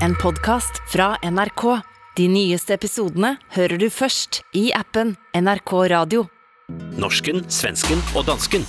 en 0.00 0.14
podcast 0.14 0.82
fra 0.92 1.16
NRK. 1.22 1.80
De 2.16 2.28
nyeste 2.30 2.74
episodene 2.76 3.34
hører 3.56 3.78
du 3.80 3.88
først 3.90 4.42
i 4.54 4.68
appen 4.74 5.16
NRK 5.34 5.72
Radio. 5.90 6.26
Norsken, 6.98 7.42
svensken 7.52 8.00
og 8.14 8.26
dansken. 8.28 8.64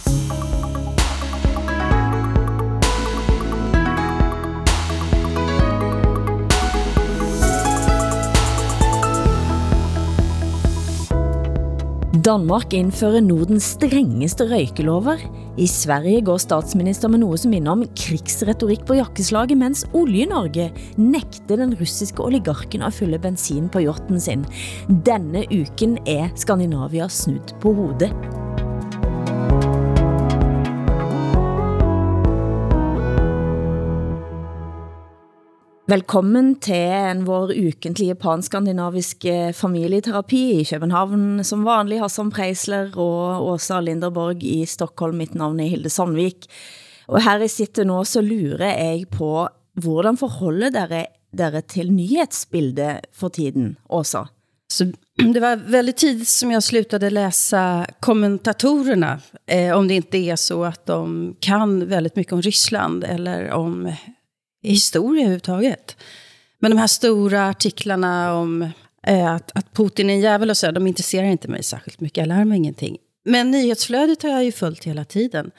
Danmark 12.26 12.74
indfører 12.74 13.22
Nordens 13.22 13.76
strengeste 13.76 14.48
røykelover. 14.50 15.22
I 15.56 15.68
Sverige 15.72 16.20
går 16.28 16.42
statsminister 16.44 17.08
med 17.08 17.22
noget 17.24 17.40
som 17.40 17.54
minder 17.54 17.72
om 17.72 17.84
krigsretorik 17.96 18.84
på 18.88 18.98
jakkeslaget, 19.00 19.56
mens 19.58 19.86
Olje-Norge 19.96 20.72
nægter 21.00 21.56
den 21.62 21.78
russiske 21.80 22.24
oligarken 22.24 22.84
at 22.84 22.94
fylde 22.94 23.20
bensin 23.24 23.70
på 23.72 23.86
hjorten 23.86 24.20
sin. 24.20 24.44
Denne 25.08 25.46
uken 25.48 25.98
er 26.04 26.28
Skandinavia 26.36 27.08
snudd 27.08 27.56
på 27.64 27.72
hovedet. 27.74 28.45
Velkommen 35.86 36.56
til 36.66 36.82
en 36.82 37.20
vår 37.28 37.52
ukentlige 37.54 38.16
panskandinaviske 38.18 39.52
familieterapi 39.54 40.40
i 40.56 40.64
København. 40.66 41.44
Som 41.46 41.62
vanlig 41.62 42.00
Hassan 42.02 42.32
Preisler 42.34 42.96
og 42.98 43.52
Åsa 43.52 43.78
Linderborg 43.86 44.42
i 44.42 44.64
Stockholm. 44.66 45.20
Mitt 45.22 45.36
navn 45.38 45.60
er 45.62 45.70
Hilde 45.70 45.92
Sandvik. 45.94 46.48
Og 47.06 47.22
her 47.22 47.46
jeg 47.46 47.54
sitter 47.54 47.86
nu, 47.86 48.00
så 48.02 48.24
lurer 48.26 48.74
jeg 48.74 49.06
på, 49.14 49.46
hvordan 49.78 50.18
forholder 50.18 50.74
dere, 50.74 51.04
dere 51.30 51.62
til 51.62 51.94
nyhetsbildet 51.94 53.06
for 53.14 53.30
tiden, 53.30 53.76
Åsa? 53.86 54.24
Så 54.74 54.90
det 55.34 55.40
var 55.40 55.56
väldigt 55.56 55.98
tidigt 55.98 56.28
som 56.28 56.52
jag 56.52 56.64
slutade 56.64 57.10
läsa 57.10 57.86
kommentatorerna. 58.00 59.20
Eh, 59.48 59.78
om 59.78 59.88
det 59.88 59.94
inte 59.94 60.18
är 60.18 60.36
så 60.36 60.64
att 60.64 60.86
de 60.86 61.36
kan 61.40 61.88
väldigt 61.88 62.16
mycket 62.16 62.34
om 62.34 62.42
Ryssland 62.42 63.04
eller 63.04 63.52
om 63.52 63.94
historia 64.72 65.22
överhuvudtaget. 65.22 65.98
Men 66.60 66.72
de 66.72 66.78
här 66.78 66.88
stora 66.88 67.50
artiklarna 67.50 68.34
om 68.34 68.70
eh, 69.08 69.34
att, 69.34 69.52
att 69.58 69.74
Putin 69.74 70.10
är 70.10 70.14
en 70.14 70.20
jävel 70.20 70.50
och 70.50 70.58
så, 70.58 70.72
de 70.72 70.88
intresserar 70.88 71.28
inte 71.28 71.48
mig 71.48 71.64
särskilt 71.64 72.00
mycket. 72.00 72.18
Jag 72.18 72.28
lär 72.28 72.46
mig 72.46 72.58
ingenting. 72.58 72.98
Men 73.26 73.52
nyhetsflödet 73.52 74.24
har 74.24 74.30
jag 74.30 74.44
ju 74.44 74.52
följt 74.52 74.84
hela 74.84 75.06
tiden. 75.06 75.52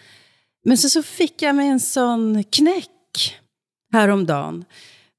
Men 0.64 0.78
sen 0.78 0.90
så 0.90 1.02
fick 1.02 1.42
jag 1.42 1.54
mig 1.54 1.68
en 1.68 1.80
sån 1.80 2.44
knäck 2.44 3.34
häromdagen. 3.92 4.64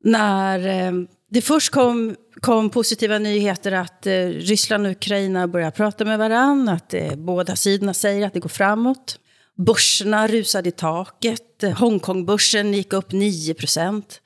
När 0.03 0.67
eh, 0.67 0.91
det 1.29 1.41
först 1.41 1.71
kom, 1.71 2.15
kom 2.41 2.69
positiva 2.69 3.19
nyheter 3.19 3.71
att 3.71 4.07
eh, 4.07 4.27
Ryssland 4.27 4.85
och 4.85 4.91
Ukraina 4.91 5.47
börjar 5.47 5.71
prata 5.71 6.05
med 6.05 6.17
varandra. 6.17 6.73
Att 6.73 6.93
eh, 6.93 7.15
båda 7.15 7.55
sidorna 7.55 7.93
säger 7.93 8.27
att 8.27 8.33
det 8.33 8.39
går 8.39 8.49
framåt. 8.49 9.19
Börserna 9.57 10.27
rusade 10.27 10.69
i 10.69 10.71
taket. 10.71 11.63
Hongkongbörsen 11.77 12.73
gick 12.73 12.93
upp 12.93 13.11
9 13.11 13.53
procent. 13.53 14.21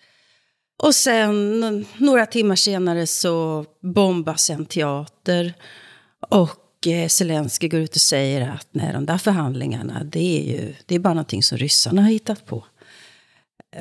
Och 0.84 0.96
sen 0.96 1.86
några 1.98 2.26
timmar 2.26 2.56
senare 2.56 3.08
så 3.08 3.66
bombas 3.82 4.50
en 4.50 4.66
teater. 4.66 5.54
Och 6.30 6.88
eh, 6.88 7.08
Zelensky 7.08 7.68
går 7.68 7.80
ut 7.80 7.96
och 7.96 8.02
säger 8.02 8.50
att 8.50 8.68
nej, 8.72 8.94
de 8.94 9.06
där 9.06 9.18
förhandlingarna, 9.18 10.04
det 10.04 10.40
är 10.40 10.44
ju 10.44 10.74
det 10.86 10.96
är 10.96 11.00
bara 11.00 11.14
någonting 11.14 11.44
som 11.44 11.58
ryssarna 11.58 12.02
har 12.02 12.10
hittat 12.10 12.46
på. 12.46 12.66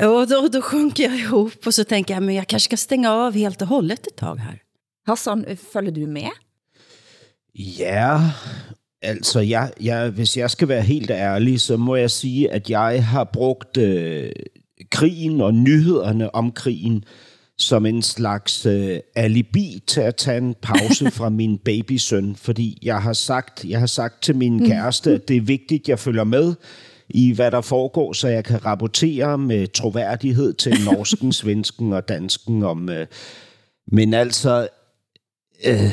Och 0.00 0.28
då, 0.28 0.48
då 0.48 0.62
sjunker 0.62 1.02
jag 1.02 1.18
ihop 1.18 1.66
och 1.66 1.74
så 1.74 1.84
tänker 1.84 2.14
jag, 2.14 2.22
men 2.22 2.34
jag 2.34 2.46
kanske 2.46 2.68
ska 2.68 2.76
stänga 2.76 3.12
av 3.12 3.34
helt 3.34 3.62
och 3.62 3.68
hållet 3.68 4.06
ett 4.06 4.16
tag 4.16 4.36
här. 4.36 4.62
Hassan, 5.06 5.46
følger 5.72 5.92
du 5.92 6.06
med? 6.06 6.30
Ja, 7.52 8.30
altså 9.02 9.40
jeg, 9.40 9.72
jeg, 9.80 10.11
hvis 10.11 10.36
jeg 10.36 10.50
skal 10.50 10.68
være 10.68 10.83
helt 10.83 11.11
ærlig, 11.11 11.61
så 11.61 11.77
må 11.77 11.96
jeg 11.96 12.11
sige, 12.11 12.52
at 12.52 12.70
jeg 12.70 13.06
har 13.06 13.24
brugt 13.24 13.77
øh, 13.77 14.30
krigen 14.90 15.40
og 15.40 15.55
nyhederne 15.55 16.34
om 16.34 16.52
krigen 16.52 17.05
som 17.58 17.86
en 17.86 18.02
slags 18.02 18.66
øh, 18.66 19.00
alibi 19.16 19.83
til 19.86 20.00
at 20.00 20.16
tage 20.16 20.39
en 20.39 20.55
pause 20.62 21.10
fra 21.18 21.28
min 21.28 21.58
babysøn, 21.58 22.36
fordi 22.36 22.78
jeg 22.83 23.02
har 23.02 23.12
sagt, 23.12 23.64
jeg 23.64 23.78
har 23.78 23.86
sagt 23.86 24.22
til 24.22 24.36
min 24.36 24.66
kæreste, 24.66 25.14
at 25.14 25.28
det 25.28 25.36
er 25.36 25.40
vigtigt, 25.40 25.83
at 25.83 25.89
jeg 25.89 25.98
følger 25.98 26.24
med 26.24 26.55
i, 27.08 27.33
hvad 27.33 27.50
der 27.50 27.60
foregår, 27.60 28.12
så 28.12 28.28
jeg 28.28 28.44
kan 28.44 28.64
rapportere 28.64 29.39
med 29.39 29.68
troværdighed 29.68 30.52
til 30.52 30.77
norsken, 30.92 31.33
svensken 31.33 31.92
og 31.92 32.08
dansken 32.08 32.62
om... 32.62 32.89
Øh, 32.89 33.06
men 33.92 34.14
altså... 34.14 34.68
Øh, 35.64 35.92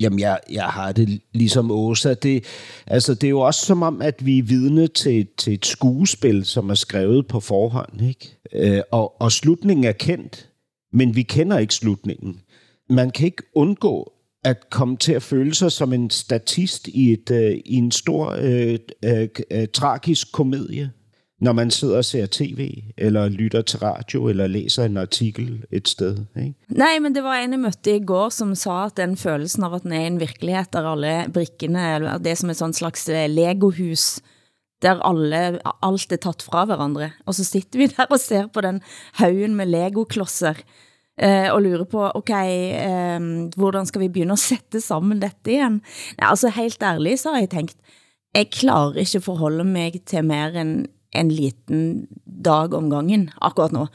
Jamen, 0.00 0.18
jeg, 0.18 0.38
jeg 0.50 0.64
har 0.64 0.92
det 0.92 1.20
ligesom 1.32 1.70
Åsa. 1.70 2.14
Det, 2.14 2.44
altså, 2.86 3.14
det 3.14 3.24
er 3.24 3.30
jo 3.30 3.40
også 3.40 3.66
som 3.66 3.82
om, 3.82 4.02
at 4.02 4.26
vi 4.26 4.38
er 4.38 4.42
vidne 4.42 4.86
til, 4.86 5.28
til 5.38 5.52
et 5.52 5.66
skuespil, 5.66 6.44
som 6.44 6.70
er 6.70 6.74
skrevet 6.74 7.26
på 7.26 7.40
forhånd. 7.40 8.02
Ikke? 8.02 8.38
Øh, 8.52 8.82
og, 8.90 9.20
og 9.20 9.32
slutningen 9.32 9.84
er 9.84 9.92
kendt, 9.92 10.48
men 10.92 11.16
vi 11.16 11.22
kender 11.22 11.58
ikke 11.58 11.74
slutningen. 11.74 12.40
Man 12.90 13.10
kan 13.10 13.26
ikke 13.26 13.42
undgå 13.54 14.12
at 14.44 14.70
komme 14.70 14.96
til 14.96 15.12
at 15.12 15.22
føle 15.22 15.54
sig 15.54 15.72
som 15.72 15.92
en 15.92 16.10
statist 16.10 16.88
i, 16.88 17.12
et, 17.12 17.30
øh, 17.30 17.58
i 17.64 17.74
en 17.74 17.90
stor 17.90 18.36
øh, 18.38 18.78
øh, 19.04 19.28
øh 19.50 19.68
tragisk 19.72 20.32
komedie, 20.32 20.90
når 21.40 21.52
man 21.56 21.70
sidder 21.70 21.96
og 21.96 22.04
ser 22.04 22.26
tv, 22.26 22.70
eller 22.98 23.28
lytter 23.28 23.62
til 23.62 23.78
radio, 23.78 24.28
eller 24.28 24.46
læser 24.46 24.84
en 24.84 24.96
artikel 24.96 25.64
et 25.70 25.88
sted. 25.88 26.18
Ikke? 26.36 26.54
Nej, 26.68 26.98
men 27.00 27.14
det 27.14 27.22
var 27.24 27.40
en, 27.40 27.52
jeg 27.56 27.60
mødte 27.60 27.96
i 27.96 28.04
går, 28.04 28.28
som 28.28 28.54
sa, 28.54 28.84
at 28.84 28.98
den 29.00 29.16
følelsen 29.16 29.64
av 29.64 29.78
at 29.78 29.86
den 29.86 29.92
er 29.96 30.06
en 30.06 30.20
virkelighed, 30.20 30.68
der 30.72 30.90
alle 30.90 31.14
brikkene, 31.32 31.86
eller 31.94 32.18
det 32.18 32.34
er 32.34 32.40
som 32.42 32.52
et 32.52 32.60
sådan 32.60 32.76
slags 32.76 33.08
eh, 33.08 33.30
legohus, 33.30 34.20
der 34.82 35.00
alle, 35.00 35.58
alt 35.82 36.12
er 36.12 36.20
taget 36.20 36.44
fra 36.44 36.66
hverandre. 36.68 37.10
Og 37.26 37.34
så 37.34 37.44
sitter 37.44 37.78
vi 37.78 37.88
der 37.88 38.04
og 38.10 38.20
ser 38.20 38.46
på 38.52 38.60
den 38.60 38.82
haugen 39.22 39.56
med 39.56 39.66
legoklosser, 39.66 40.60
eh, 41.16 41.48
og 41.52 41.62
lurer 41.62 41.88
på, 41.88 42.04
ok, 42.14 42.30
eh, 42.36 43.18
hvordan 43.56 43.86
skal 43.86 44.04
vi 44.04 44.12
begynde 44.12 44.36
at 44.36 44.44
sætte 44.44 44.80
sammen 44.80 45.24
dette 45.24 45.56
igen? 45.56 45.80
Nej, 46.20 46.28
altså 46.28 46.52
helt 46.52 46.82
ærligt, 46.82 47.20
så 47.20 47.32
har 47.32 47.40
jeg 47.40 47.50
tænkt, 47.50 47.76
jeg 48.34 48.50
klarer 48.52 49.00
ikke 49.00 49.20
forholde 49.20 49.64
mig 49.64 50.02
til 50.06 50.24
mere 50.24 50.60
end 50.60 50.86
en 51.16 51.30
liten 51.32 52.06
dag 52.24 52.74
om 52.74 52.90
gangen 52.90 53.30
akkurat 53.40 53.74
nu. 53.74 53.86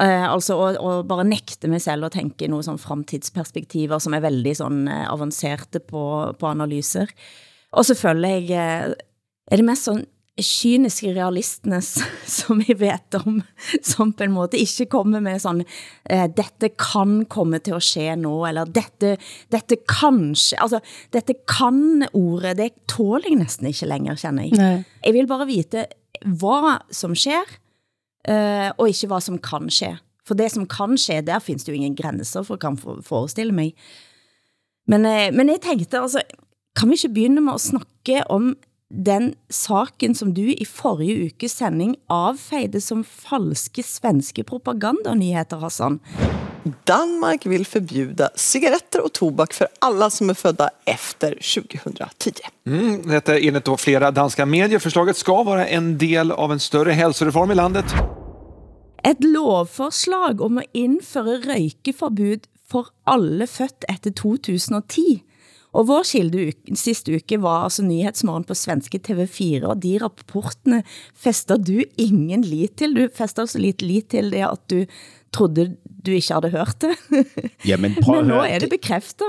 Uh, 0.00 0.24
altså 0.24 0.56
å, 0.56 0.68
å 0.80 0.92
bare 1.04 1.26
nekte 1.28 1.68
mig 1.68 1.82
selv 1.84 2.08
at 2.08 2.14
tænke 2.16 2.48
nogle 2.48 2.64
sådan 2.64 2.80
fremtidsperspektiver, 2.80 4.00
som 4.00 4.16
er 4.16 4.24
veldig 4.24 4.54
sådan 4.62 4.86
uh, 4.88 5.04
avancerte 5.12 5.82
på, 5.84 6.04
på 6.40 6.48
analyser. 6.48 7.12
Og 7.76 7.84
selvfølgelig 7.84 8.56
uh, 8.56 8.94
er 9.52 9.60
det 9.60 9.68
mest 9.68 9.90
sådan 9.90 10.06
kyniske 10.40 11.10
realistene 11.12 11.82
som 12.38 12.62
vi 12.64 12.72
vet 12.80 13.18
om, 13.20 13.42
som 13.84 14.14
på 14.16 14.24
en 14.24 14.32
måte 14.32 14.56
ikke 14.56 14.88
kommer 14.94 15.20
med 15.20 15.42
sådan, 15.44 15.60
uh, 16.08 16.26
dette 16.32 16.72
kan 16.80 17.26
komme 17.28 17.60
til 17.60 17.76
at 17.76 17.84
ske 17.84 18.08
nå, 18.16 18.32
eller 18.48 18.72
dette, 18.72 19.18
dette 19.52 19.82
kanskje, 19.84 20.56
altså 20.56 20.80
dette 21.12 21.36
kan 21.44 22.06
ordet, 22.16 22.56
det 22.62 22.72
tåler 22.88 23.28
jeg 23.28 23.42
næsten 23.44 23.68
ikke 23.68 23.92
længere, 23.92 24.16
kender 24.16 24.48
jeg. 24.48 24.56
Nej. 24.56 24.84
Jeg 25.04 25.20
vil 25.20 25.28
bare 25.28 25.52
vite, 25.52 25.84
hvad 26.20 26.78
som 26.90 27.14
sker, 27.14 27.46
uh, 28.28 28.34
eh, 28.34 28.70
og 28.78 28.88
ikke 28.88 29.06
hvad 29.06 29.20
som 29.20 29.38
kan 29.38 29.70
ske. 29.70 29.96
For 30.26 30.34
det 30.38 30.52
som 30.52 30.66
kan 30.66 30.98
ske, 30.98 31.20
der 31.26 31.38
findes 31.38 31.64
det 31.64 31.72
jo 31.72 31.76
ingen 31.76 31.96
grænser 31.96 32.42
for, 32.42 32.56
kan 32.56 32.78
forestille 33.02 33.52
mig. 33.52 33.74
Men, 34.86 35.06
uh, 35.06 35.34
men 35.34 35.48
jeg 35.48 35.58
tænkte, 35.62 35.98
altså, 35.98 36.22
kan 36.76 36.88
vi 36.88 36.94
ikke 36.94 37.14
begynde 37.14 37.42
med 37.42 37.54
at 37.54 37.60
snakke 37.60 38.30
om 38.30 38.56
den 39.06 39.34
saken, 39.50 40.14
som 40.14 40.34
du 40.34 40.42
i 40.42 40.64
forrige 40.64 41.24
ukes 41.24 41.50
sending 41.50 41.96
avfejde 42.08 42.80
som 42.80 43.04
falske 43.04 43.82
svenske 43.82 44.42
propagandanyheter, 44.42 45.58
Hassan? 45.58 46.00
Danmark 46.84 47.46
vill 47.46 47.66
förbjuda 47.66 48.30
cigaretter 48.34 49.04
och 49.04 49.12
tobak 49.12 49.52
för 49.52 49.68
alla 49.78 50.10
som 50.10 50.30
är 50.30 50.34
födda 50.34 50.70
efter 50.84 51.28
2010. 51.30 52.32
Mm, 52.66 53.08
detta 53.08 53.38
är 53.38 53.48
enligt 53.48 53.64
då 53.64 53.76
flera 53.76 54.10
danska 54.10 54.46
medier. 54.46 54.78
Förslaget 54.78 55.16
ska 55.16 55.42
vara 55.42 55.66
en 55.66 55.98
del 55.98 56.32
av 56.32 56.52
en 56.52 56.60
större 56.60 56.92
hälsoreform 56.92 57.50
i 57.50 57.54
landet. 57.54 57.84
Et 59.04 59.24
lovforslag 59.24 60.40
om 60.40 60.58
at 60.58 60.64
indføre 60.72 61.40
røykeforbud 61.42 62.46
for 62.70 62.92
alle 63.06 63.46
født 63.50 63.84
efter 63.88 64.14
2010. 64.14 65.22
Og 65.72 65.88
vår 65.88 66.04
kilde 66.04 66.52
sidste 66.76 67.16
uke 67.16 67.38
var 67.40 67.64
altså 67.64 67.82
nyhedsmorgen 67.86 68.44
på 68.44 68.54
svenske 68.54 69.00
TV4, 69.00 69.64
og 69.64 69.80
de 69.82 69.96
rapportene 70.02 70.82
fester 71.16 71.56
du 71.56 71.80
ingen 71.96 72.44
lit 72.44 72.76
til. 72.76 72.94
Du 72.96 73.08
fester 73.16 73.48
så 73.48 73.58
lidt 73.58 73.82
lit 73.82 74.10
til 74.12 74.30
det, 74.34 74.44
at 74.44 74.70
du 74.70 74.84
trodde, 75.32 75.72
du 76.06 76.10
ikke 76.10 76.32
havde 76.32 76.50
hørt 76.50 76.76
det. 76.80 77.24
Jamen, 77.70 77.96
prøv 78.02 78.18
at 78.18 78.24
Men 78.24 78.34
nu 78.34 78.40
er 78.40 78.58
det 78.58 78.70
bekræftet. 78.70 79.26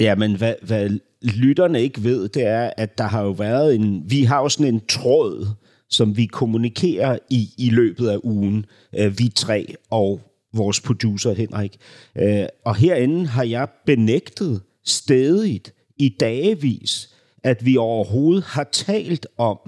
Jamen, 0.00 0.36
hvad, 0.36 0.54
hvad 0.62 0.98
lytterne 1.22 1.82
ikke 1.82 2.04
ved, 2.04 2.28
det 2.28 2.46
er, 2.46 2.70
at 2.76 2.98
der 2.98 3.04
har 3.04 3.22
jo 3.22 3.30
været 3.30 3.74
en... 3.74 4.02
Vi 4.06 4.22
har 4.22 4.40
jo 4.40 4.48
sådan 4.48 4.74
en 4.74 4.86
tråd, 4.88 5.46
som 5.90 6.16
vi 6.16 6.26
kommunikerer 6.26 7.18
i, 7.30 7.48
i 7.58 7.70
løbet 7.70 8.08
af 8.08 8.18
ugen, 8.22 8.66
øh, 8.98 9.18
vi 9.18 9.28
tre 9.28 9.74
og 9.90 10.20
vores 10.54 10.80
producer 10.80 11.34
Henrik. 11.34 11.76
Øh, 12.18 12.46
og 12.64 12.76
herinde 12.76 13.26
har 13.26 13.44
jeg 13.44 13.68
benægtet 13.86 14.62
stedigt 14.84 15.74
i 15.96 16.08
dagevis, 16.20 17.14
at 17.44 17.64
vi 17.66 17.76
overhovedet 17.76 18.44
har 18.44 18.64
talt 18.72 19.26
om, 19.38 19.58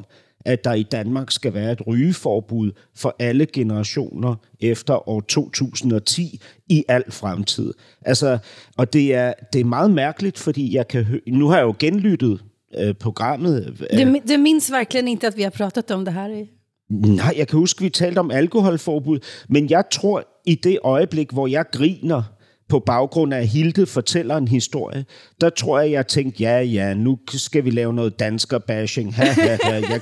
at 0.47 0.65
der 0.65 0.73
i 0.75 0.83
Danmark 0.83 1.31
skal 1.31 1.55
være 1.55 1.73
et 1.73 1.87
rygeforbud 1.87 2.73
for 2.97 3.17
alle 3.19 3.47
generationer 3.47 4.35
efter 4.61 5.09
år 5.09 5.21
2010 5.21 6.41
i 6.69 6.85
al 6.89 7.05
fremtid. 7.13 7.73
Altså, 8.05 8.39
og 8.77 8.93
det 8.93 9.15
er, 9.15 9.33
det 9.53 9.61
er 9.61 9.65
meget 9.65 9.91
mærkeligt, 9.91 10.39
fordi 10.39 10.75
jeg 10.77 10.89
kan 10.89 11.21
nu 11.27 11.49
har 11.49 11.57
jeg 11.57 11.65
jo 11.65 11.75
genlyttet 11.79 12.41
øh, 12.79 12.95
programmet. 12.95 13.77
Øh, 13.93 13.99
Det, 13.99 14.23
det 14.29 14.41
minns 14.41 14.73
verkligen 14.73 15.09
inte 15.09 15.27
att 15.27 15.37
vi 15.37 15.43
har 15.43 15.51
pratat 15.51 15.91
om 15.91 16.05
det 16.05 16.15
här. 16.15 16.29
i- 16.29 16.51
Nej, 16.91 17.35
jeg 17.37 17.49
kan 17.49 17.59
huske, 17.59 17.83
vi 17.83 17.89
talte 17.91 18.19
om 18.19 18.31
alkoholforbud, 18.31 19.19
men 19.49 19.71
jeg 19.71 19.85
tror, 19.93 20.25
i 20.47 20.55
det 20.55 20.79
øjeblik, 20.85 21.31
hvor 21.33 21.47
jeg 21.47 21.65
griner 21.73 22.23
på 22.69 22.79
baggrund 22.79 23.35
af, 23.35 23.39
at 23.39 23.49
Hilde 23.49 23.87
fortæller 23.87 24.37
en 24.37 24.49
historie, 24.49 25.05
der 25.41 25.51
tror 25.51 25.81
jeg, 25.81 25.91
jeg 25.91 26.07
tænkte, 26.07 26.43
ja, 26.43 26.61
ja, 26.61 26.95
nu 26.95 27.19
skal 27.29 27.65
vi 27.65 27.71
lave 27.71 27.95
noget 27.95 28.19
dansker-bashing. 28.19 29.15
Ha, 29.15 29.25
ha, 29.25 29.59
ha. 29.63 29.73
Jeg, 29.73 30.01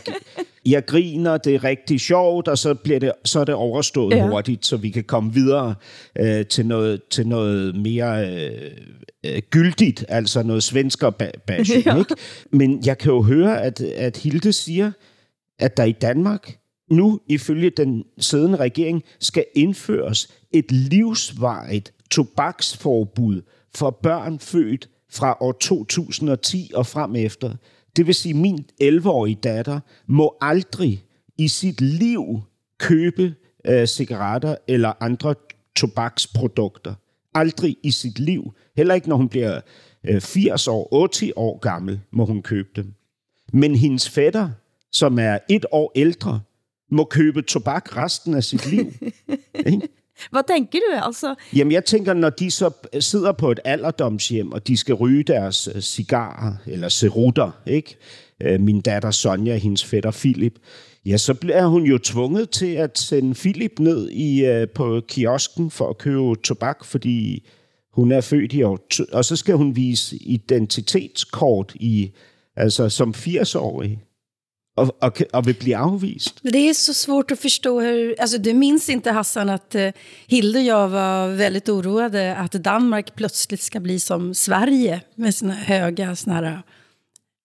jeg 0.67 0.87
griner, 0.87 1.37
det 1.37 1.55
er 1.55 1.65
rigtig 1.65 2.01
sjovt, 2.01 2.49
og 2.49 2.59
så, 2.59 2.75
bliver 2.75 3.01
det, 3.01 3.13
så 3.25 3.41
er 3.41 3.45
det 3.45 3.55
overstået 3.55 4.17
ja. 4.17 4.29
hurtigt, 4.29 4.67
så 4.67 4.77
vi 4.77 4.91
kan 4.91 5.05
komme 5.05 5.33
videre 5.33 5.75
øh, 6.19 6.47
til, 6.47 6.67
noget, 6.67 7.01
til 7.11 7.27
noget 7.27 7.77
mere 7.77 8.31
øh, 8.31 8.71
øh, 9.27 9.43
gyldigt, 9.51 10.05
altså 10.09 10.43
noget 10.43 10.63
svensker-bashing. 10.63 11.85
ja. 11.87 11.99
Ikke? 11.99 12.15
Men 12.51 12.83
jeg 12.87 12.99
kan 12.99 13.13
jo 13.13 13.23
høre, 13.23 13.63
at, 13.63 13.81
at 13.81 14.17
Hilde 14.17 14.53
siger, 14.53 14.93
at 15.59 15.77
der 15.77 15.85
i 15.85 15.93
Danmark 15.93 16.59
nu, 16.91 17.21
ifølge 17.29 17.71
den 17.71 18.05
siddende 18.19 18.59
regering, 18.59 19.03
skal 19.21 19.45
indføres 19.55 20.29
et 20.53 20.73
livsvarigt 20.73 21.93
tobaksforbud 22.15 23.43
for 23.75 23.91
børn 23.91 24.39
født 24.39 24.89
fra 25.11 25.37
år 25.41 25.53
2010 25.53 26.71
og 26.75 26.87
frem 26.87 27.17
efter. 27.17 27.55
Det 27.97 28.07
vil 28.07 28.15
sige, 28.15 28.35
at 28.35 28.41
min 28.41 28.65
11-årige 28.83 29.39
datter 29.43 29.81
må 30.07 30.37
aldrig 30.41 31.05
i 31.39 31.49
sit 31.49 31.81
liv 31.81 32.41
købe 32.79 33.35
øh, 33.67 33.87
cigaretter 33.87 34.57
eller 34.69 34.93
andre 35.01 35.35
tobaksprodukter. 35.77 36.95
Aldrig 37.35 37.77
i 37.83 37.91
sit 37.91 38.19
liv. 38.19 38.55
Heller 38.77 38.95
ikke, 38.95 39.09
når 39.09 39.17
hun 39.17 39.29
bliver 39.29 39.61
øh, 40.05 40.21
80 40.21 40.69
år, 40.69 41.09
80 41.13 41.33
år 41.37 41.59
gammel, 41.59 42.01
må 42.13 42.25
hun 42.25 42.43
købe 42.43 42.69
dem. 42.77 42.95
Men 43.53 43.75
hendes 43.75 44.09
fætter, 44.09 44.51
som 44.93 45.19
er 45.19 45.39
et 45.49 45.67
år 45.73 45.93
ældre, 45.95 46.41
må 46.91 47.05
købe 47.05 47.43
tobak 47.43 47.97
resten 47.97 48.35
af 48.35 48.45
sit 48.45 48.67
liv. 48.67 48.93
Hvad 50.31 50.43
tænker 50.49 50.79
du? 50.79 51.07
Altså, 51.07 51.35
Jamen, 51.57 51.73
jeg 51.73 51.85
tænker, 51.85 52.15
når 52.15 52.31
de 52.31 52.51
så 52.51 52.71
sidder 53.01 53.33
på 53.33 53.51
et 53.51 53.61
alderdomshjem, 53.65 54.53
og 54.53 54.69
de 54.69 54.77
skal 54.77 54.95
ryge 54.95 55.23
deres 55.23 55.69
øh, 55.75 55.83
cigarer, 55.83 56.53
eller 56.67 56.89
cerutter, 56.89 57.51
ikke? 57.67 57.97
Øh, 58.43 58.61
min 58.61 58.81
datter 58.81 59.11
Sonja, 59.11 59.57
hendes 59.57 59.85
fætter 59.85 60.11
Philip, 60.11 60.55
ja, 61.07 61.17
så 61.17 61.35
bliver 61.35 61.67
hun 61.67 61.83
jo 61.83 61.99
tvunget 61.99 62.51
til 62.51 62.75
at 62.75 62.99
sende 62.99 63.35
Philip 63.35 63.79
ned 63.79 64.11
i, 64.11 64.45
øh, 64.45 64.69
på 64.69 65.01
kiosken 65.09 65.71
for 65.71 65.89
at 65.89 65.99
købe 65.99 66.35
tobak, 66.35 66.85
fordi 66.85 67.47
hun 67.93 68.13
er 68.13 68.21
født 68.21 68.53
i 68.53 68.63
år. 68.63 68.79
Og 69.13 69.25
så 69.25 69.37
skal 69.37 69.55
hun 69.55 69.77
vise 69.77 70.17
identitetskort 70.17 71.73
i, 71.75 72.11
altså 72.57 72.89
som 72.89 73.15
80-årig, 73.17 73.99
og, 74.77 74.97
og, 75.01 75.13
og 75.33 75.47
vil 75.47 75.55
blive 75.55 75.77
afvist. 75.77 76.41
Det 76.43 76.69
är 76.69 76.75
så 76.75 76.95
svårt 76.95 77.31
att 77.31 77.39
förstå 77.39 77.81
hur... 77.81 78.21
Alltså, 78.21 78.39
du 78.39 78.55
minns 78.55 78.89
inte, 78.89 79.11
Hassan, 79.11 79.49
att 79.49 79.75
eh, 79.75 79.91
Hilde 80.27 80.59
och 80.59 80.65
jag 80.65 80.89
var 80.89 81.29
väldigt 81.29 81.69
oroade 81.69 82.37
att 82.37 82.53
Danmark 82.53 83.15
plötsligt 83.15 83.63
ska 83.63 83.81
bli 83.81 84.01
som 84.01 84.35
Sverige 84.35 85.01
med 85.15 85.35
sina 85.35 85.55
höga 85.55 86.17
såna 86.17 86.35
här 86.35 86.63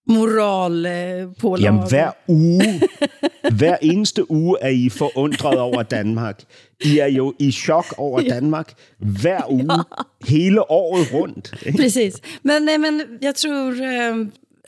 moralpålag. 0.06 1.64
Jamen, 1.64 1.88
hver 1.88 2.12
uge, 2.28 2.80
hver 3.50 3.76
eneste 3.82 4.22
uge 4.28 4.56
er 4.62 4.70
I 4.70 4.90
forundret 4.90 5.58
over 5.58 5.82
Danmark. 5.82 6.42
I 6.84 6.98
er 6.98 7.08
jo 7.08 7.34
i 7.38 7.52
chok 7.52 7.94
over 7.98 8.20
Danmark 8.20 8.74
hver 8.98 9.46
uge, 9.50 9.84
hele 10.28 10.70
året 10.70 11.12
rundt. 11.12 11.54
Precis. 11.76 12.14
Men, 12.42 12.64
nej, 12.64 12.78
men 12.78 13.18
jag 13.20 13.36
tror... 13.36 13.82
Eh, 13.82 14.16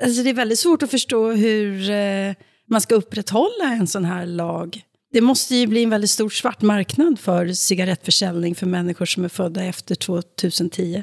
alltså 0.00 0.23
det 0.23 0.31
är 0.31 0.35
väldigt 0.35 0.58
svårt 0.58 0.82
att 0.82 0.91
förstå 0.91 1.32
hur 1.32 1.91
eh, 1.91 2.35
man 2.73 2.81
ska 2.81 2.95
upprätthålla 2.95 3.77
en 3.81 3.87
sån 3.87 4.05
här 4.05 4.27
lag. 4.27 4.81
Det 5.13 5.21
måste 5.21 5.57
ju 5.57 5.67
bli 5.67 5.83
en 5.83 5.91
väldigt 5.91 6.11
stor 6.11 6.31
svart 6.31 6.63
marknad 6.63 7.19
för 7.19 7.49
cigarettförsäljning 7.49 8.55
för 8.55 8.67
människor 8.67 9.07
som 9.07 9.25
är 9.25 9.29
födda 9.29 9.65
efter 9.65 9.95
2010. 9.95 11.03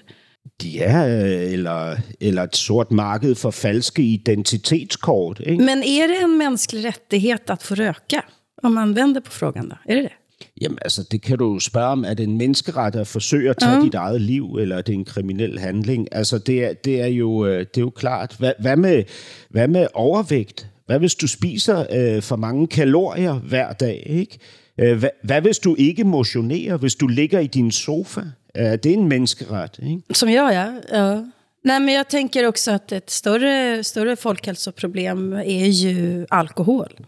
Ja, 0.63 0.86
eller, 0.86 2.01
eller 2.19 2.44
et 2.44 2.56
sort 2.56 2.89
marked 2.89 3.38
for 3.38 3.51
falske 3.51 4.01
identitetskort. 4.01 5.39
Ikke? 5.39 5.63
Men 5.63 5.83
är 5.83 6.07
det 6.07 6.16
en 6.24 6.38
mänsklig 6.38 6.86
rättighet 6.86 7.50
att 7.50 7.63
få 7.63 7.75
röka? 7.75 8.24
Om 8.63 8.74
man 8.74 8.94
vänder 8.94 9.22
på 9.22 9.31
frågan 9.31 9.69
då, 9.69 9.75
är 9.86 9.95
det 9.95 10.01
det? 10.01 10.13
Jamen 10.62 10.77
altså, 10.81 11.04
det 11.12 11.22
kan 11.22 11.38
du 11.38 11.60
spørge 11.60 11.88
om, 11.88 12.04
er 12.06 12.13
det 12.13 12.24
en 12.24 12.38
menneskeret 12.38 12.95
at 12.95 13.07
forsøge 13.07 13.50
at 13.50 13.57
tage 13.57 13.75
ja. 13.75 13.81
dit 13.81 13.94
eget 13.94 14.22
liv, 14.22 14.44
eller 14.44 14.77
er 14.77 14.81
det 14.81 14.94
en 14.94 15.06
kriminel 15.06 15.60
handling? 15.60 16.07
Altså, 16.12 16.38
det 16.38 16.63
er, 16.65 16.74
det 16.74 17.01
er, 17.01 17.07
jo, 17.07 17.45
øh, 17.45 17.60
det 17.60 17.77
er 17.77 17.81
jo 17.81 17.89
klart. 17.89 18.36
Hvad, 18.39 18.54
hvad, 18.60 18.77
med, 18.77 19.04
hvad 19.50 19.68
med 19.68 19.88
overvægt? 19.94 20.68
Hvad 20.89 21.00
hvis 21.00 21.15
du 21.15 21.27
spiser 21.27 21.86
øh, 21.91 22.21
for 22.21 22.36
mange 22.36 22.68
kalorier 22.68 23.33
hver 23.33 23.74
dag? 23.74 24.03
Ikke? 24.06 24.39
Øh, 24.80 24.97
hvad, 24.97 25.09
hvad 25.24 25.41
hvis 25.41 25.59
du 25.59 25.75
ikke 25.80 26.03
motionerer, 26.03 26.77
hvis 26.77 26.95
du 26.95 27.07
ligger 27.07 27.39
i 27.39 27.47
din 27.47 27.71
sofa? 27.71 28.21
Øh, 28.57 28.71
det 28.71 28.86
er 28.86 28.94
en 28.94 29.07
menneskeret, 29.07 29.80
ikke? 29.83 30.01
Som 30.13 30.30
jag, 30.30 30.53
ja. 30.53 30.97
ja. 31.00 31.21
Nej, 31.63 31.80
men 31.80 31.94
jag 31.94 32.07
tänker 32.07 32.47
också 32.47 32.71
att 32.71 32.91
ett 32.91 33.09
större, 33.12 33.83
större 33.83 34.15
folkhälsoproblem 34.15 35.33
är 35.33 35.68
ju 35.68 36.25
alkohol. 36.30 37.00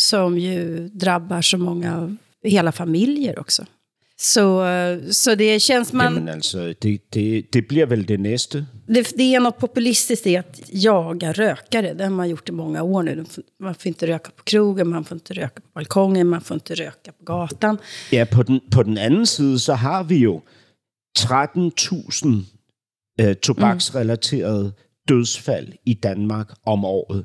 Som 0.00 0.38
ju 0.38 0.88
drabbar 0.88 1.42
så 1.42 1.58
många, 1.58 2.16
hela 2.44 2.72
familjer 2.72 3.38
också. 3.38 3.64
Så, 4.24 4.64
så 5.10 5.34
det 5.34 5.62
känns 5.62 5.92
man... 5.92 6.14
Jamen 6.14 6.28
altså, 6.28 6.74
det, 6.82 6.98
det, 7.14 7.52
det 7.52 7.68
bliver 7.68 7.86
vel 7.86 8.08
det 8.08 8.20
næste. 8.20 8.66
Det, 8.86 9.12
det 9.16 9.34
är 9.34 9.40
något 9.40 9.58
populistiskt 9.58 10.26
i 10.26 10.36
att 10.36 10.60
jaga 10.72 11.32
rökare. 11.32 11.94
Det 11.94 12.04
har 12.04 12.10
man 12.10 12.28
gjort 12.28 12.48
i 12.48 12.52
många 12.52 12.82
år 12.82 13.02
nu. 13.02 13.24
Man 13.60 13.74
får 13.74 13.86
inte 13.86 14.06
röka 14.06 14.30
på 14.36 14.42
krogen, 14.44 14.88
man 14.88 15.04
får 15.04 15.16
inte 15.16 15.34
röka 15.34 15.60
på 15.60 15.68
balkongen, 15.74 16.26
man 16.26 16.40
får 16.40 16.54
inte 16.54 16.74
röka 16.74 17.12
på 17.12 17.24
gatan. 17.24 17.78
Ja, 18.10 18.26
på 18.26 18.42
den, 18.42 18.60
på 18.70 18.82
den 18.82 18.98
anden 18.98 19.26
side, 19.26 19.58
så 19.58 19.72
har 19.72 20.04
vi 20.04 20.18
jo 20.18 20.42
13.000 21.18 22.44
øh, 23.20 23.34
tobaksrelaterede 23.34 24.72
dødsfald 25.08 25.72
i 25.86 25.94
Danmark 25.94 26.50
om 26.66 26.84
året. 26.84 27.24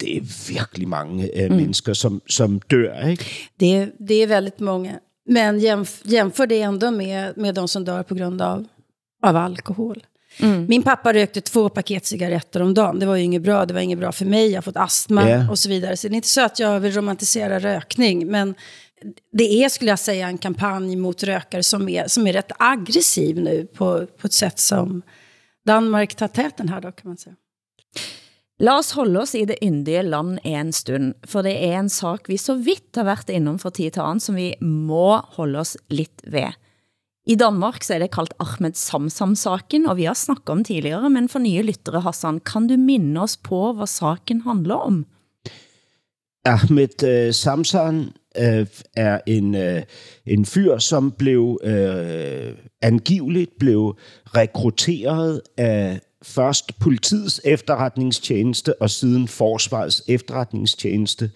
Det 0.00 0.16
er 0.16 0.52
virkelig 0.52 0.88
mange 0.88 1.30
øh, 1.42 1.50
mm. 1.50 1.56
mennesker, 1.56 1.92
som, 1.92 2.22
som 2.28 2.60
dør, 2.70 3.08
ikke? 3.08 3.24
Det, 3.60 3.92
det 4.08 4.22
är 4.22 4.26
väldigt 4.26 4.60
många. 4.60 4.98
Men 5.28 5.58
jämf, 5.58 6.00
jämför 6.04 6.46
det 6.46 6.60
ändå 6.62 6.90
med, 6.90 7.36
med 7.36 7.54
de 7.54 7.68
som 7.68 7.84
dör 7.84 8.02
på 8.02 8.14
grund 8.14 8.42
av, 8.42 8.66
av 9.22 9.36
alkohol. 9.36 10.04
Min 10.68 10.82
pappa 10.82 11.12
rökte 11.12 11.40
två 11.40 11.68
paket 11.68 12.06
cigaretter 12.06 12.62
om 12.62 12.74
dagen. 12.74 12.98
Det 12.98 13.06
var 13.06 13.16
ju 13.16 13.22
inget 13.22 13.42
bra. 13.42 13.66
Det 13.66 13.74
var 13.74 13.80
inget 13.80 13.98
bra 13.98 14.12
för 14.12 14.24
mig. 14.24 14.48
Jag 14.48 14.56
har 14.56 14.62
fått 14.62 14.76
astma 14.76 15.30
Ja. 15.30 15.50
och 15.50 15.58
så 15.58 15.68
vidare. 15.68 15.96
Så 15.96 16.08
det 16.08 16.14
är 16.14 16.16
inte 16.16 16.28
så 16.28 16.40
att 16.40 16.58
jag 16.58 16.80
vill 16.80 16.92
romantisera 16.92 17.58
rökning. 17.58 18.26
Men 18.26 18.54
det 19.32 19.64
är, 19.64 19.68
skulle 19.68 19.90
jag 19.90 19.98
säga, 19.98 20.28
en 20.28 20.38
kampanj 20.38 20.96
mot 20.96 21.22
rökare 21.22 21.62
som 21.62 21.88
är, 21.88 22.08
som 22.08 22.26
är 22.26 22.32
rätt 22.32 22.52
aggressiv 22.58 23.40
nu 23.40 23.66
på, 23.74 24.06
på 24.06 24.26
ett 24.26 24.32
sätt 24.32 24.58
som 24.58 25.02
Danmark 25.66 26.14
tar 26.14 26.28
täten 26.28 26.68
här 26.68 26.80
då, 26.80 26.92
kan 26.92 27.08
man 27.08 27.16
säga. 27.16 27.36
Lad 28.58 28.80
os 28.80 28.90
holde 28.98 29.20
oss 29.22 29.36
i 29.38 29.44
det 29.46 29.60
yndige 29.62 30.02
land 30.02 30.40
en 30.42 30.72
stund, 30.74 31.12
for 31.30 31.46
det 31.46 31.54
er 31.54 31.78
en 31.78 31.88
sak 31.88 32.26
vi 32.26 32.36
så 32.36 32.56
vidt 32.58 32.98
har 32.98 33.06
været 33.06 33.30
innom 33.30 33.58
for 33.62 33.70
tid 33.70 33.94
til 33.94 34.18
som 34.18 34.34
vi 34.34 34.54
må 34.60 35.20
holde 35.36 35.60
oss 35.60 35.76
lidt 35.90 36.24
ved. 36.26 36.50
I 37.28 37.36
Danmark 37.38 37.84
så 37.84 37.94
er 37.94 38.02
det 38.02 38.10
kaldt 38.10 38.34
Ahmed 38.40 38.74
Samsam-saken, 38.74 39.86
og 39.86 39.96
vi 39.96 40.08
har 40.08 40.14
snakket 40.14 40.48
om 40.48 40.64
tidligere, 40.64 41.10
men 41.10 41.28
for 41.28 41.38
nye 41.38 41.62
lyttere, 41.62 42.00
Hassan, 42.00 42.40
kan 42.40 42.66
du 42.66 42.76
minde 42.76 43.20
os 43.20 43.36
på, 43.36 43.72
hvad 43.72 43.86
saken 43.86 44.40
handler 44.40 44.74
om? 44.74 45.06
Ahmed 46.44 47.02
øh, 47.04 47.34
Samsan 47.34 48.10
øh, 48.34 48.66
er 48.96 49.20
en, 49.26 49.54
øh, 49.54 49.82
en 50.26 50.44
fyr, 50.44 50.78
som 50.78 51.12
blev 51.12 51.60
øh, 51.62 52.56
angiveligt 52.82 53.58
blev 53.58 53.94
rekrutteret 54.34 55.42
af 55.56 56.00
først 56.22 56.78
politiets 56.78 57.40
efterretningstjeneste 57.44 58.82
og 58.82 58.90
siden 58.90 59.28
forsvarets 59.28 60.02
efterretningstjeneste 60.08 61.30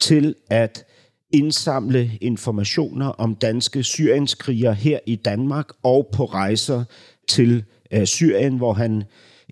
til 0.00 0.34
at 0.50 0.84
indsamle 1.32 2.10
informationer 2.20 3.06
om 3.06 3.34
danske 3.34 3.82
syrienskrigere 3.82 4.74
her 4.74 4.98
i 5.06 5.16
Danmark 5.16 5.68
og 5.82 6.08
på 6.12 6.24
rejser 6.24 6.84
til 7.28 7.64
øh, 7.92 8.06
Syrien, 8.06 8.56
hvor 8.56 8.72
han 8.72 9.04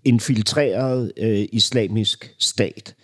infiltrerede 0.05 1.13
øh, 1.17 1.49
islamisk 1.53 2.35
stat. 2.39 2.95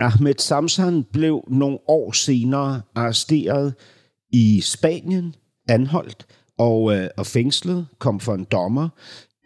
Ahmed 0.00 0.34
Samsan 0.38 1.04
blev 1.12 1.44
nogle 1.48 1.78
år 1.88 2.12
senere 2.12 2.82
arresteret 2.94 3.74
i 4.32 4.60
Spanien, 4.60 5.34
anholdt, 5.68 6.26
og, 6.58 6.96
øh, 6.96 7.08
og 7.16 7.26
fængslet, 7.26 7.86
kom 7.98 8.20
for 8.20 8.34
en 8.34 8.44
dommer, 8.44 8.88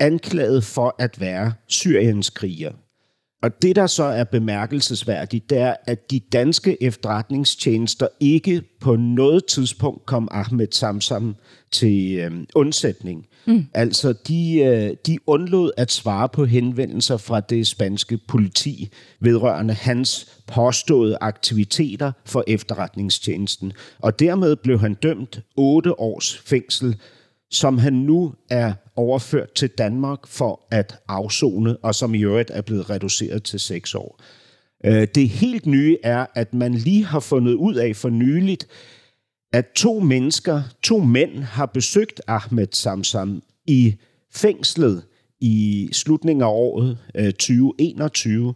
anklaget 0.03 0.65
for 0.65 0.95
at 0.99 1.21
være 1.21 1.53
Syriens 1.69 2.31
kriger. 2.31 2.73
Og 3.43 3.63
det, 3.63 3.77
der 3.77 3.87
så 3.87 4.05
er 4.05 4.25
bemærkelsesværdigt, 4.25 5.51
det 5.51 5.59
er, 5.59 5.75
at 5.87 6.11
de 6.11 6.21
danske 6.21 6.83
efterretningstjenester 6.83 8.07
ikke 8.21 8.63
på 8.81 8.97
noget 8.97 9.47
tidspunkt 9.47 10.07
kom 10.07 10.29
Ahmed 10.31 10.67
Samsam 10.71 11.37
til 11.73 12.17
øh, 12.17 12.33
undsætning. 12.55 13.27
Mm. 13.47 13.67
Altså, 13.75 14.15
de, 14.29 14.59
øh, 14.59 14.97
de 15.07 15.19
undlod 15.27 15.71
at 15.77 15.93
svare 15.93 16.29
på 16.29 16.45
henvendelser 16.45 17.17
fra 17.17 17.41
det 17.41 17.67
spanske 17.67 18.19
politi 18.29 18.89
vedrørende 19.21 19.75
hans 19.75 20.41
påståede 20.47 21.19
aktiviteter 21.21 22.13
for 22.25 22.45
efterretningstjenesten. 22.47 23.73
Og 23.99 24.19
dermed 24.19 24.57
blev 24.57 24.79
han 24.79 24.95
dømt 24.95 25.41
otte 25.57 26.01
års 26.01 26.39
fængsel, 26.39 26.97
som 27.53 27.79
han 27.79 27.93
nu 27.93 28.35
er 28.51 28.73
overført 28.97 29.53
til 29.53 29.69
Danmark 29.69 30.27
for 30.27 30.67
at 30.71 30.99
afzone, 31.09 31.77
og 31.77 31.95
som 31.95 32.15
i 32.15 32.25
øvrigt 32.25 32.51
er 32.55 32.63
blevet 32.63 32.91
reduceret 32.91 33.43
til 33.43 33.61
seks 33.61 33.95
år. 33.95 34.21
Øh, 34.85 35.09
det 35.15 35.29
helt 35.29 35.67
nye 35.67 35.97
er, 36.03 36.27
at 36.35 36.55
man 36.55 36.75
lige 36.75 37.05
har 37.05 37.21
fundet 37.21 37.55
ud 37.55 37.75
af 37.75 37.97
for 37.97 38.09
nyligt, 38.09 38.67
at 39.53 39.67
to 39.77 40.01
mennesker, 40.01 40.63
to 40.83 40.99
mænd, 40.99 41.39
har 41.39 41.67
besøgt 41.67 42.21
Ahmed 42.27 42.67
Samsam 42.73 43.43
i 43.67 43.95
fængslet 44.35 45.03
i 45.41 45.89
slutningen 45.93 46.43
af 46.43 46.49
året 46.49 46.99
øh, 47.15 47.33
2021, 47.33 48.55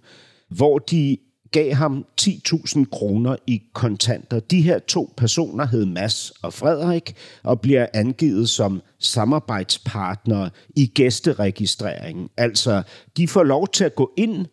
hvor 0.49 0.79
de 0.79 1.19
gav 1.53 1.73
ham 1.73 2.05
10.000 2.21 2.85
kroner 2.85 3.37
i 3.47 3.63
kontanter. 3.73 4.41
De 4.41 4.63
her 4.63 4.79
to 4.79 5.13
personer 5.17 5.67
hed 5.67 5.85
Mads 5.85 6.31
og 6.31 6.53
Frederik 6.53 7.15
og 7.43 7.61
bliver 7.61 7.87
angivet 7.95 8.49
som 8.49 8.83
samarbejdspartnere 8.99 10.51
i 10.77 10.87
gæsteregistreringen. 10.87 12.29
Altså, 12.37 12.83
de 13.17 13.29
får 13.29 13.43
lov 13.43 13.69
til 13.69 13.85
at 13.85 13.95
gå 13.95 14.13
ind 14.17 14.47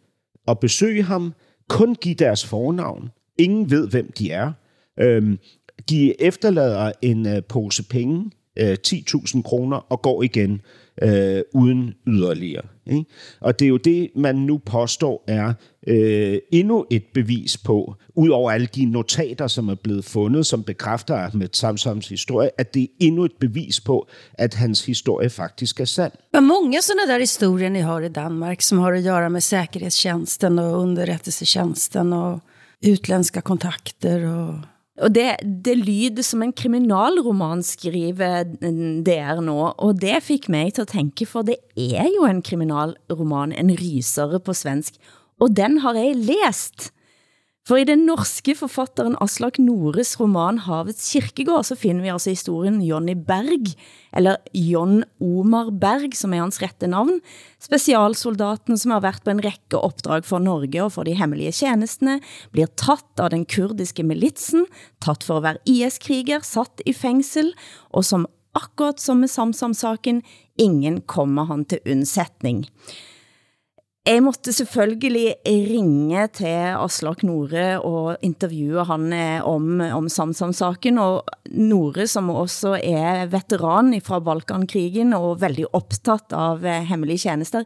og 0.47 0.59
besøge 0.59 1.03
ham, 1.03 1.33
kun 1.69 1.95
give 1.95 2.15
deres 2.15 2.45
fornavn. 2.45 3.09
Ingen 3.39 3.71
ved, 3.71 3.87
hvem 3.87 4.11
de 4.11 4.31
er. 4.31 4.51
Øhm, 4.99 5.39
de 5.89 6.21
efterlader 6.21 6.91
en 7.01 7.27
øh, 7.27 7.43
pose 7.49 7.83
penge, 7.83 8.31
øh, 8.59 8.77
10.000 8.87 9.41
kroner, 9.41 9.77
og 9.77 10.01
går 10.01 10.23
igen 10.23 10.61
øh, 11.01 11.41
uden 11.53 11.93
yderligere. 12.07 12.63
Ikke? 12.87 13.05
Og 13.39 13.59
det 13.59 13.65
er 13.65 13.69
jo 13.69 13.77
det, 13.77 14.09
man 14.15 14.35
nu 14.35 14.57
påstår 14.57 15.23
er 15.27 15.53
øh, 15.87 16.37
endnu 16.51 16.85
et 16.91 17.03
bevis 17.13 17.57
på, 17.57 17.95
udover 18.15 18.51
alle 18.51 18.67
de 18.67 18.85
notater, 18.85 19.47
som 19.47 19.69
er 19.69 19.75
blevet 19.75 20.05
fundet, 20.05 20.45
som 20.45 20.63
bekræfter 20.63 21.29
med 21.33 21.47
Samsams 21.53 22.07
historie, 22.07 22.49
at 22.57 22.73
det 22.73 22.83
er 22.83 22.87
endnu 22.99 23.23
et 23.25 23.31
bevis 23.39 23.81
på, 23.81 24.07
at 24.33 24.53
hans 24.53 24.85
historie 24.85 25.29
faktisk 25.29 25.79
er 25.79 25.85
sand. 25.85 26.11
Vad 26.33 26.43
många 26.43 26.81
sådana 26.81 27.13
där 27.13 27.19
historier 27.19 27.69
ni 27.69 27.79
har 27.79 28.01
i 28.01 28.09
Danmark 28.09 28.61
som 28.61 28.77
har 28.77 28.93
att 28.93 29.03
göra 29.03 29.29
med 29.29 29.43
säkerhetstjänsten 29.43 30.59
och 30.59 30.81
underrättelsetjänsten 30.81 32.13
och 32.13 32.39
utländska 32.81 33.41
kontakter 33.41 34.25
och 34.25 34.53
og 35.01 35.09
det, 35.15 35.35
det 35.65 35.73
lyder 35.77 36.21
som 36.21 36.43
en 36.45 36.53
kriminalroman, 36.53 37.63
skriver 37.65 38.43
mm, 38.61 39.03
DR 39.05 39.41
nå, 39.41 39.73
og 39.77 40.01
det 40.01 40.21
fik 40.21 40.49
mig 40.53 40.73
til 40.73 40.85
at 40.85 40.91
tænke, 40.93 41.25
for 41.25 41.41
det 41.41 41.57
er 41.77 42.05
jo 42.13 42.27
en 42.29 42.43
kriminalroman, 42.45 43.55
en 43.57 43.71
rysere 43.73 44.39
på 44.39 44.53
svensk, 44.53 44.93
og 45.41 45.49
den 45.57 45.79
har 45.81 45.97
jeg 45.97 46.13
læst. 46.15 46.91
For 47.63 47.79
i 47.79 47.85
den 47.87 48.01
norske 48.03 48.57
forfatteren 48.59 49.13
Aslak 49.23 49.55
Nores 49.63 50.17
roman 50.19 50.57
Havets 50.65 51.05
Kirkegård, 51.13 51.63
så 51.63 51.77
finder 51.79 52.03
vi 52.03 52.11
altså 52.11 52.33
historien 52.33 52.81
Jonny 52.83 53.13
Berg, 53.15 53.69
eller 54.11 54.41
John 54.51 55.05
Omar 55.23 55.69
Berg, 55.71 56.11
som 56.19 56.35
er 56.35 56.43
hans 56.43 56.59
rette 56.59 56.89
navn, 56.91 57.21
specialsoldaten 57.63 58.75
som 58.81 58.91
har 58.91 59.05
været 59.05 59.23
på 59.23 59.31
en 59.31 59.39
række 59.45 59.79
opdrag 59.79 60.27
for 60.27 60.43
Norge 60.43 60.83
og 60.83 60.91
for 60.97 61.07
de 61.07 61.15
hemmelige 61.15 61.55
tjenestene, 61.61 62.17
blir 62.51 62.67
tatt 62.75 63.23
av 63.23 63.31
den 63.31 63.47
kurdiske 63.47 64.03
militsen, 64.03 64.67
tatt 64.99 65.23
for 65.23 65.39
at 65.39 65.47
være 65.47 65.63
IS-kriger, 65.63 66.43
satt 66.43 66.83
i 66.83 66.91
fængsel, 66.91 67.53
og 67.95 68.03
som 68.03 68.27
akkurat 68.59 68.99
som 68.99 69.23
med 69.23 69.31
Samsam-saken, 69.31 70.19
ingen 70.59 70.99
kommer 71.07 71.47
han 71.47 71.63
til 71.63 71.79
undsætning. 71.87 72.65
Jeg 74.03 74.19
måtte 74.19 74.51
selvfølgelig 74.51 75.29
ringe 75.47 76.23
til 76.35 76.73
Aslak 76.75 77.21
Nore 77.23 77.77
og 77.87 78.17
intervjue 78.19 78.83
han 78.83 79.05
eh, 79.15 79.45
om, 79.47 79.79
om 79.79 80.09
Samsam-saken, 80.11 80.97
og 80.99 81.29
Nore, 81.55 82.03
som 82.11 82.27
også 82.27 82.73
er 82.83 83.29
veteran 83.31 83.93
fra 84.03 84.19
Balkankrigen 84.19 85.15
og 85.15 85.39
veldig 85.39 85.69
optaget 85.71 86.35
av 86.35 86.65
eh, 86.67 86.83
hemmelige 86.89 87.29
tjenester, 87.29 87.63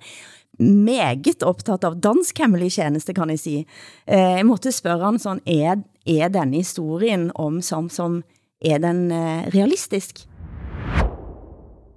meget 0.62 1.41
optaget 1.41 1.88
av 1.89 1.98
dansk 2.06 2.44
hemmelig 2.44 2.75
tjeneste, 2.75 3.15
kan 3.17 3.34
jeg 3.34 3.41
sige. 3.41 3.63
Eh, 4.06 4.38
jeg 4.38 4.46
måtte 4.46 4.75
spørge 4.75 5.10
han 5.10 5.17
sådan, 5.17 5.41
er, 5.41 5.82
er 6.06 6.29
denne 6.29 6.62
historien 6.62 7.32
om 7.34 7.63
Samsam, 7.65 8.22
er 8.62 8.77
den 8.86 9.10
eh, 9.10 9.50
realistisk? 9.58 10.22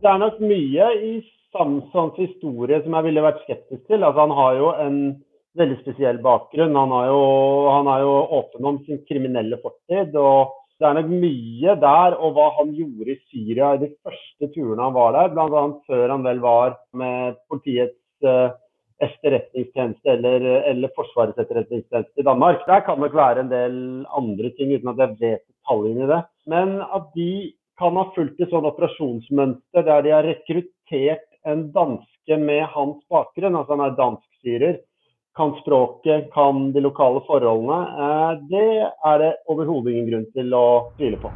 Det 0.00 0.09
er 0.09 0.25
nok 0.25 0.40
mye 0.40 0.88
i 0.97 1.12
Samsons 1.54 2.16
historie 2.21 2.78
som 2.85 2.95
jeg 2.97 3.09
ville 3.09 3.25
vært 3.25 3.42
skeptisk 3.45 3.83
til. 3.88 4.04
Altså, 4.04 4.23
han 4.23 4.37
har 4.38 4.57
jo 4.59 4.71
en 4.85 5.00
veldig 5.59 5.80
spesiell 5.83 6.21
bakgrunn. 6.23 6.78
Han, 6.78 6.95
har 6.95 7.11
jo, 7.11 7.21
han 7.75 7.90
er 7.90 8.07
jo 8.07 8.16
åpen 8.38 8.71
om 8.71 8.80
sin 8.87 9.02
kriminelle 9.09 9.59
fortid. 9.62 10.14
og 10.14 10.54
Det 10.78 10.88
er 10.88 10.97
nok 11.00 11.12
mye 11.12 11.76
der, 11.83 12.16
og 12.16 12.35
hva 12.37 12.49
han 12.61 12.73
gjorde 12.76 13.14
i 13.16 13.21
Syria 13.28 13.75
i 13.75 13.85
de 13.85 13.92
første 13.99 14.50
turene 14.54 14.87
han 14.87 14.97
var 14.97 15.14
der. 15.19 15.33
Bl.a. 15.35 15.64
før 15.90 16.07
han 16.14 16.26
vel 16.26 16.42
var 16.45 16.76
med 16.97 17.38
politiets 17.50 18.26
uh, 18.26 18.52
etterretningstjeneste 19.00 20.12
eller, 20.12 20.45
eller 20.71 20.92
Forsvarets 20.97 21.40
etterretningstjeneste 21.40 22.21
i 22.21 22.26
Danmark. 22.26 22.62
Der 22.69 22.85
kan 22.87 23.00
nok 23.00 23.16
være 23.16 23.45
en 23.45 23.52
del 23.52 23.80
andre 24.16 24.52
ting, 24.59 24.75
uten 24.76 24.92
at 24.92 25.02
jeg 25.02 25.16
vet 25.21 25.45
detaljene 25.49 26.04
i 26.04 26.12
det. 26.12 26.21
Men 26.52 26.78
at 26.85 27.11
de 27.16 27.33
kan 27.80 27.97
ha 27.97 28.07
fulgt 28.14 28.42
et 28.42 28.52
sånn 28.52 28.69
operasjonsmønster 28.69 29.87
der 29.87 30.04
de 30.04 30.12
har 30.12 30.26
rekruttert 30.28 31.29
en 31.47 31.73
danske 31.73 32.38
med 32.38 32.64
hans 32.75 33.00
bakgrunn, 33.11 33.56
altså 33.56 33.76
han 33.76 33.85
er 33.87 33.99
dansksyrer, 33.99 34.80
kan 35.37 35.54
språket, 35.61 36.28
kan 36.35 36.73
de 36.75 36.82
lokale 36.85 37.23
forholdene, 37.28 37.78
eh, 38.06 38.32
det 38.50 38.66
er 39.12 39.23
det 39.23 39.30
overhovedet 39.49 39.94
ingen 39.94 40.11
grund 40.11 40.26
til 40.35 40.52
å 40.54 40.66
tvile 40.99 41.20
på. 41.23 41.30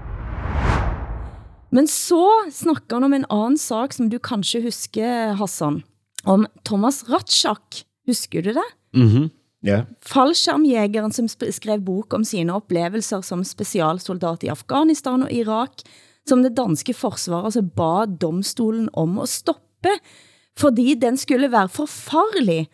Men 1.74 1.88
så 1.90 2.22
snakker 2.54 2.96
han 2.96 3.08
om 3.08 3.16
en 3.16 3.30
anden 3.30 3.58
sak, 3.58 3.94
som 3.96 4.10
du 4.10 4.18
kanskje 4.22 4.62
husker, 4.66 5.34
Hassan, 5.40 5.82
om 6.24 6.46
Thomas 6.64 7.02
Ratschak. 7.10 7.82
Husker 8.06 8.42
du 8.42 8.52
det? 8.52 8.68
Mm 8.94 9.08
-hmm. 9.08 9.30
Yeah. 9.64 9.86
Fallskjermjægeren, 10.00 11.12
som 11.12 11.28
skrev 11.28 11.80
bok 11.80 12.12
om 12.14 12.24
sine 12.24 12.52
oplevelser 12.52 13.20
som 13.20 13.44
specialsoldat 13.44 14.44
i 14.44 14.48
Afghanistan 14.48 15.22
og 15.22 15.32
Irak, 15.32 15.80
som 16.28 16.42
det 16.42 16.56
danske 16.56 16.94
forsvaret 16.94 17.44
altså 17.44 17.62
ba 17.62 18.04
domstolen 18.06 18.88
om 18.92 19.18
at 19.18 19.28
stoppe 19.28 19.63
kæmpe, 19.84 20.00
fordi 20.58 20.94
den 20.94 21.16
skulle 21.16 21.50
være 21.52 21.68
forfarlig. 21.68 22.68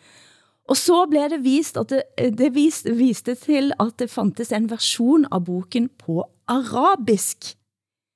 Og 0.69 0.77
så 0.77 1.05
blev 1.09 1.29
det 1.29 1.43
vist, 1.43 1.77
at 1.77 1.89
det, 1.89 2.03
eh, 2.17 2.31
det 2.31 2.53
viste, 2.55 2.93
viste 2.95 3.35
til, 3.35 3.73
at 3.79 3.97
det 3.99 4.09
fantes 4.09 4.51
en 4.51 4.69
version 4.69 5.25
av 5.31 5.45
boken 5.45 5.89
på 5.97 6.23
arabisk. 6.47 7.57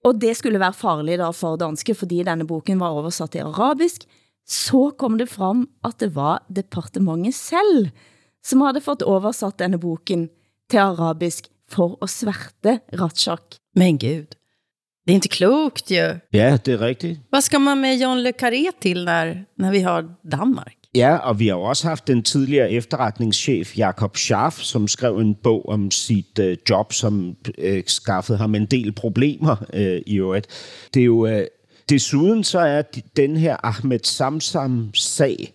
Og 0.05 0.21
det 0.21 0.35
skulle 0.37 0.59
være 0.59 0.73
farligt 0.73 1.19
da 1.19 1.31
for 1.31 1.57
danske, 1.57 1.95
fordi 1.95 2.23
denne 2.23 2.45
boken 2.45 2.79
var 2.79 2.93
oversat 2.93 3.31
til 3.31 3.39
arabisk. 3.39 4.05
Så 4.47 4.93
kom 4.97 5.17
det 5.17 5.29
frem, 5.29 5.67
at 5.83 5.99
det 5.99 6.15
var 6.15 6.45
departementet 6.55 7.33
selv, 7.33 7.89
som 8.43 8.61
havde 8.61 8.81
fått 8.81 9.01
oversat 9.01 9.57
denne 9.57 9.79
boken 9.79 10.29
til 10.69 10.77
arabisk 10.77 11.49
for 11.67 11.97
at 12.01 12.09
sverte 12.09 12.79
Ratschak. 12.93 13.57
Men 13.75 13.97
gud. 13.97 14.37
Det 15.05 15.11
är 15.11 15.15
inte 15.15 15.27
klokt 15.27 15.91
ju. 15.91 16.19
Ja, 16.29 16.57
det 16.65 16.67
är 16.67 16.77
rigtigt. 16.77 17.19
Vad 17.29 17.43
ska 17.43 17.59
man 17.59 17.81
med 17.81 17.97
John 17.97 18.23
Le 18.23 18.31
Carré 18.31 18.71
till 18.79 19.05
när, 19.05 19.45
när 19.57 19.71
vi 19.71 19.79
har 19.79 20.15
Danmark? 20.31 20.77
Ja, 20.95 21.17
og 21.17 21.39
vi 21.39 21.47
har 21.47 21.57
også 21.57 21.87
haft 21.87 22.07
den 22.07 22.23
tidligere 22.23 22.71
efterretningschef 22.71 23.77
Jakob 23.77 24.17
Scharf, 24.17 24.59
som 24.59 24.87
skrev 24.87 25.17
en 25.17 25.35
bog 25.35 25.69
om 25.69 25.91
sit 25.91 26.39
øh, 26.39 26.57
job, 26.69 26.93
som 26.93 27.35
øh, 27.57 27.83
skaffede 27.87 28.37
ham 28.37 28.55
en 28.55 28.65
del 28.65 28.91
problemer 28.91 29.55
øh, 29.73 30.01
i 30.05 30.17
øvrigt. 30.19 30.47
Det 30.93 30.99
er 30.99 31.05
jo 31.05 31.27
øh, 31.27 31.47
desuden 31.89 32.43
så 32.43 32.59
er 32.59 32.81
den 33.17 33.37
her 33.37 33.57
Ahmed 33.63 33.99
Samsam-sag 34.03 35.53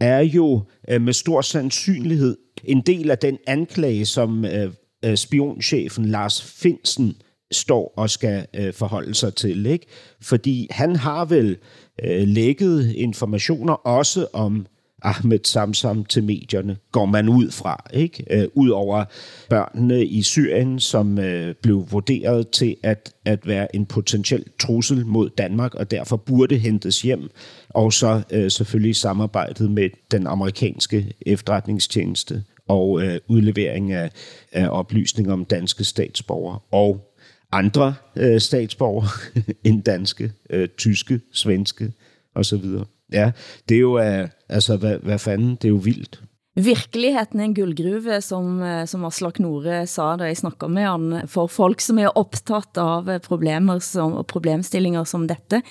er 0.00 0.20
jo 0.20 0.62
øh, 0.88 1.00
med 1.00 1.12
stor 1.12 1.40
sandsynlighed 1.40 2.36
en 2.64 2.80
del 2.80 3.10
af 3.10 3.18
den 3.18 3.38
anklage, 3.46 4.06
som 4.06 4.44
øh, 4.44 4.72
øh 5.04 5.16
spionchefen 5.16 6.06
Lars 6.06 6.42
Finsen 6.42 7.16
står 7.52 7.92
og 7.96 8.10
skal 8.10 8.46
øh, 8.54 8.72
forholde 8.72 9.14
sig 9.14 9.34
til. 9.34 9.66
Ikke? 9.66 9.86
Fordi 10.20 10.68
han 10.70 10.96
har 10.96 11.24
vel 11.24 11.56
øh, 12.04 12.28
lægget 12.28 12.92
informationer 12.94 13.72
også 13.72 14.26
om 14.32 14.66
Ahmed 15.02 15.40
Samsam 15.44 16.04
til 16.04 16.24
medierne, 16.24 16.76
går 16.92 17.06
man 17.06 17.28
ud 17.28 17.50
fra. 17.50 17.84
Ikke? 17.92 18.24
Øh, 18.30 18.48
Udover 18.54 19.04
børnene 19.48 20.04
i 20.04 20.22
Syrien, 20.22 20.80
som 20.80 21.18
øh, 21.18 21.54
blev 21.62 21.86
vurderet 21.90 22.48
til 22.48 22.76
at, 22.82 23.12
at 23.24 23.46
være 23.46 23.76
en 23.76 23.86
potentiel 23.86 24.44
trussel 24.60 25.06
mod 25.06 25.30
Danmark, 25.38 25.74
og 25.74 25.90
derfor 25.90 26.16
burde 26.16 26.58
hentes 26.58 27.02
hjem. 27.02 27.30
Og 27.68 27.92
så 27.92 28.22
øh, 28.30 28.50
selvfølgelig 28.50 28.96
samarbejdet 28.96 29.70
med 29.70 29.90
den 30.10 30.26
amerikanske 30.26 31.12
efterretningstjeneste 31.26 32.42
og 32.68 33.02
øh, 33.02 33.18
udlevering 33.28 33.92
af, 33.92 34.10
af 34.52 34.68
oplysninger 34.68 35.32
om 35.32 35.44
danske 35.44 35.84
statsborgere 35.84 36.58
og 36.70 37.09
andre 37.52 37.94
øh, 38.16 38.40
statsborgere 38.40 39.08
end 39.68 39.82
danske, 39.82 40.32
øh, 40.50 40.68
tyske, 40.78 41.20
svenske 41.32 41.92
osv. 42.34 42.64
Ja, 43.12 43.32
det 43.68 43.74
er 43.74 43.80
jo, 43.80 43.98
øh, 43.98 44.28
altså, 44.48 44.76
hvad, 44.76 44.98
hvad 44.98 45.18
fanden, 45.18 45.50
det 45.50 45.64
er 45.64 45.68
jo 45.68 45.82
vildt. 45.84 46.22
Virkeligheden 46.56 47.40
er 47.40 47.44
en 47.44 47.54
guldgruve, 47.54 48.20
som, 48.20 48.62
øh, 48.62 48.86
som 48.86 49.04
Aslak 49.04 49.38
Nore 49.38 49.86
sa, 49.86 50.16
da 50.16 50.28
jeg 50.28 50.36
snakkede 50.36 50.72
med 50.72 50.82
han, 50.82 51.28
for 51.30 51.46
folk 51.46 51.80
som 51.80 51.98
er 51.98 52.10
optaget 52.18 52.78
av 52.78 53.08
øh, 53.08 53.20
problemer 53.20 53.78
som, 53.78 54.12
og 54.18 54.26
problemstillinger 54.26 55.04
som 55.04 55.28
dette. 55.30 55.62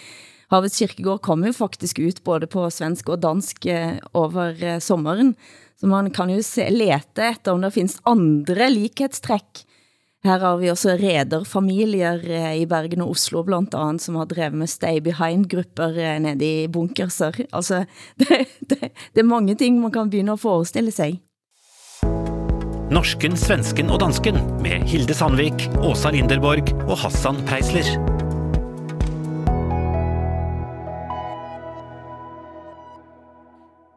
Havets 0.49 0.79
Kirkegård 0.79 1.21
kom 1.21 1.43
jo 1.45 1.51
faktisk 1.53 1.99
ut 1.99 2.23
både 2.25 2.47
på 2.47 2.69
svensk 2.69 3.09
og 3.09 3.21
dansk 3.21 3.67
øh, 3.69 3.99
over 4.13 4.79
sommeren, 4.79 5.35
så 5.77 5.87
man 5.87 6.11
kan 6.11 6.29
jo 6.29 6.41
se, 6.41 6.69
lete 6.71 7.27
efter 7.29 7.51
om 7.51 7.61
der 7.61 7.69
findes 7.69 7.99
andre 8.05 8.71
likhetstræk 8.71 9.68
her 10.25 10.41
har 10.43 10.57
vi 10.59 10.67
også 10.67 10.97
rederfamilier 10.99 12.19
eh, 12.27 12.57
i 12.59 12.65
Bergen 12.67 13.05
og 13.05 13.13
Oslo 13.15 13.43
blandt 13.47 13.75
andet, 13.77 14.03
som 14.03 14.17
har 14.19 14.27
drevet 14.27 14.57
med 14.59 14.67
stay-behind-grupper 14.67 15.95
eh, 15.95 16.19
nede 16.19 16.49
i 16.65 16.67
bunkerser. 16.67 17.39
Altså, 17.53 17.85
det, 18.19 18.43
det, 18.59 18.91
det 18.91 19.23
er 19.23 19.29
mange 19.31 19.55
ting 19.55 19.79
man 19.79 19.95
kan 19.95 20.11
begynde 20.11 20.35
at 20.35 20.43
forestille 20.43 20.91
sig. 20.91 21.21
Norsken, 22.89 23.37
svensken 23.37 23.91
og 23.93 24.01
dansken 24.01 24.41
med 24.65 24.87
Hilde 24.89 25.13
Sandvik, 25.13 25.69
Åsa 25.79 26.11
Linderborg 26.11 26.73
og 26.89 26.97
Hassan 26.97 27.45
Preisler. 27.47 28.18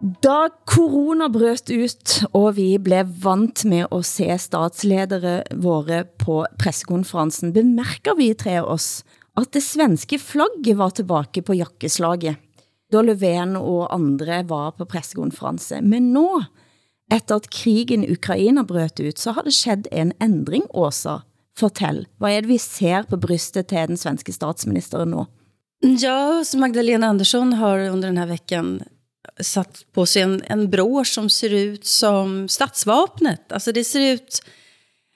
Da 0.02 0.48
corona 0.66 1.28
brøst 1.30 1.70
ut, 1.70 2.12
og 2.34 2.56
vi 2.56 2.74
blev 2.82 3.06
vant 3.22 3.60
med 3.70 3.86
at 3.86 4.06
se 4.08 4.26
statsledere 4.34 5.44
våre 5.62 6.00
på 6.18 6.40
pressekonferensen, 6.58 7.52
bemærker 7.54 8.16
vi 8.18 8.32
tre 8.34 8.56
oss, 8.66 9.04
at 9.38 9.52
det 9.54 9.62
svenske 9.62 10.18
flagget 10.18 10.74
var 10.80 10.90
tilbage 10.98 11.44
på 11.46 11.54
jakkeslaget, 11.54 12.40
da 12.90 13.02
Löfven 13.06 13.54
og 13.60 13.94
andre 13.94 14.40
var 14.48 14.72
på 14.74 14.88
pressekonference. 14.90 15.78
Men 15.80 16.10
nu, 16.12 16.42
efter 17.06 17.38
at 17.38 17.46
krigen 17.54 18.02
i 18.02 18.10
Ukraina 18.12 18.66
brøt 18.66 18.98
ut, 18.98 19.22
så 19.22 19.36
har 19.36 19.46
det 19.46 19.54
skett 19.54 19.86
en 19.92 20.10
ændring, 20.20 20.66
Åsa. 20.74 21.20
Fortell, 21.54 22.08
hvad 22.18 22.34
er 22.34 22.42
det 22.42 22.50
vi 22.50 22.58
ser 22.58 23.06
på 23.06 23.20
brystet 23.22 23.70
til 23.70 23.92
den 23.92 24.00
svenske 24.00 24.34
statsministeren 24.34 25.14
nu? 25.14 25.26
Ja, 25.82 26.42
så 26.44 26.58
Magdalena 26.58 27.06
Andersson 27.06 27.52
har 27.52 27.90
under 27.90 28.08
den 28.08 28.18
här 28.18 28.26
veckan 28.26 28.80
satt 29.40 29.84
på 29.92 30.06
sig 30.06 30.22
en, 30.22 30.42
en 30.46 30.70
brosch 30.70 31.14
som 31.14 31.30
ser 31.30 31.50
ut 31.54 31.84
som 31.84 32.48
stadsvapnet. 32.48 33.52
Alltså 33.52 33.72
det 33.72 33.84
ser 33.84 34.12
ut... 34.12 34.42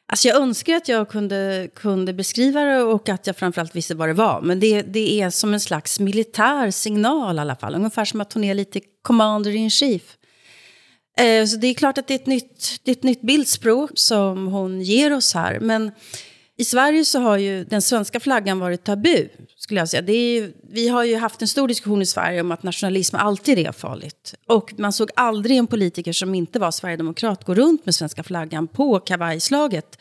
Alltså 0.09 0.29
jag 0.29 0.37
önskar 0.37 0.75
att 0.75 0.89
jag 0.89 1.09
kunde, 1.09 1.69
kunde 1.75 2.13
beskriva 2.13 2.61
det 2.61 2.83
och 2.83 3.09
att 3.09 3.27
jag 3.27 3.37
framförallt 3.37 3.77
visste 3.77 3.95
vad 3.95 4.09
det 4.09 4.13
var. 4.13 4.41
Men 4.41 4.61
det, 4.61 4.83
det 4.83 5.21
är 5.21 5.31
som 5.31 5.55
en 5.55 5.61
slags 5.61 6.01
militär 6.01 6.71
signal 6.71 7.37
i 7.37 7.41
alla 7.41 7.57
fall. 7.57 7.75
Ungefär 7.75 8.05
som 8.05 8.21
att 8.21 8.33
hon 8.33 8.45
är 8.45 8.55
lite 8.55 8.81
commander 9.03 9.51
in 9.51 9.71
chief. 9.71 10.17
Eh, 11.19 11.47
så 11.47 11.57
det 11.57 11.67
är 11.67 11.75
klart 11.75 11.99
att 11.99 12.07
det 12.07 12.15
är, 12.15 12.19
ett 12.19 12.27
nytt, 12.27 12.81
det 12.83 12.91
är 12.91 12.97
ett 12.97 13.03
nytt 13.03 13.23
bildspråk 13.23 13.91
som 13.95 14.47
hon 14.47 14.83
ger 14.83 15.13
oss 15.13 15.35
här. 15.35 15.61
Men 15.61 15.93
i 16.59 16.65
Sverige 16.65 17.05
så 17.05 17.21
har 17.21 17.37
ju 17.37 17.65
den 17.65 17.83
svenska 17.83 18.21
flaggan 18.21 18.59
varit 18.59 18.85
tabu, 18.85 19.29
skulle 19.57 19.81
jag 19.81 19.89
säga. 19.89 20.03
Det 20.03 20.13
är, 20.13 20.53
vi 20.71 20.89
har 20.89 21.05
ju 21.05 21.17
haft 21.17 21.43
en 21.43 21.49
stor 21.49 21.69
diskussion 21.69 22.03
i 22.03 22.07
Sverige 22.07 22.41
om 22.41 22.53
att 22.53 22.63
nationalism 22.63 23.17
alltid 23.17 23.59
är 23.59 23.73
farligt. 23.73 24.35
Och 24.47 24.75
man 24.79 24.93
såg 24.93 25.11
aldrig 25.17 25.57
en 25.57 25.67
politiker 25.67 26.13
som 26.13 26.35
inte 26.35 26.59
var 26.59 26.71
sverigedemokrat 26.71 27.45
gå 27.45 27.55
runt 27.55 27.87
med 27.87 27.95
svenska 27.95 28.23
flaggan 28.23 28.69
på 28.69 29.01
kavajslaget. 29.01 29.99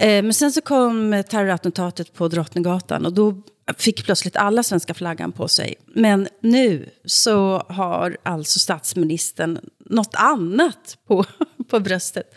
Eh, 0.00 0.22
men 0.22 0.34
sen 0.34 0.52
så 0.52 0.60
kom 0.60 1.22
terrorattentatet 1.30 2.14
på 2.14 2.28
Drottninggatan 2.28 3.06
och 3.06 3.12
då 3.12 3.42
fick 3.78 4.04
plötsligt 4.04 4.36
alla 4.36 4.62
svenska 4.62 4.94
flaggan 4.94 5.32
på 5.32 5.48
sig. 5.48 5.74
Men 5.86 6.28
nu 6.40 6.90
så 7.04 7.58
har 7.68 8.16
alltså 8.22 8.58
statsministern 8.58 9.58
något 9.90 10.14
annat 10.14 10.98
på, 11.08 11.24
på 11.70 11.80
bröstet. 11.80 12.34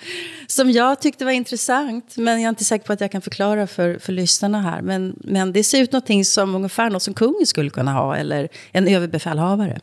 Som 0.47 0.71
jag 0.71 1.01
tyckte 1.01 1.25
var 1.25 1.31
intressant, 1.31 2.17
men 2.17 2.41
jag 2.41 2.45
är 2.45 2.49
inte 2.49 2.63
säker 2.63 2.85
på 2.85 2.93
att 2.93 3.01
jag 3.01 3.11
kan 3.11 3.21
förklara 3.21 3.67
för, 3.67 3.99
för 3.99 4.13
lyssnarna 4.13 4.61
här. 4.61 4.81
Men, 4.81 5.15
men 5.23 5.53
det 5.53 5.63
ser 5.63 5.81
ut 5.81 5.91
någonting 5.91 6.25
som 6.25 6.55
ungefär 6.55 6.89
något 6.89 7.03
som 7.03 7.13
kungen 7.13 7.45
skulle 7.45 7.69
kunna 7.69 7.93
ha, 7.93 8.15
eller 8.15 8.49
en 8.71 8.87
överbefälhavare. 8.87 9.79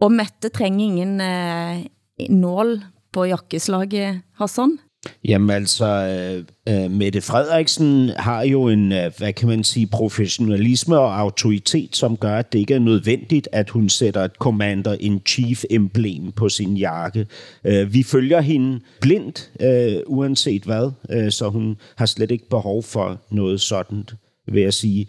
Och 0.00 0.12
Mette 0.12 0.48
tränger 0.48 0.86
ingen 0.86 1.20
eh, 1.20 1.86
nål 2.28 2.80
på 3.12 3.26
jakkeslaget, 3.26 4.16
Hassan? 4.34 4.78
Jamen 5.24 5.50
altså, 5.50 5.86
øh, 5.86 6.44
øh, 6.84 6.90
Mette 6.90 7.20
Frederiksen 7.20 8.08
har 8.08 8.42
jo 8.42 8.68
en, 8.68 8.92
øh, 8.92 9.12
hvad 9.18 9.32
kan 9.32 9.48
man 9.48 9.64
sige, 9.64 9.86
professionalisme 9.86 10.98
og 10.98 11.18
autoritet, 11.18 11.96
som 11.96 12.16
gør, 12.16 12.36
at 12.36 12.52
det 12.52 12.58
ikke 12.58 12.74
er 12.74 12.78
nødvendigt, 12.78 13.48
at 13.52 13.70
hun 13.70 13.88
sætter 13.88 14.24
et 14.24 14.32
Commander-in-Chief-emblem 14.38 16.32
på 16.32 16.48
sin 16.48 16.76
jakke. 16.76 17.26
Øh, 17.64 17.92
vi 17.92 18.02
følger 18.02 18.40
hende 18.40 18.80
blindt, 19.00 19.50
øh, 19.60 19.96
uanset 20.06 20.62
hvad, 20.62 20.90
øh, 21.10 21.32
så 21.32 21.48
hun 21.48 21.76
har 21.96 22.06
slet 22.06 22.30
ikke 22.30 22.48
behov 22.48 22.82
for 22.82 23.20
noget 23.30 23.60
sådan, 23.60 24.08
vil 24.46 24.62
jeg 24.62 24.74
sige. 24.74 25.06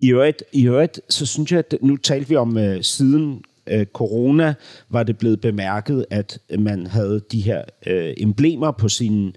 I 0.00 0.10
øvrigt, 0.10 0.44
i 0.52 0.66
øvrigt 0.66 1.00
så 1.08 1.26
synes 1.26 1.52
jeg, 1.52 1.58
at 1.58 1.74
nu 1.82 1.96
talte 1.96 2.28
vi 2.28 2.36
om 2.36 2.58
øh, 2.58 2.82
siden 2.82 3.42
øh, 3.70 3.86
corona 3.86 4.54
var 4.90 5.02
det 5.02 5.18
blevet 5.18 5.40
bemærket, 5.40 6.06
at 6.10 6.38
man 6.58 6.86
havde 6.86 7.20
de 7.32 7.40
her 7.40 7.62
øh, 7.86 8.14
emblemer 8.16 8.70
på 8.70 8.88
sin 8.88 9.36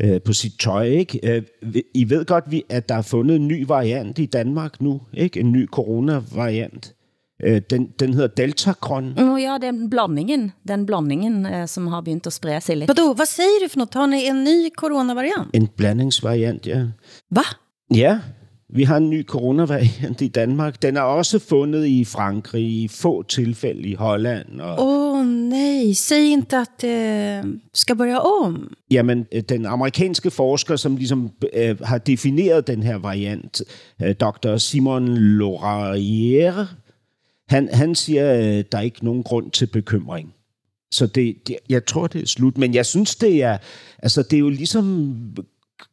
øh, 0.00 0.22
på 0.22 0.32
sit 0.32 0.52
tøj. 0.60 0.84
Ikke? 0.84 1.20
Øh, 1.22 1.42
I 1.94 2.10
ved 2.10 2.24
godt, 2.24 2.44
at 2.68 2.88
der 2.88 2.94
er 2.94 3.02
fundet 3.02 3.36
en 3.36 3.48
ny 3.48 3.66
variant 3.66 4.18
i 4.18 4.26
Danmark 4.26 4.80
nu, 4.80 5.00
ikke? 5.14 5.40
en 5.40 5.52
ny 5.52 5.66
corona-variant. 5.66 6.94
Øh, 7.42 7.62
den, 7.70 7.86
den 7.98 8.14
hedder 8.14 8.28
Delta-grøn. 8.28 9.18
Oh, 9.18 9.42
ja, 9.42 9.58
den 9.62 9.90
blandingen, 9.90 10.52
den 10.68 10.86
blandingen 10.86 11.46
eh, 11.46 11.68
som 11.68 11.86
har 11.86 12.00
begyndt 12.00 12.26
at 12.26 12.32
sprede 12.32 12.60
sig 12.60 12.76
lidt. 12.76 12.88
Vadå, 12.88 13.12
hvad 13.14 13.26
siger 13.26 13.46
du 13.62 13.68
for 13.68 13.78
noget? 13.78 13.94
Har 13.94 14.06
ni 14.06 14.26
en 14.26 14.44
ny 14.44 14.70
coronavariant? 14.76 15.48
En 15.54 15.68
blandingsvariant, 15.76 16.66
ja. 16.66 16.86
Hvad? 17.30 17.56
Ja, 17.94 18.18
vi 18.68 18.82
har 18.84 18.96
en 18.96 19.10
ny 19.10 19.26
coronavariant 19.26 20.20
i 20.20 20.28
Danmark. 20.28 20.82
Den 20.82 20.96
er 20.96 21.00
også 21.00 21.38
fundet 21.38 21.86
i 21.86 22.04
Frankrig, 22.04 22.62
i 22.62 22.88
få 22.88 23.22
tilfælde 23.22 23.88
i 23.88 23.94
Holland. 23.94 24.60
Åh 24.60 24.66
og... 24.66 24.76
oh, 24.78 25.26
nej, 25.26 25.92
säg 25.92 26.32
inte 26.32 26.58
att 26.58 26.80
det 26.80 27.60
skal 27.74 27.96
börja 27.96 28.18
om. 28.18 28.72
Jamen, 28.90 29.26
øh, 29.32 29.42
den 29.42 29.66
amerikanske 29.66 30.30
forsker, 30.30 30.76
som 30.76 30.96
ligesom 30.96 31.30
øh, 31.52 31.80
har 31.80 31.98
defineret 31.98 32.66
den 32.66 32.82
her 32.82 32.96
variant, 32.96 33.62
øh, 34.02 34.14
Dr. 34.14 34.56
Simon 34.56 35.08
Laurier, 35.38 36.66
han, 37.48 37.68
han 37.72 37.94
siger, 37.94 38.30
at 38.30 38.58
øh, 38.58 38.64
der 38.72 38.78
er 38.78 38.82
ikke 38.82 39.04
nogen 39.04 39.22
grund 39.22 39.50
til 39.50 39.66
bekymring. 39.66 40.34
Så 40.90 41.06
det, 41.06 41.34
det, 41.46 41.56
jeg 41.68 41.86
tror, 41.86 42.06
det 42.06 42.22
er 42.22 42.26
slut. 42.26 42.58
Men 42.58 42.74
jeg 42.74 42.86
synes, 42.86 43.16
det 43.16 43.42
er, 43.42 43.58
altså, 43.98 44.22
det 44.22 44.32
er 44.32 44.40
jo 44.40 44.48
ligesom 44.48 45.16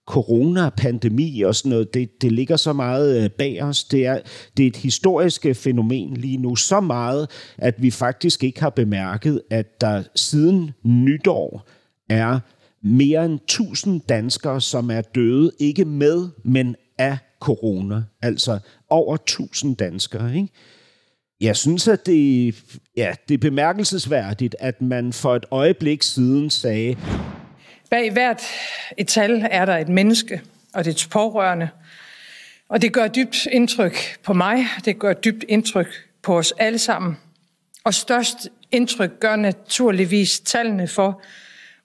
coronapandemi 0.07 1.41
og 1.41 1.55
sådan 1.55 1.69
noget, 1.69 1.93
det, 1.93 2.21
det 2.21 2.31
ligger 2.31 2.55
så 2.55 2.73
meget 2.73 3.23
øh, 3.23 3.29
bag 3.29 3.63
os. 3.63 3.83
Det 3.83 4.05
er, 4.05 4.19
det 4.57 4.63
er 4.63 4.67
et 4.67 4.75
historisk 4.75 5.45
øh, 5.45 5.55
fænomen 5.55 6.17
lige 6.17 6.37
nu, 6.37 6.55
så 6.55 6.79
meget, 6.79 7.29
at 7.57 7.81
vi 7.81 7.91
faktisk 7.91 8.43
ikke 8.43 8.59
har 8.59 8.69
bemærket, 8.69 9.41
at 9.49 9.81
der 9.81 10.03
siden 10.15 10.71
nytår 10.83 11.67
er 12.09 12.39
mere 12.83 13.25
end 13.25 13.39
1000 13.39 14.01
danskere, 14.09 14.61
som 14.61 14.91
er 14.91 15.01
døde, 15.01 15.51
ikke 15.59 15.85
med, 15.85 16.29
men 16.45 16.75
af 16.97 17.17
corona. 17.39 18.03
Altså 18.21 18.59
over 18.89 19.15
1000 19.15 19.75
danskere, 19.75 20.35
ikke? 20.35 20.49
Jeg 21.41 21.55
synes, 21.55 21.87
at 21.87 22.05
det, 22.05 22.55
ja, 22.97 23.13
det 23.27 23.33
er 23.33 23.37
bemærkelsesværdigt, 23.37 24.55
at 24.59 24.81
man 24.81 25.13
for 25.13 25.35
et 25.35 25.45
øjeblik 25.51 26.03
siden 26.03 26.49
sagde, 26.49 26.95
Bag 27.91 28.11
hvert 28.11 28.43
et 28.97 29.07
tal 29.07 29.47
er 29.51 29.65
der 29.65 29.77
et 29.77 29.89
menneske 29.89 30.41
og 30.73 30.85
det 30.85 31.07
pårørende. 31.11 31.69
Og 32.69 32.81
det 32.81 32.93
gør 32.93 33.07
dybt 33.07 33.45
indtryk 33.51 34.19
på 34.23 34.33
mig. 34.33 34.65
Det 34.85 34.99
gør 34.99 35.13
dybt 35.13 35.45
indtryk 35.47 35.87
på 36.21 36.37
os 36.37 36.53
alle 36.57 36.79
sammen. 36.79 37.17
Og 37.83 37.93
størst 37.93 38.49
indtryk 38.71 39.19
gør 39.19 39.35
naturligvis 39.35 40.39
tallene 40.39 40.87
for, 40.87 41.21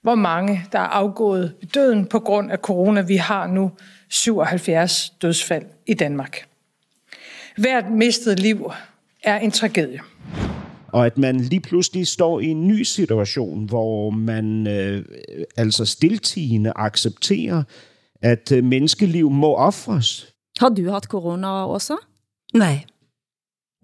hvor 0.01 0.15
mange 0.15 0.65
der 0.71 0.79
er 0.79 0.83
afgået 0.83 1.55
ved 1.61 1.69
døden 1.69 2.05
på 2.05 2.19
grund 2.19 2.51
af 2.51 2.57
corona. 2.57 3.01
Vi 3.01 3.17
har 3.17 3.47
nu 3.47 3.71
77 4.09 5.09
dødsfald 5.21 5.65
i 5.85 5.93
Danmark. 5.93 6.45
Hvert 7.57 7.89
mistet 7.89 8.39
liv 8.39 8.71
er 9.23 9.39
en 9.39 9.51
tragedie. 9.51 9.99
Og 10.93 11.05
at 11.05 11.17
man 11.17 11.39
lige 11.39 11.59
pludselig 11.59 12.07
står 12.07 12.39
i 12.39 12.45
en 12.45 12.67
ny 12.67 12.83
situation, 12.83 13.65
hvor 13.65 14.09
man 14.09 14.67
øh, 14.67 15.05
altså 15.57 15.85
stiltigende 15.85 16.71
accepterer, 16.75 17.63
at 18.21 18.51
øh, 18.51 18.63
menneskeliv 18.63 19.29
må 19.29 19.55
offres. 19.55 20.27
Har 20.59 20.69
du 20.69 20.89
haft 20.89 21.05
corona 21.05 21.47
også? 21.47 21.97
Nej, 22.53 22.85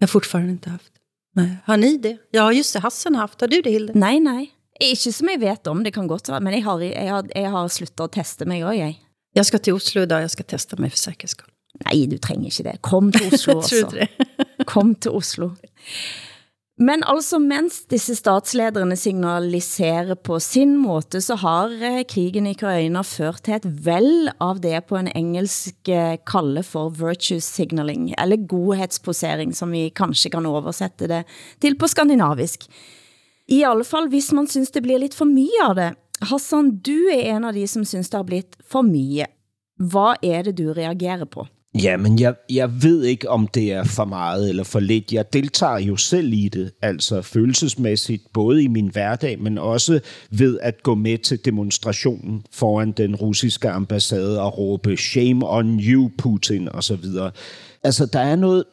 har 0.00 0.06
fortfarande 0.06 0.50
inte 0.50 0.70
haft. 0.70 0.92
Nej. 1.36 1.48
Har 1.64 1.76
ni 1.76 1.96
det? 1.96 2.18
Ja, 2.34 2.48
just 2.50 2.74
det. 2.74 2.82
Hassan 2.82 3.14
har 3.14 3.20
haft. 3.20 3.40
Har 3.40 3.46
du 3.46 3.56
det, 3.64 3.72
Hilde? 3.72 3.98
Nej, 3.98 4.18
nej. 4.18 4.46
Ikke 4.80 5.12
som 5.12 5.28
jeg 5.32 5.40
vet 5.40 5.66
om, 5.66 5.84
det 5.84 5.92
kan 5.92 6.08
godt 6.08 6.28
være, 6.28 6.40
men 6.40 6.54
jeg 6.54 6.64
har, 6.64 6.78
jeg 6.78 7.10
har, 7.10 7.24
jeg 7.34 7.50
har 7.50 7.68
sluttet 7.68 8.04
at 8.04 8.10
teste 8.10 8.44
mig 8.44 8.64
også, 8.64 8.78
jeg. 8.78 9.00
Jag 9.36 9.46
ska 9.46 9.58
till 9.58 9.72
Oslo 9.74 10.02
idag. 10.02 10.20
Jag 10.20 10.30
ska 10.30 10.42
testa 10.42 10.76
mig 10.76 10.90
för 10.90 10.98
säkerhets 10.98 11.30
skull. 11.30 11.50
Nej, 11.84 12.06
du 12.06 12.18
trænger 12.18 12.44
ikke 12.44 12.62
det. 12.62 12.82
Kom 12.82 13.12
til 13.12 13.34
Oslo 13.34 13.56
også. 13.58 13.88
det. 13.90 14.08
Kom 14.66 14.94
til 14.94 15.10
Oslo. 15.10 15.50
Men 16.74 17.04
altså, 17.06 17.38
mens 17.38 17.84
disse 17.86 18.16
statslederne 18.18 18.96
signaliserer 18.98 20.16
på 20.18 20.40
sin 20.42 20.72
måte, 20.82 21.20
så 21.22 21.36
har 21.38 21.70
eh, 21.70 22.00
krigen 22.10 22.48
i 22.50 22.54
Ukraina 22.56 23.04
ført 23.06 23.44
til 23.46 23.54
et 23.60 23.68
vel 23.86 24.32
av 24.42 24.58
det 24.64 24.80
på 24.88 24.98
en 24.98 25.10
engelsk 25.14 25.92
eh, 25.94 26.16
kalde 26.26 26.64
for 26.66 26.90
virtue 26.98 27.38
signaling, 27.38 28.08
eller 28.18 28.42
godhedsposering, 28.50 29.54
som 29.54 29.70
vi 29.70 29.86
kanskje 29.94 30.32
kan 30.34 30.50
oversætte 30.50 31.06
det 31.12 31.22
til 31.62 31.78
på 31.78 31.86
skandinavisk. 31.86 32.66
I 33.54 33.62
alle 33.62 33.86
fall, 33.86 34.10
hvis 34.10 34.32
man 34.34 34.50
synes 34.50 34.74
det 34.74 34.82
bliver 34.82 34.98
lidt 34.98 35.14
for 35.14 35.30
mye 35.30 35.62
av 35.62 35.78
det. 35.78 35.92
Hassan, 36.26 36.74
du 36.82 37.06
er 37.12 37.36
en 37.36 37.46
av 37.46 37.54
de 37.54 37.68
som 37.70 37.86
synes 37.86 38.10
det 38.10 38.18
har 38.18 38.26
blitt 38.26 38.58
for 38.66 38.82
mye. 38.82 39.30
Hvad 39.78 40.18
er 40.26 40.42
det, 40.42 40.58
du 40.58 40.72
reagerer 40.74 41.28
på? 41.30 41.46
Ja, 41.82 41.96
men 41.96 42.18
jeg, 42.18 42.34
jeg 42.50 42.82
ved 42.82 43.04
ikke, 43.04 43.30
om 43.30 43.46
det 43.46 43.72
er 43.72 43.84
for 43.84 44.04
meget 44.04 44.48
eller 44.48 44.64
for 44.64 44.80
lidt. 44.80 45.12
Jeg 45.12 45.32
deltager 45.32 45.78
jo 45.78 45.96
selv 45.96 46.32
i 46.32 46.48
det, 46.48 46.72
altså 46.82 47.22
følelsesmæssigt, 47.22 48.22
både 48.32 48.62
i 48.62 48.66
min 48.66 48.88
hverdag, 48.88 49.40
men 49.40 49.58
også 49.58 50.00
ved 50.30 50.58
at 50.62 50.82
gå 50.82 50.94
med 50.94 51.18
til 51.18 51.44
demonstrationen 51.44 52.42
foran 52.52 52.92
den 52.92 53.16
russiske 53.16 53.70
ambassade 53.70 54.42
og 54.42 54.58
råbe 54.58 54.96
shame 54.96 55.48
on 55.48 55.80
you, 55.80 56.10
Putin, 56.18 56.68
og 56.68 56.84
så 56.84 56.96
videre. 56.96 57.30
Altså, 57.84 58.06
der 58.06 58.20
er 58.20 58.36
noget 58.36 58.64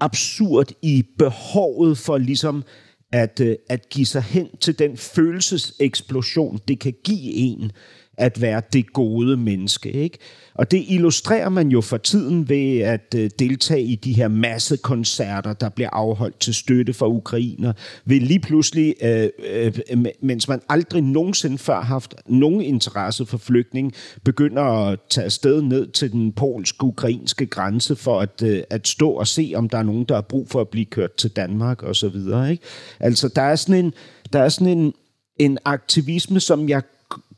absurd 0.00 0.72
i 0.82 1.04
behovet 1.18 1.98
for 1.98 2.18
ligesom 2.18 2.64
at, 3.12 3.40
øh, 3.40 3.56
at 3.68 3.88
give 3.88 4.06
sig 4.06 4.22
hen 4.22 4.48
til 4.60 4.78
den 4.78 4.96
følelseseksplosion, 4.96 6.60
det 6.68 6.78
kan 6.78 6.94
give 7.04 7.34
en 7.34 7.72
at 8.20 8.40
være 8.40 8.62
det 8.72 8.92
gode 8.92 9.36
menneske. 9.36 9.92
Ikke? 9.92 10.18
Og 10.54 10.70
det 10.70 10.84
illustrerer 10.88 11.48
man 11.48 11.68
jo 11.68 11.80
for 11.80 11.96
tiden 11.96 12.48
ved 12.48 12.78
at 12.78 13.14
øh, 13.16 13.30
deltage 13.38 13.82
i 13.82 13.94
de 13.94 14.12
her 14.12 14.28
massekoncerter, 14.28 15.52
der 15.52 15.68
bliver 15.68 15.90
afholdt 15.92 16.40
til 16.40 16.54
støtte 16.54 16.92
for 16.92 17.06
ukrainer, 17.06 17.72
ved 18.04 18.20
lige 18.20 18.40
pludselig, 18.40 18.94
øh, 19.02 19.28
øh, 19.52 20.06
mens 20.22 20.48
man 20.48 20.60
aldrig 20.68 21.02
nogensinde 21.02 21.58
før 21.58 21.74
har 21.74 21.82
haft 21.82 22.14
nogen 22.26 22.60
interesse 22.60 23.26
for 23.26 23.38
flygtning, 23.38 23.92
begynder 24.24 24.62
at 24.62 24.98
tage 25.10 25.24
afsted 25.24 25.62
ned 25.62 25.86
til 25.86 26.12
den 26.12 26.32
polsk-ukrainske 26.32 27.46
grænse 27.46 27.96
for 27.96 28.20
at, 28.20 28.42
øh, 28.42 28.62
at 28.70 28.88
stå 28.88 29.10
og 29.10 29.26
se, 29.26 29.52
om 29.56 29.68
der 29.68 29.78
er 29.78 29.82
nogen, 29.82 30.04
der 30.04 30.14
har 30.14 30.22
brug 30.22 30.48
for 30.48 30.60
at 30.60 30.68
blive 30.68 30.86
kørt 30.86 31.14
til 31.14 31.30
Danmark 31.30 31.82
og 31.82 31.96
så 31.96 32.08
videre. 32.08 32.50
Ikke? 32.50 32.64
Altså, 33.00 33.28
der 33.28 33.42
er 33.42 33.56
sådan 33.56 33.84
en, 33.84 33.92
der 34.32 34.38
er 34.38 34.48
sådan 34.48 34.78
en, 34.78 34.92
en 35.38 35.58
aktivisme, 35.64 36.40
som 36.40 36.68
jeg 36.68 36.82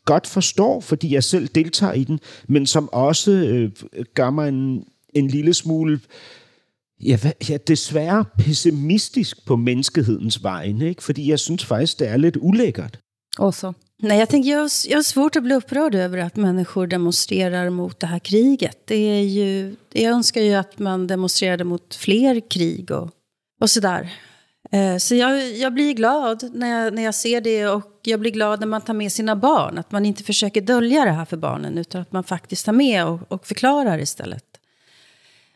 godt 0.05 0.27
forstår, 0.27 0.81
fordi 0.81 1.15
jeg 1.15 1.25
selv 1.25 1.49
deltager 1.49 1.93
i 1.93 2.05
den, 2.05 2.21
men 2.49 2.67
som 2.67 2.89
også 2.93 3.31
øh, 3.31 3.71
gør 4.15 4.31
mig 4.31 4.49
en, 4.49 4.85
en 5.15 5.29
lille 5.29 5.55
smule 5.55 6.01
ja, 7.01 7.17
hvad, 7.17 7.33
ja, 7.49 7.57
desværre 7.57 8.25
pessimistisk 8.39 9.47
på 9.47 9.57
menneskehedens 9.57 10.43
vegne, 10.43 10.89
ikke? 10.89 11.03
fordi 11.03 11.31
jeg 11.31 11.39
synes 11.39 11.65
faktisk, 11.65 11.99
det 11.99 12.09
er 12.09 12.17
lidt 12.17 12.37
ulækkert. 12.41 12.99
Også. 13.39 13.73
Nej, 14.03 14.17
jag, 14.17 14.29
tänker, 14.29 14.51
jag, 14.51 14.61
har, 14.61 14.87
jag 14.89 14.97
har 14.97 15.03
svårt 15.03 15.37
att 15.37 15.43
bli 15.43 15.55
upprörd 15.55 15.95
över 15.95 16.19
att 16.19 16.37
människor 16.37 16.87
demonstrerar 16.87 17.71
mot 17.71 18.01
det 18.01 18.07
här 18.07 18.19
kriget. 18.19 18.89
Det 18.89 18.95
är 18.95 19.23
ju, 19.23 19.77
jag 19.93 20.13
önskar 20.13 20.41
ju 20.41 20.55
att 20.55 20.79
man 20.79 21.07
demonstrerade 21.07 21.65
mot 21.65 21.95
fler 21.95 22.41
krig 22.51 22.91
och, 22.91 23.11
och 23.61 23.71
sådär. 23.71 24.13
Eh, 24.73 24.97
Så 24.97 25.15
jag, 25.15 25.57
jag 25.57 25.75
blir 25.75 25.93
glad 25.93 26.51
när 26.55 26.85
jag, 26.85 26.95
när 26.95 27.03
jag 27.03 27.15
ser 27.15 27.41
det 27.41 27.67
och 27.67 28.01
jag 28.03 28.21
blir 28.21 28.31
glad 28.31 28.61
när 28.61 28.67
man 28.67 28.81
tar 28.81 28.95
med 28.95 29.13
sina 29.13 29.37
barn. 29.37 29.79
Att 29.79 29.93
man 29.93 30.07
inte 30.07 30.25
försöker 30.25 30.61
dölja 30.61 31.05
det 31.05 31.11
här 31.11 31.25
för 31.25 31.37
barnen 31.37 31.79
utan 31.79 32.01
att 32.01 32.13
man 32.13 32.25
faktiskt 32.25 32.67
tar 32.67 32.73
med 32.73 33.07
och, 33.07 33.33
och 33.33 33.47
förklarar 33.47 33.99
istället. 33.99 34.45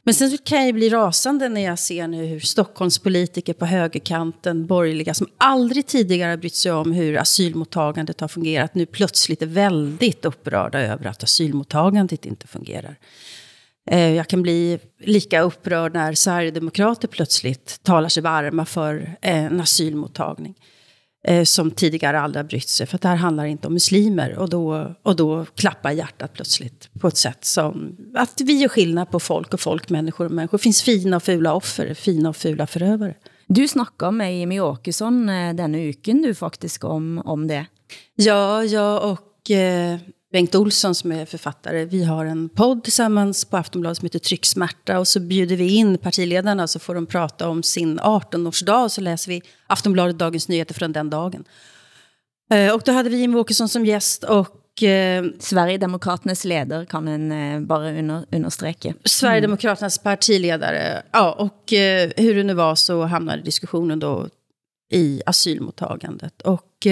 Men 0.03 0.15
sen 0.15 0.31
så 0.31 0.39
kan 0.39 0.67
jag 0.67 0.75
bli 0.75 0.89
rasande 0.89 1.49
när 1.49 1.61
jag 1.61 1.79
ser 1.79 2.09
nu 2.09 2.25
hur 2.27 2.41
Stockholmspolitiker 2.41 3.53
på 3.53 3.67
högerkanten, 3.67 4.67
borgerliga, 4.67 5.15
som 5.15 5.27
aldrig 5.39 5.87
tidigare 5.87 6.31
har 6.31 6.37
brytt 6.37 6.55
sig 6.55 6.73
om 6.73 6.93
hur 6.93 7.17
asylmottagandet 7.17 8.21
har 8.21 8.29
fungerat, 8.29 8.75
nu 8.75 8.87
plötsligt 8.87 9.43
är 9.43 9.47
väldigt 9.47 10.25
upprörda 10.25 10.81
över 10.81 11.07
att 11.07 11.23
asylmottagandet 11.23 12.27
inte 12.27 12.47
fungerar. 12.47 12.97
Eh, 13.87 14.15
Jag 14.15 14.29
kan 14.29 14.43
bli 14.43 14.79
lika 15.01 15.41
upprörd 15.41 15.95
när 15.95 16.15
Sverigedemokrater 16.15 17.09
plötsligt 17.09 17.81
talar 17.83 18.09
sig 18.09 18.23
varma 18.23 18.65
för 18.67 19.17
en 19.21 19.61
asylmottagning. 19.61 20.55
eh, 21.29 21.45
Som 21.45 21.71
tidigare 21.71 22.21
aldrig 22.21 22.45
har 22.45 22.49
brytt 22.49 22.69
sig. 22.69 22.87
För 22.87 22.97
att 22.97 23.03
det 23.03 23.09
här 23.09 23.17
handlar 23.17 23.45
inte 23.45 23.67
om 23.67 23.73
muslimer. 23.73 24.39
Och 24.39 24.49
då, 24.51 24.95
och 25.03 25.17
då 25.17 25.45
klappar 25.55 25.91
hjärtat 25.91 26.33
plötsligt 26.33 26.89
på 27.01 27.09
ett 27.09 27.17
sätt 27.17 27.45
som... 27.45 27.97
Att 28.15 28.41
vi 28.45 28.53
gör 28.61 28.69
skillnad 28.69 29.11
på 29.11 29.21
folk 29.21 29.55
och 29.55 29.61
folk, 29.61 29.91
människor 29.91 30.25
och 30.25 30.31
människor. 30.33 30.59
Det 30.59 30.63
finns 30.63 30.83
fina 30.83 31.17
och 31.17 31.23
fula 31.23 31.55
offer, 31.55 31.95
fina 31.95 32.29
och 32.29 32.37
fula 32.37 32.67
förövare. 32.67 33.15
Du 33.49 33.69
snakker 33.69 34.11
med 34.11 34.39
Jimmy 34.39 34.61
Åkesson 34.61 35.29
eh, 35.29 35.55
denne 35.55 35.83
uken, 35.85 36.23
du 36.23 36.35
faktisk, 36.35 36.85
om, 36.85 37.23
om 37.25 37.47
det. 37.47 37.67
Ja, 38.15 38.65
jag 38.65 39.11
och 39.13 39.51
eh, 39.51 39.99
Bengt 40.37 40.55
Olsson 40.55 40.95
som 40.95 41.13
är 41.13 41.25
författare, 41.25 41.85
vi 41.85 42.05
har 42.05 42.25
en 42.25 42.49
podd 42.49 42.85
tillsammans 42.85 43.45
på 43.45 43.57
Aftonbladet 43.57 43.99
som 43.99 44.07
heter 44.07 44.19
Trycksmärta 44.19 44.99
och 44.99 45.09
så 45.09 45.21
bjuder 45.21 45.57
vi 45.57 45.69
in 45.69 45.99
partiledarna 45.99 46.67
så 46.67 46.79
får 46.79 46.95
de 46.95 47.07
prata 47.07 47.49
om 47.49 47.63
sin 47.63 48.01
18-årsdag 48.01 48.85
och 48.85 48.93
så 48.93 49.01
läser 49.01 49.31
vi 49.31 49.43
Aftonbladet 49.67 50.19
Dagens 50.19 50.49
Nyheter 50.49 50.75
från 50.75 50.93
den 50.93 51.11
dagen. 51.11 51.45
Eh, 52.51 52.75
och 52.75 52.83
då 52.85 52.93
hade 52.93 53.11
vi 53.11 53.17
Jimmie 53.17 53.41
Åkesson 53.41 53.69
som 53.69 53.87
gäst 53.87 54.25
och 54.25 54.83
eh, 54.83 55.25
Sverigedemokraternes 55.39 56.45
leder 56.45 56.85
kan 56.85 57.09
en 57.09 57.33
eh, 57.33 57.61
bare 57.61 57.99
under, 57.99 58.25
understreke. 58.33 58.95
Sverigedemokraternas 59.05 59.99
partiledare. 59.99 61.03
Ja, 61.13 61.33
och 61.33 61.65
hur 62.17 62.35
det 62.35 62.43
nu 62.43 62.55
var 62.55 62.75
så 62.75 63.03
hamnade 63.03 63.43
diskussionen 63.43 63.99
då 63.99 64.29
i 64.93 65.23
asylmottagandet. 65.27 66.43
Och 66.43 66.87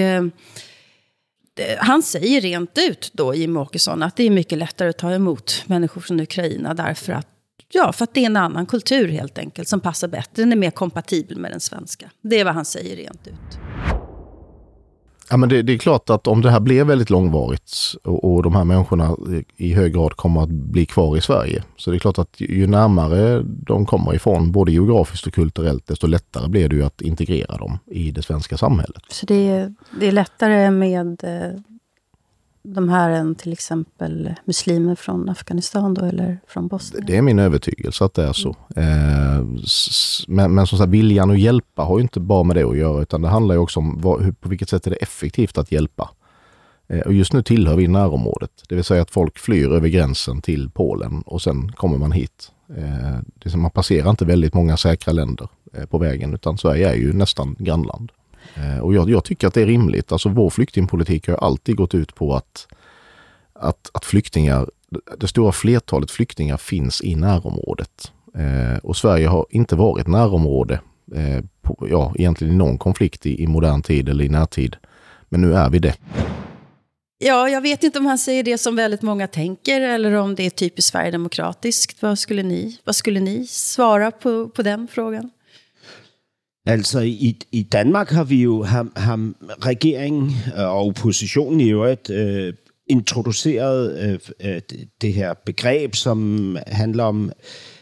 Eh, 1.59 1.77
han 1.77 2.03
säger 2.03 2.41
rent 2.41 2.77
ut 2.77 3.11
då, 3.13 3.35
Jimmie 3.35 3.61
Åkesson, 3.61 4.03
att 4.03 4.15
det 4.15 4.23
är 4.23 4.29
mycket 4.29 4.57
lättare 4.57 4.89
att 4.89 4.97
ta 4.97 5.11
emot 5.11 5.63
människor 5.65 6.01
från 6.01 6.19
Ukraina 6.19 6.73
därför 6.73 7.13
att 7.13 7.27
Ja, 7.69 7.93
för 7.93 8.03
att 8.03 8.13
det 8.13 8.21
är 8.21 8.25
en 8.25 8.37
annan 8.37 8.65
kultur 8.65 9.07
helt 9.07 9.37
enkelt 9.37 9.67
som 9.67 9.79
passar 9.79 10.07
bättre. 10.07 10.43
Den 10.43 10.51
är 10.51 10.55
mer 10.55 10.71
kompatibel 10.71 11.37
med 11.37 11.51
den 11.51 11.59
svenska. 11.59 12.11
Det 12.21 12.39
är 12.39 12.45
vad 12.45 12.53
han 12.53 12.65
säger 12.65 12.95
rent 12.95 13.27
ut. 13.27 13.59
Ja, 15.29 15.37
men 15.37 15.49
det, 15.49 15.61
det 15.61 15.73
är 15.73 15.77
klart 15.77 16.09
att 16.09 16.27
om 16.27 16.41
det 16.41 16.51
här 16.51 16.59
blir 16.59 16.83
väldigt 16.83 17.09
långvarigt 17.09 17.73
och, 18.03 18.33
och 18.33 18.43
de 18.43 18.55
här 18.55 18.63
människorna 18.63 19.15
i 19.57 19.73
hög 19.73 19.93
grad 19.93 20.15
kommer 20.15 20.43
att 20.43 20.49
bli 20.49 20.85
kvar 20.85 21.17
i 21.17 21.21
Sverige. 21.21 21.63
Så 21.77 21.91
det 21.91 21.97
är 21.97 21.99
klart 21.99 22.19
att 22.19 22.35
ju, 22.41 22.67
närmare 22.67 23.41
de 23.43 23.85
kommer 23.85 24.15
ifrån, 24.15 24.51
både 24.51 24.71
geografiskt 24.71 25.27
och 25.27 25.33
kulturellt, 25.33 25.87
desto 25.87 26.07
lättare 26.07 26.47
blir 26.47 26.69
det 26.69 26.75
ju 26.75 26.85
att 26.85 27.01
integrera 27.01 27.57
dem 27.57 27.79
i 27.85 28.11
det 28.11 28.21
svenska 28.21 28.57
samhället. 28.57 29.03
Så 29.09 29.25
det 29.25 29.49
är, 29.49 29.73
det 29.99 30.07
är 30.07 30.11
lättare 30.11 30.71
med 30.71 31.23
eh, 31.23 31.59
de 32.65 32.89
här 32.89 33.09
än 33.09 33.35
till 33.35 33.53
exempel 33.53 34.33
muslimer 34.45 34.95
från 34.95 35.29
Afghanistan 35.29 35.93
då, 35.93 36.05
eller 36.05 36.39
från 36.47 36.67
Bosnien? 36.67 37.05
Det 37.07 37.17
är 37.17 37.21
min 37.21 37.39
övertygelse 37.39 38.05
att 38.05 38.13
det 38.13 38.23
är 38.23 38.33
så. 38.33 38.49
Eh, 38.75 39.45
men, 40.27 40.55
men 40.55 40.67
som 40.67 40.77
sagt, 40.77 40.89
viljan 40.89 41.31
att 41.31 41.39
hjälpa 41.39 41.81
har 41.81 41.97
ju 41.97 42.01
inte 42.01 42.19
bara 42.19 42.43
med 42.43 42.55
det 42.55 42.63
att 42.63 42.77
göra, 42.77 43.01
utan 43.01 43.21
det 43.21 43.27
handlar 43.27 43.55
ju 43.55 43.61
också 43.61 43.79
om 43.79 44.01
vad, 44.01 44.21
hur, 44.21 44.31
på 44.31 44.49
vilket 44.49 44.69
sätt 44.69 44.87
är 44.87 44.91
det 44.91 44.97
effektivt 44.97 45.57
att 45.57 45.71
hjälpa. 45.71 46.09
Eh, 46.87 46.99
och 46.99 47.13
just 47.13 47.33
nu 47.33 47.43
tillhör 47.43 47.75
vi 47.75 47.87
närområdet, 47.87 48.51
det 48.69 48.75
vill 48.75 48.83
säga 48.83 49.01
att 49.01 49.11
folk 49.11 49.39
flyr 49.39 49.71
över 49.71 49.87
gränsen 49.87 50.41
till 50.41 50.69
Polen 50.69 51.21
och 51.21 51.41
sen 51.41 51.71
kommer 51.71 51.97
man 51.97 52.11
hit. 52.11 52.51
Eh, 52.69 53.19
det 53.35 53.45
är 53.45 53.49
som 53.49 53.61
man 53.61 53.71
passerar 53.71 54.09
inte 54.09 54.25
väldigt 54.25 54.53
många 54.53 54.77
säkra 54.77 55.13
länder 55.13 55.47
eh, 55.73 55.85
på 55.85 55.97
vägen, 55.97 56.33
utan 56.33 56.57
Sverige 56.57 56.89
är 56.89 56.95
ju 56.95 57.13
nästan 57.13 57.55
grannland. 57.59 58.11
Eh, 58.55 58.79
och 58.79 58.93
jag, 58.95 59.09
jag 59.09 59.23
tycker 59.23 59.47
att 59.47 59.53
det 59.53 59.61
är 59.61 59.65
rimligt. 59.65 60.11
Alltså 60.11 60.29
vår 60.29 60.49
flyktingpolitik 60.49 61.27
har 61.27 61.35
alltid 61.35 61.75
gått 61.75 61.95
ut 61.95 62.15
på 62.15 62.35
att, 62.35 62.67
att, 63.53 63.89
att 63.93 64.05
flyktingar, 64.05 64.69
det 65.17 65.27
stora 65.27 65.51
flertalet 65.51 66.11
flyktingar 66.11 66.57
finns 66.57 67.01
i 67.01 67.15
närområdet. 67.15 68.11
Eh, 68.35 68.77
och 68.83 68.97
Sverige 68.97 69.27
har 69.27 69.45
inte 69.49 69.75
varit 69.75 70.07
närområde, 70.07 70.79
eh, 71.15 71.43
på, 71.61 71.87
ja, 71.89 72.13
egentligen 72.15 72.53
i 72.53 72.57
någon 72.57 72.77
konflikt 72.77 73.25
i, 73.25 73.43
i 73.43 73.47
modern 73.47 73.81
tid 73.81 74.09
eller 74.09 74.23
i 74.23 74.29
närtid. 74.29 74.75
Men 75.29 75.41
nu 75.41 75.53
är 75.53 75.69
vi 75.69 75.79
det. 75.79 75.95
Ja, 77.17 77.49
jag 77.49 77.61
vet 77.61 77.83
inte 77.83 77.99
om 77.99 78.05
han 78.05 78.17
säger 78.17 78.43
det 78.43 78.57
som 78.57 78.75
väldigt 78.75 79.01
många 79.01 79.27
tänker 79.27 79.81
eller 79.81 80.13
om 80.13 80.35
det 80.35 80.45
är 80.45 80.49
typiskt 80.49 80.91
sverigedemokratiskt. 80.91 82.01
Vad 82.01 82.19
skulle 82.19 82.43
ni, 82.43 82.79
vad 82.83 82.95
skulle 82.95 83.19
ni 83.19 83.47
svara 83.47 84.11
på, 84.11 84.49
på 84.49 84.61
den 84.61 84.87
frågan? 84.87 85.31
Altså, 86.65 86.99
i, 86.99 87.39
i 87.51 87.63
Danmark 87.63 88.09
har 88.09 88.23
vi 88.23 88.41
jo, 88.41 88.63
har, 88.63 88.87
har 88.95 89.33
regeringen 89.65 90.31
øh, 90.57 90.63
og 90.63 90.87
oppositionen 90.87 91.59
i 91.59 91.69
øvrigt 91.69 92.09
øh, 92.09 92.53
introduceret 92.87 93.99
øh, 93.99 94.19
øh, 94.51 94.61
det 95.01 95.13
her 95.13 95.33
begreb, 95.45 95.95
som 95.95 96.57
handler 96.67 97.03
om, 97.03 97.31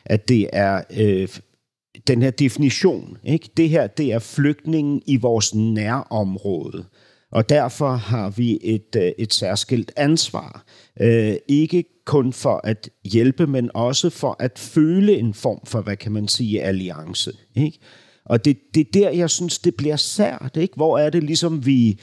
at 0.05 0.29
det 0.29 0.49
er 0.53 0.81
øh, 0.97 1.27
den 2.07 2.21
her 2.21 2.31
definition. 2.31 3.17
Ikke? 3.23 3.49
Det 3.57 3.69
her, 3.69 3.87
det 3.87 4.13
er 4.13 4.19
flygtningen 4.19 5.01
i 5.07 5.17
vores 5.17 5.55
nærområde. 5.55 6.85
Og 7.31 7.49
derfor 7.49 7.91
har 7.91 8.29
vi 8.29 8.59
et, 8.63 8.95
øh, 8.97 9.11
et 9.17 9.33
særskilt 9.33 9.91
ansvar. 9.97 10.65
Øh, 11.01 11.35
ikke 11.47 11.83
kun 12.05 12.33
for 12.33 12.61
at 12.63 12.89
hjælpe, 13.05 13.47
men 13.47 13.71
også 13.73 14.09
for 14.09 14.35
at 14.39 14.59
føle 14.59 15.17
en 15.17 15.33
form 15.33 15.59
for, 15.65 15.81
hvad 15.81 15.97
kan 15.97 16.11
man 16.11 16.27
sige, 16.27 16.63
alliance. 16.63 17.31
Ikke? 17.55 17.79
Og 18.25 18.45
det, 18.45 18.57
det 18.75 18.81
er 18.81 18.91
der, 18.93 19.09
jeg 19.09 19.29
synes, 19.29 19.59
det 19.59 19.75
bliver 19.75 19.95
sært. 19.95 20.57
Ikke? 20.57 20.75
Hvor 20.75 20.97
er 20.97 21.09
det 21.09 21.23
ligesom, 21.23 21.65
vi 21.65 21.99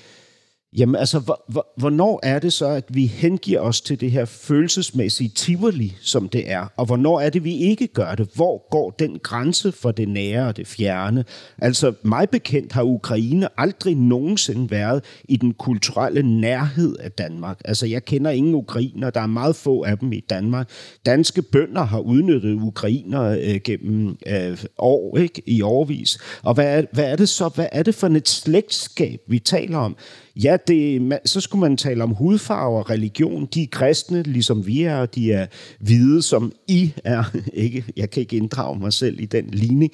Jamen 0.76 0.96
altså, 0.96 1.34
hvornår 1.76 2.20
er 2.22 2.38
det 2.38 2.52
så, 2.52 2.66
at 2.66 2.84
vi 2.88 3.06
hengiver 3.06 3.60
os 3.60 3.80
til 3.80 4.00
det 4.00 4.10
her 4.10 4.24
følelsesmæssige 4.24 5.28
tivoli, 5.28 5.96
som 6.00 6.28
det 6.28 6.50
er? 6.50 6.66
Og 6.76 6.86
hvornår 6.86 7.20
er 7.20 7.30
det, 7.30 7.44
vi 7.44 7.54
ikke 7.54 7.86
gør 7.86 8.14
det? 8.14 8.28
Hvor 8.34 8.68
går 8.70 8.90
den 8.90 9.18
grænse 9.22 9.72
for 9.72 9.90
det 9.90 10.08
nære 10.08 10.48
og 10.48 10.56
det 10.56 10.66
fjerne? 10.66 11.24
Altså, 11.58 11.92
mig 12.02 12.28
bekendt 12.30 12.72
har 12.72 12.82
Ukraine 12.82 13.48
aldrig 13.60 13.94
nogensinde 13.94 14.70
været 14.70 15.04
i 15.24 15.36
den 15.36 15.54
kulturelle 15.54 16.22
nærhed 16.40 16.96
af 16.96 17.12
Danmark. 17.12 17.60
Altså, 17.64 17.86
jeg 17.86 18.04
kender 18.04 18.30
ingen 18.30 18.54
ukrainer, 18.54 19.10
der 19.10 19.20
er 19.20 19.26
meget 19.26 19.56
få 19.56 19.82
af 19.82 19.98
dem 19.98 20.12
i 20.12 20.20
Danmark. 20.20 20.70
Danske 21.06 21.42
bønder 21.42 21.84
har 21.84 22.00
udnyttet 22.00 22.54
ukrainer 22.54 23.22
øh, 23.22 23.60
gennem 23.64 24.16
øh, 24.26 24.58
år, 24.78 25.18
ikke? 25.18 25.42
I 25.46 25.62
årvis. 25.62 26.18
Og 26.42 26.54
hvad 26.54 26.78
er, 26.78 26.82
hvad 26.92 27.04
er 27.04 27.16
det 27.16 27.28
så? 27.28 27.48
Hvad 27.48 27.66
er 27.72 27.82
det 27.82 27.94
for 27.94 28.06
et 28.06 28.28
slægtskab, 28.28 29.20
vi 29.28 29.38
taler 29.38 29.78
om? 29.78 29.96
Ja, 30.42 30.56
det, 30.68 31.18
så 31.24 31.40
skulle 31.40 31.60
man 31.60 31.76
tale 31.76 32.02
om 32.02 32.10
hudfarve 32.10 32.78
og 32.78 32.90
religion. 32.90 33.46
De 33.54 33.62
er 33.62 33.66
kristne, 33.72 34.22
ligesom 34.22 34.66
vi 34.66 34.82
er, 34.82 34.96
og 34.96 35.14
de 35.14 35.32
er 35.32 35.46
hvide, 35.80 36.22
som 36.22 36.52
I 36.68 36.92
er. 37.04 37.24
Ikke? 37.52 37.84
Jeg 37.96 38.10
kan 38.10 38.20
ikke 38.20 38.36
inddrage 38.36 38.78
mig 38.78 38.92
selv 38.92 39.20
i 39.20 39.26
den 39.26 39.50
ligning. 39.50 39.92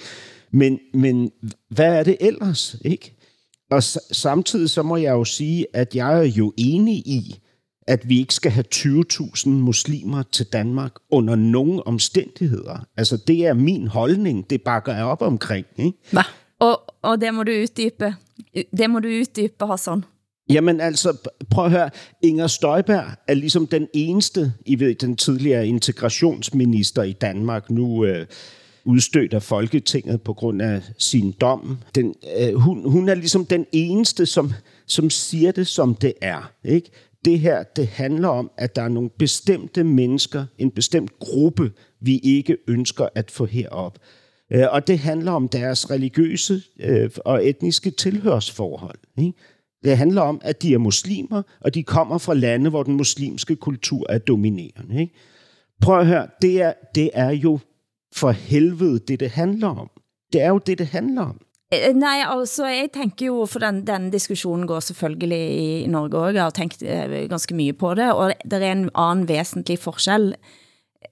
Men, 0.52 0.78
men 0.94 1.30
hvad 1.70 1.98
er 1.98 2.02
det 2.02 2.16
ellers? 2.20 2.76
Ikke? 2.85 3.16
Og 3.70 3.82
samtidig 4.12 4.70
så 4.70 4.82
må 4.82 4.96
jeg 4.96 5.11
jo 5.12 5.24
sige, 5.24 5.66
at 5.72 5.94
jeg 5.94 6.18
er 6.18 6.22
jo 6.22 6.52
enig 6.56 6.94
i, 6.94 7.40
at 7.87 8.09
vi 8.09 8.18
ikke 8.18 8.35
skal 8.35 8.50
have 8.50 8.64
20.000 8.74 9.48
muslimer 9.48 10.22
til 10.22 10.46
Danmark 10.46 10.92
under 11.11 11.35
nogen 11.35 11.82
omstændigheder. 11.87 12.87
Altså, 12.96 13.16
det 13.16 13.46
er 13.46 13.54
min 13.54 13.87
holdning. 13.87 14.50
Det 14.50 14.62
bakker 14.62 14.94
jeg 14.94 15.04
op 15.04 15.22
omkring. 15.22 15.66
Ikke? 15.76 15.98
Hva? 16.11 16.22
Og, 16.59 16.82
og 17.02 17.20
det 17.20 17.35
må 17.35 17.42
du 17.42 17.50
uddybe. 17.50 18.14
Det 18.78 18.90
må 18.90 18.98
du 18.98 19.09
uddybe, 19.09 19.66
Hassan. 19.66 20.04
Jamen 20.50 20.80
altså, 20.80 21.30
prøv 21.50 21.64
at 21.64 21.70
høre. 21.70 21.90
Inger 22.22 22.46
Støjberg 22.46 23.04
er 23.28 23.35
ligesom 23.35 23.66
den 23.66 23.88
eneste, 23.94 24.52
I 24.66 24.80
ved, 24.80 24.94
den 24.94 25.16
tidligere 25.16 25.68
integrationsminister 25.68 27.02
i 27.02 27.12
Danmark, 27.12 27.70
nu 27.70 28.04
øh, 28.04 28.26
udstødt 28.85 29.35
af 29.35 29.42
Folketinget 29.42 30.22
på 30.22 30.32
grund 30.32 30.62
af 30.62 30.82
sin 30.98 31.32
dom. 31.32 31.78
Den, 31.94 32.14
øh, 32.40 32.54
hun, 32.54 32.90
hun 32.90 33.09
er 33.09 33.14
ligesom 33.14 33.44
den 33.44 33.66
eneste, 33.72 34.26
som, 34.26 34.52
som 34.87 35.11
siger 35.11 35.52
det, 35.52 35.66
som 35.66 35.94
det 35.94 36.12
er. 36.20 36.52
Ikke? 36.64 36.90
Det 37.24 37.40
her, 37.40 37.62
det 37.62 37.87
handler 37.87 38.28
om, 38.28 38.50
at 38.59 38.76
der 38.76 38.82
er 38.82 38.88
nogle 38.88 39.11
bestemte 39.18 39.85
mennesker, 39.85 40.44
en 40.59 40.70
bestemt 40.70 41.18
gruppe, 41.18 41.72
vi 42.00 42.18
ikke 42.18 42.56
ønsker 42.68 43.09
at 43.14 43.30
få 43.30 43.46
herop. 43.46 43.98
Øh, 44.52 44.64
og 44.70 44.87
det 44.87 44.98
handler 44.98 45.32
om 45.32 45.48
deres 45.48 45.90
religiøse 45.90 46.62
øh, 46.80 47.11
og 47.24 47.48
etniske 47.48 47.90
tilhørsforhold. 47.90 48.98
Ikke? 49.18 49.32
Det 49.85 49.97
handler 49.97 50.23
om, 50.23 50.41
at 50.43 50.62
de 50.62 50.75
er 50.75 50.79
muslimer, 50.79 51.43
og 51.61 51.75
de 51.75 51.83
kommer 51.83 52.19
fra 52.19 52.35
lande, 52.35 52.71
hvor 52.71 52.83
den 52.83 52.97
muslimske 52.97 53.57
kultur 53.57 54.07
er 54.09 54.19
dominerende. 54.19 55.01
Ikke? 55.01 55.15
Prøv 55.83 55.99
at 55.99 56.07
høre, 56.07 56.27
det 56.43 56.62
er, 56.62 56.73
det 56.95 57.11
er 57.15 57.31
jo 57.31 57.59
for 58.15 58.31
helvede 58.31 58.99
det, 58.99 59.21
det 59.21 59.31
handler 59.31 59.69
om. 59.69 59.91
Det 60.33 60.43
er 60.43 60.49
jo 60.49 60.59
det, 60.59 60.79
det 60.79 60.87
handler 60.87 61.23
om. 61.23 61.41
Eh, 61.73 61.95
nej, 61.95 62.23
altså 62.27 62.67
jeg 62.67 62.89
tænker 62.95 63.27
jo, 63.27 63.47
for 63.47 63.59
den, 63.59 63.87
den 63.87 64.11
diskussionen 64.11 64.67
går 64.67 64.81
selvfølgelig 64.81 65.83
i 65.83 65.87
Norge 65.87 66.19
også, 66.19 66.35
jeg 66.35 66.43
har 66.43 66.51
tænkt 66.51 66.83
eh, 66.83 67.29
ganske 67.29 67.55
mye 67.55 67.73
på 67.73 67.95
det, 67.95 68.12
og 68.12 68.33
det 68.45 68.62
er 68.62 68.73
en 68.73 68.91
anden 68.95 69.29
væsentlig 69.29 69.79
forskel 69.79 70.35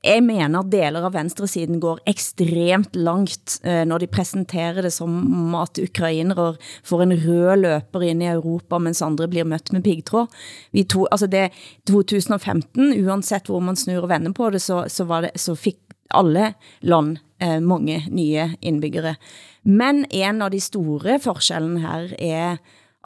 jeg 0.03 0.23
mener 0.25 0.67
deler 0.73 1.05
av 1.07 1.15
venstresiden 1.15 1.81
går 1.83 2.01
ekstremt 2.11 2.97
langt 2.97 3.59
eh, 3.63 3.83
når 3.87 4.05
de 4.05 4.11
presenterer 4.11 4.87
det 4.87 4.93
som 4.95 5.55
at 5.59 5.79
ukrainere 5.83 6.55
får 6.87 7.05
en 7.05 7.17
rød 7.25 7.63
løper 7.63 8.07
ind 8.09 8.25
i 8.25 8.31
Europa, 8.33 8.81
mens 8.83 9.03
andre 9.05 9.29
blir 9.31 9.49
mødt 9.49 9.73
med 9.73 9.85
pigtråd. 9.85 10.33
Vi 10.73 10.87
to, 10.89 11.07
altså 11.11 11.29
det 11.31 11.51
2015, 11.91 12.95
uanset 13.05 13.51
hvor 13.51 13.63
man 13.65 13.79
snur 13.79 14.05
og 14.05 14.13
vender 14.13 14.35
på 14.37 14.51
det, 14.55 14.63
så, 14.65 14.85
så, 14.89 15.07
var 15.09 15.29
det, 15.29 15.35
så 15.41 15.55
fik 15.55 15.79
alle 16.15 16.55
land 16.81 17.19
eh, 17.41 17.61
mange 17.61 18.03
nye 18.11 18.51
indbyggere. 18.61 19.17
Men 19.65 20.05
en 20.11 20.43
av 20.43 20.53
de 20.55 20.61
store 20.61 21.19
forskellen 21.23 21.79
her 21.85 22.11
er 22.19 22.59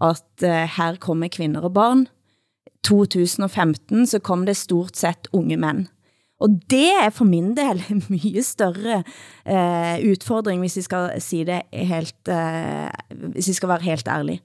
at 0.02 0.46
eh, 0.46 0.66
her 0.78 0.98
kommer 1.02 1.30
kvinder 1.32 1.66
og 1.66 1.74
barn. 1.78 2.06
2015 2.86 4.06
så 4.06 4.20
kom 4.22 4.44
det 4.46 4.56
stort 4.58 4.96
sett 4.96 5.28
unge 5.34 5.58
mænd. 5.58 5.88
Og 6.38 6.60
det 6.70 6.86
er 6.94 7.10
for 7.10 7.26
min 7.26 7.50
del 7.56 7.80
en 7.90 8.02
mye 8.12 8.42
større 8.46 9.00
eh, 9.44 9.96
utfordring, 10.06 10.60
hvis 10.62 10.78
vi 10.78 10.84
skal 10.86 11.10
si 11.22 11.42
det 11.48 11.64
helt, 11.74 12.30
eh, 12.30 12.86
hvis 13.34 13.50
vi 13.50 13.56
skal 13.58 13.72
være 13.74 13.88
helt 13.88 14.08
ærlig. 14.08 14.38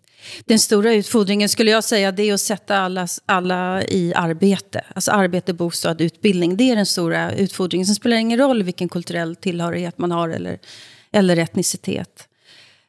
Den 0.45 0.59
stora 0.59 0.93
utfordringen 0.93 1.49
skulle 1.49 1.71
jag 1.71 1.83
säga 1.83 2.11
det 2.11 2.29
är 2.29 2.33
att 2.33 2.41
sätta 2.41 2.77
alla, 2.77 3.07
alla 3.25 3.83
i 3.83 4.13
arbete. 4.15 4.81
Alltså 4.95 5.11
arbete, 5.11 5.53
bostad, 5.53 6.01
utbildning. 6.01 6.57
Det 6.57 6.71
är 6.71 6.75
den 6.75 6.85
stora 6.85 7.33
utfordringen. 7.33 7.85
Sen 7.85 7.95
spelar 7.95 8.15
det 8.15 8.21
ingen 8.21 8.39
roll 8.39 8.63
vilken 8.63 8.89
kulturell 8.89 9.35
tillhörighet 9.35 9.97
man 9.97 10.11
har 10.11 10.29
eller, 10.29 10.59
eller 11.11 11.37
etnicitet. 11.37 12.27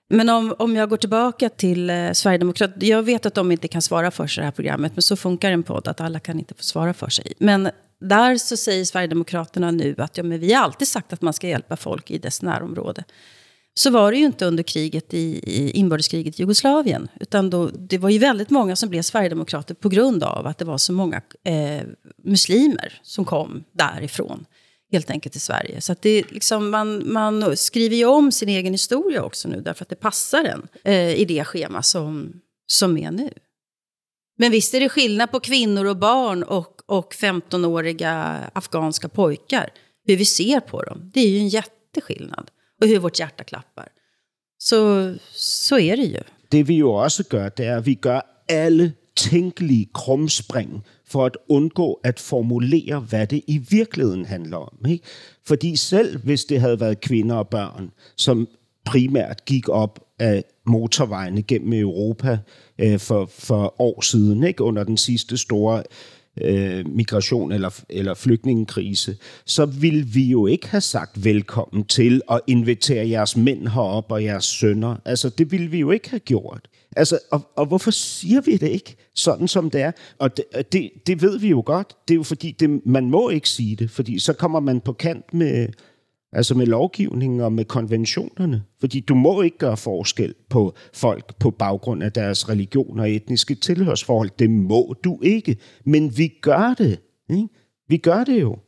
Men 0.09 0.29
om, 0.29 0.55
om 0.59 0.77
jag 0.77 0.88
går 0.90 0.97
tillbaka 0.97 1.49
till 1.49 1.90
eh, 1.90 2.12
Sverigedemokraterna, 2.12 2.85
jag 2.87 3.03
vet 3.03 3.27
att 3.27 3.35
de 3.35 3.53
inte 3.53 3.69
kan 3.69 3.83
svara 3.83 4.11
för 4.11 4.27
sig 4.27 4.43
det 4.43 4.45
här 4.45 4.53
programmet, 4.53 4.93
men 4.95 5.03
så 5.03 5.17
funkar 5.17 5.51
en 5.51 5.62
podd, 5.62 5.88
att 5.88 6.01
alla 6.01 6.21
kan 6.21 6.38
inte 6.38 6.55
få 6.55 6.62
svara 6.62 6.95
för 6.95 7.09
sig. 7.09 7.33
Men 7.38 7.71
där 8.09 8.37
så 8.37 8.57
säger 8.57 8.85
Sverigedemokraterna 8.85 9.71
nu 9.71 9.95
att 9.99 10.17
ja, 10.17 10.23
men 10.23 10.40
vi 10.40 10.53
har 10.53 10.64
alltid 10.64 10.88
sagt 10.88 11.12
att 11.12 11.23
man 11.23 11.33
ska 11.33 11.49
hjälpa 11.49 11.77
folk 11.77 12.11
i 12.11 12.19
dess 12.19 12.43
närområde. 12.43 13.05
Så 13.77 13.90
var 13.90 14.12
det 14.12 14.19
ju 14.19 14.25
inte 14.25 14.47
under 14.47 14.62
kriget 14.62 15.14
i, 15.14 15.40
i 15.45 15.71
inbördeskriget 15.71 16.40
i 16.40 16.43
Jugoslavien. 16.43 17.09
Utan 17.21 17.51
då, 17.51 17.67
det 17.67 17.99
var 17.99 18.11
ju 18.11 18.19
väldigt 18.19 18.51
många 18.51 18.77
som 18.77 18.88
blev 18.88 19.03
Sverigedemokrater 19.03 19.75
på 19.75 19.88
grund 19.88 20.23
av 20.23 20.47
att 20.47 20.59
det 20.59 20.64
var 20.64 20.79
så 20.79 20.93
många 20.93 21.23
eh, 21.45 21.87
muslimer 22.25 23.01
som 23.03 23.25
kom 23.25 23.64
därifrån. 23.73 24.47
Helt 24.93 25.11
enkelt 25.11 25.33
till 25.33 25.40
Sverige. 25.40 25.81
Så 25.81 25.93
att 25.93 26.03
det, 26.03 26.31
liksom, 26.31 26.71
man, 26.71 27.12
man 27.12 27.57
skriver 27.57 27.97
ju 27.97 28.05
om 28.05 28.33
sin 28.33 28.49
egen 28.49 28.75
historia 28.75 29.23
också 29.23 29.49
nu. 29.49 29.61
Därför 29.61 29.85
att 29.85 29.88
det 29.88 29.97
passar 29.97 30.45
en 30.45 30.69
eh, 30.85 31.14
i 31.14 31.25
det 31.25 31.45
schema 31.45 31.83
som, 31.83 32.40
som 32.67 32.99
är 32.99 33.11
nu. 33.11 33.31
Men 34.37 34.53
visst 34.53 34.75
är 34.75 34.81
det 34.81 34.88
skillnad 34.88 35.31
på 35.31 35.40
kvinnor 35.40 35.85
och 35.85 35.97
barn 35.97 36.42
och, 36.42 36.81
och 36.87 37.14
15-åriga 37.14 38.40
afghanska 38.53 39.09
pojkar. 39.09 39.70
Hur 40.07 40.16
vi 40.16 40.25
ser 40.25 40.61
på 40.61 40.83
dem. 40.83 41.11
Det 41.14 41.20
är 41.20 41.29
ju 41.29 41.38
en 41.38 41.49
jätteskillnad. 41.49 42.51
Och 42.81 42.87
hur 42.87 42.99
vårt 42.99 43.18
hjärta 43.18 43.44
klappar. 43.44 43.88
Så, 44.59 45.14
så 45.35 45.79
är 45.79 45.97
det 45.97 46.03
ju. 46.03 46.20
Det 46.49 46.62
vi 46.62 46.75
ju 46.75 46.85
också 46.85 47.23
gör, 47.33 47.53
det 47.57 47.64
är 47.64 47.77
att 47.77 47.87
vi 47.87 47.99
gör 48.05 48.23
alla 48.53 48.90
tænkelige 49.16 49.88
krumspring 49.94 50.83
for 51.07 51.27
at 51.27 51.37
undgå 51.49 52.01
at 52.05 52.20
formulere, 52.20 53.01
hvad 53.01 53.27
det 53.27 53.42
i 53.47 53.59
virkeligheden 53.59 54.25
handler 54.25 54.57
om. 54.57 54.87
Ikke? 54.88 55.05
Fordi 55.47 55.77
selv 55.77 56.18
hvis 56.25 56.44
det 56.44 56.61
havde 56.61 56.81
været 56.81 57.01
kvinder 57.01 57.37
og 57.37 57.49
børn, 57.49 57.90
som 58.16 58.49
primært 58.85 59.44
gik 59.44 59.68
op 59.68 60.01
af 60.18 60.44
motorvejene 60.66 61.42
gennem 61.42 61.72
Europa 61.72 62.38
øh, 62.79 62.98
for, 62.98 63.31
for 63.38 63.81
år 63.81 64.00
siden, 64.00 64.44
ikke 64.44 64.62
under 64.62 64.85
den 64.85 64.96
sidste 64.96 65.37
store 65.37 65.83
øh, 66.40 66.88
migration 66.88 67.53
eller, 67.53 67.81
eller 67.88 68.14
flygtningekrise, 68.14 69.16
så 69.44 69.66
ville 69.66 70.05
vi 70.07 70.24
jo 70.24 70.46
ikke 70.46 70.68
have 70.68 70.81
sagt 70.81 71.24
velkommen 71.24 71.85
til 71.85 72.22
at 72.31 72.40
invitere 72.46 73.09
jeres 73.09 73.37
mænd 73.37 73.68
herop 73.68 74.12
og 74.12 74.24
jeres 74.24 74.44
sønner. 74.44 74.96
Altså, 75.05 75.29
det 75.29 75.53
ville 75.53 75.70
vi 75.70 75.79
jo 75.79 75.90
ikke 75.90 76.11
have 76.11 76.20
gjort. 76.20 76.68
Altså, 76.96 77.18
og, 77.31 77.50
og 77.57 77.66
hvorfor 77.66 77.90
siger 77.90 78.40
vi 78.40 78.57
det 78.57 78.68
ikke 78.68 78.96
sådan, 79.14 79.48
som 79.48 79.70
det 79.70 79.81
er? 79.81 79.92
Og 80.18 80.37
det, 80.37 80.44
det, 80.72 80.90
det 81.07 81.22
ved 81.22 81.38
vi 81.38 81.48
jo 81.48 81.62
godt. 81.66 81.96
Det 82.09 82.14
er 82.14 82.16
jo 82.16 82.22
fordi, 82.22 82.57
det, 82.61 82.87
man 82.87 83.11
må 83.11 83.29
ikke 83.29 83.48
sige 83.48 83.77
det, 83.77 83.90
fordi 83.90 84.18
så 84.18 84.33
kommer 84.33 84.61
man 84.61 84.81
på 84.81 84.92
kant 84.92 85.35
med, 85.35 85.68
Altså 86.35 86.55
med 86.55 86.66
lovgivningen 86.66 87.40
og 87.40 87.53
med 87.53 87.64
konventionerne. 87.64 88.62
Fordi 88.81 89.01
du 89.01 89.14
må 89.14 89.42
ikke 89.42 89.59
gøre 89.59 89.77
forskel 89.77 90.35
på 90.51 90.75
folk 90.94 91.38
på 91.38 91.51
baggrund 91.51 92.03
af 92.03 92.12
deres 92.12 92.49
religion 92.49 93.01
og 93.01 93.11
etniske 93.11 93.55
tilhørsforhold. 93.55 94.31
Det 94.38 94.51
må 94.51 94.94
du 95.05 95.18
ikke. 95.23 95.57
Men 95.85 96.18
vi 96.18 96.33
gør 96.40 96.75
det. 96.79 97.01
Ikke? 97.31 97.49
Vi 97.88 97.97
gør 97.97 98.25
det 98.25 98.40
jo. 98.40 98.59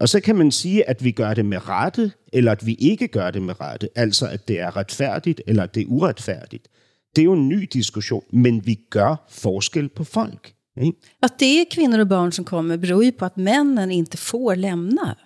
Og 0.00 0.08
så 0.08 0.20
kan 0.20 0.36
man 0.36 0.50
sige, 0.50 0.88
at 0.88 1.04
vi 1.04 1.10
gør 1.10 1.34
det 1.34 1.44
med 1.46 1.68
rette, 1.68 2.12
eller 2.32 2.52
at 2.52 2.66
vi 2.66 2.74
ikke 2.74 3.08
gør 3.08 3.30
det 3.30 3.42
med 3.42 3.60
rette. 3.60 3.88
Altså, 3.96 4.26
at 4.26 4.48
det 4.48 4.60
er 4.60 4.76
retfærdigt, 4.76 5.40
eller 5.46 5.62
at 5.62 5.74
det 5.74 5.82
er 5.82 5.86
uretfærdigt. 5.86 6.68
Det 7.16 7.22
er 7.22 7.24
jo 7.24 7.32
en 7.32 7.48
ny 7.48 7.68
diskussion, 7.72 8.22
men 8.32 8.66
vi 8.66 8.78
gør 8.90 9.26
forskel 9.28 9.88
på 9.88 10.04
folk. 10.04 10.54
Ikke? 10.76 10.98
Att 11.22 11.38
det 11.38 11.60
är 11.60 11.64
kvinnor 11.70 11.98
och 11.98 12.06
barn 12.06 12.32
som 12.32 12.44
kommer 12.44 12.76
beror 12.76 13.04
ju 13.04 13.12
på 13.12 13.24
att 13.24 13.36
männen 13.36 13.90
inte 13.90 14.16
får 14.16 14.56
lämna 14.56 15.16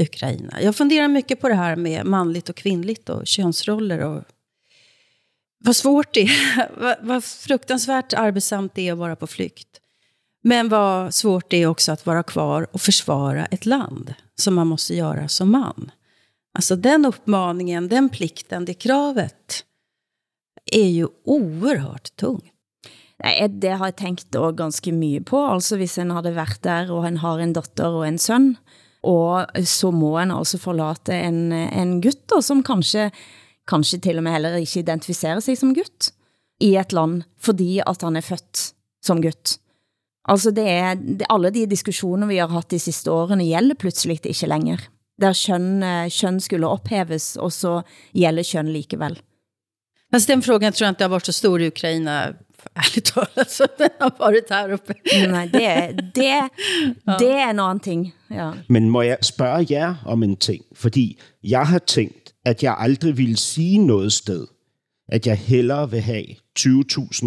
Ukraina. 0.00 0.62
Jag 0.62 0.76
funderar 0.76 1.08
mycket 1.08 1.40
på 1.40 1.48
det 1.48 1.54
här 1.54 1.76
med 1.76 2.06
manligt 2.06 2.48
och 2.48 2.56
kvinnligt 2.56 3.08
och 3.08 3.26
könsroller 3.26 3.98
och 3.98 4.22
vad 5.64 5.76
svårt 5.76 6.14
det 6.14 6.20
är. 6.20 6.70
vad, 6.80 6.96
vad 7.00 7.24
fruktansvärt 7.24 8.12
arbetsamt 8.12 8.74
det 8.74 8.88
är 8.88 8.92
att 8.92 8.98
vara 8.98 9.16
på 9.16 9.26
flykt. 9.26 9.68
Men 10.42 10.68
vad 10.68 11.14
svårt 11.14 11.50
det 11.50 11.62
är 11.62 11.66
också 11.66 11.92
att 11.92 12.06
vara 12.06 12.22
kvar 12.22 12.66
och 12.72 12.80
försvara 12.80 13.46
ett 13.46 13.66
land 13.66 14.14
som 14.34 14.54
man 14.54 14.66
måste 14.66 14.94
göra 14.94 15.28
som 15.28 15.50
man. 15.50 15.90
Alltså 16.54 16.76
den 16.76 17.04
uppmaningen, 17.04 17.88
den 17.88 18.08
plikten, 18.08 18.64
det 18.64 18.74
kravet 18.74 19.64
är 20.72 20.88
ju 20.88 21.08
oerhört 21.24 22.16
tungt. 22.16 22.44
Nej, 23.24 23.48
det 23.48 23.76
har 23.76 23.90
jeg 23.90 23.96
tänkt 23.96 24.36
også 24.36 24.56
ganske 24.56 24.92
mye 24.92 25.20
på. 25.20 25.40
Altså 25.44 25.76
hvis 25.76 25.98
en 25.98 26.10
hade 26.10 26.32
været 26.34 26.62
der, 26.64 26.90
og 26.92 27.04
en 27.06 27.18
har 27.20 27.38
en 27.38 27.52
dotter 27.52 27.98
og 28.00 28.06
en 28.06 28.18
søn, 28.18 28.54
og 29.06 29.48
så 29.64 29.90
må 29.94 30.12
en 30.20 30.34
altså 30.34 30.58
forlate 30.60 31.16
en, 31.16 31.52
en 31.52 32.00
gutt, 32.04 32.22
da, 32.28 32.40
som 32.44 32.62
kanskje, 32.66 33.08
kanskje 33.68 34.00
til 34.04 34.20
og 34.20 34.26
med 34.26 34.36
heller 34.36 34.58
ikke 34.60 34.82
identificerer 34.82 35.40
sig 35.44 35.58
som 35.58 35.72
gutt, 35.76 36.12
i 36.60 36.74
et 36.76 36.92
land, 36.92 37.24
fordi 37.40 37.80
at 37.80 38.02
han 38.04 38.18
er 38.20 38.26
født 38.26 38.70
som 39.04 39.22
gutt. 39.24 39.56
Altså 40.28 40.52
det 40.52 40.66
er, 40.68 40.98
det, 41.00 41.26
alle 41.32 41.50
de 41.54 41.64
diskussioner 41.66 42.28
vi 42.28 42.38
har 42.38 42.52
haft 42.52 42.70
de 42.70 42.78
sidste 42.78 43.10
årene 43.10 43.46
gælder 43.48 43.78
pludselig 43.80 44.20
ikke 44.20 44.50
længere. 44.52 44.90
Der 45.20 45.36
kjønn, 45.36 45.82
eh, 45.82 46.08
kjønn 46.12 46.40
skulle 46.40 46.68
ophæves, 46.68 47.36
og 47.36 47.52
så 47.52 47.80
gælder 48.12 48.44
kjønn 48.44 48.72
likevel. 48.72 49.18
Men 50.12 50.20
den 50.20 50.42
frågan 50.42 50.72
tror 50.72 50.86
jag 50.86 50.92
inte 50.92 51.04
har 51.04 51.08
varit 51.08 51.26
så 51.26 51.32
stor 51.32 51.60
i 51.60 51.68
Ukraina, 51.68 52.34
ärligt 52.76 53.06
talat, 53.06 53.50
så 53.50 53.66
den 53.78 53.90
har 54.00 54.14
varit 54.18 54.50
här 54.50 54.72
uppe. 54.72 54.94
Nej, 55.28 55.46
det, 55.46 55.96
det, 56.14 56.50
det 57.18 57.30
er 57.30 57.50
en 57.50 57.58
anden 57.58 57.80
ting. 57.80 58.14
Ja. 58.30 58.52
Men 58.68 58.90
må 58.90 59.02
jeg 59.02 59.18
spørge 59.22 59.66
jer 59.70 59.94
om 60.06 60.22
en 60.22 60.36
ting? 60.36 60.64
Fordi 60.74 61.20
jeg 61.42 61.66
har 61.66 61.78
tænkt, 61.78 62.34
at 62.44 62.62
jeg 62.62 62.76
aldrig 62.78 63.18
ville 63.18 63.36
sige 63.36 63.78
noget 63.78 64.12
sted, 64.12 64.46
at 65.08 65.26
jeg 65.26 65.38
hellere 65.38 65.90
vil 65.90 66.00
have 66.00 66.26
20.000 66.58 67.26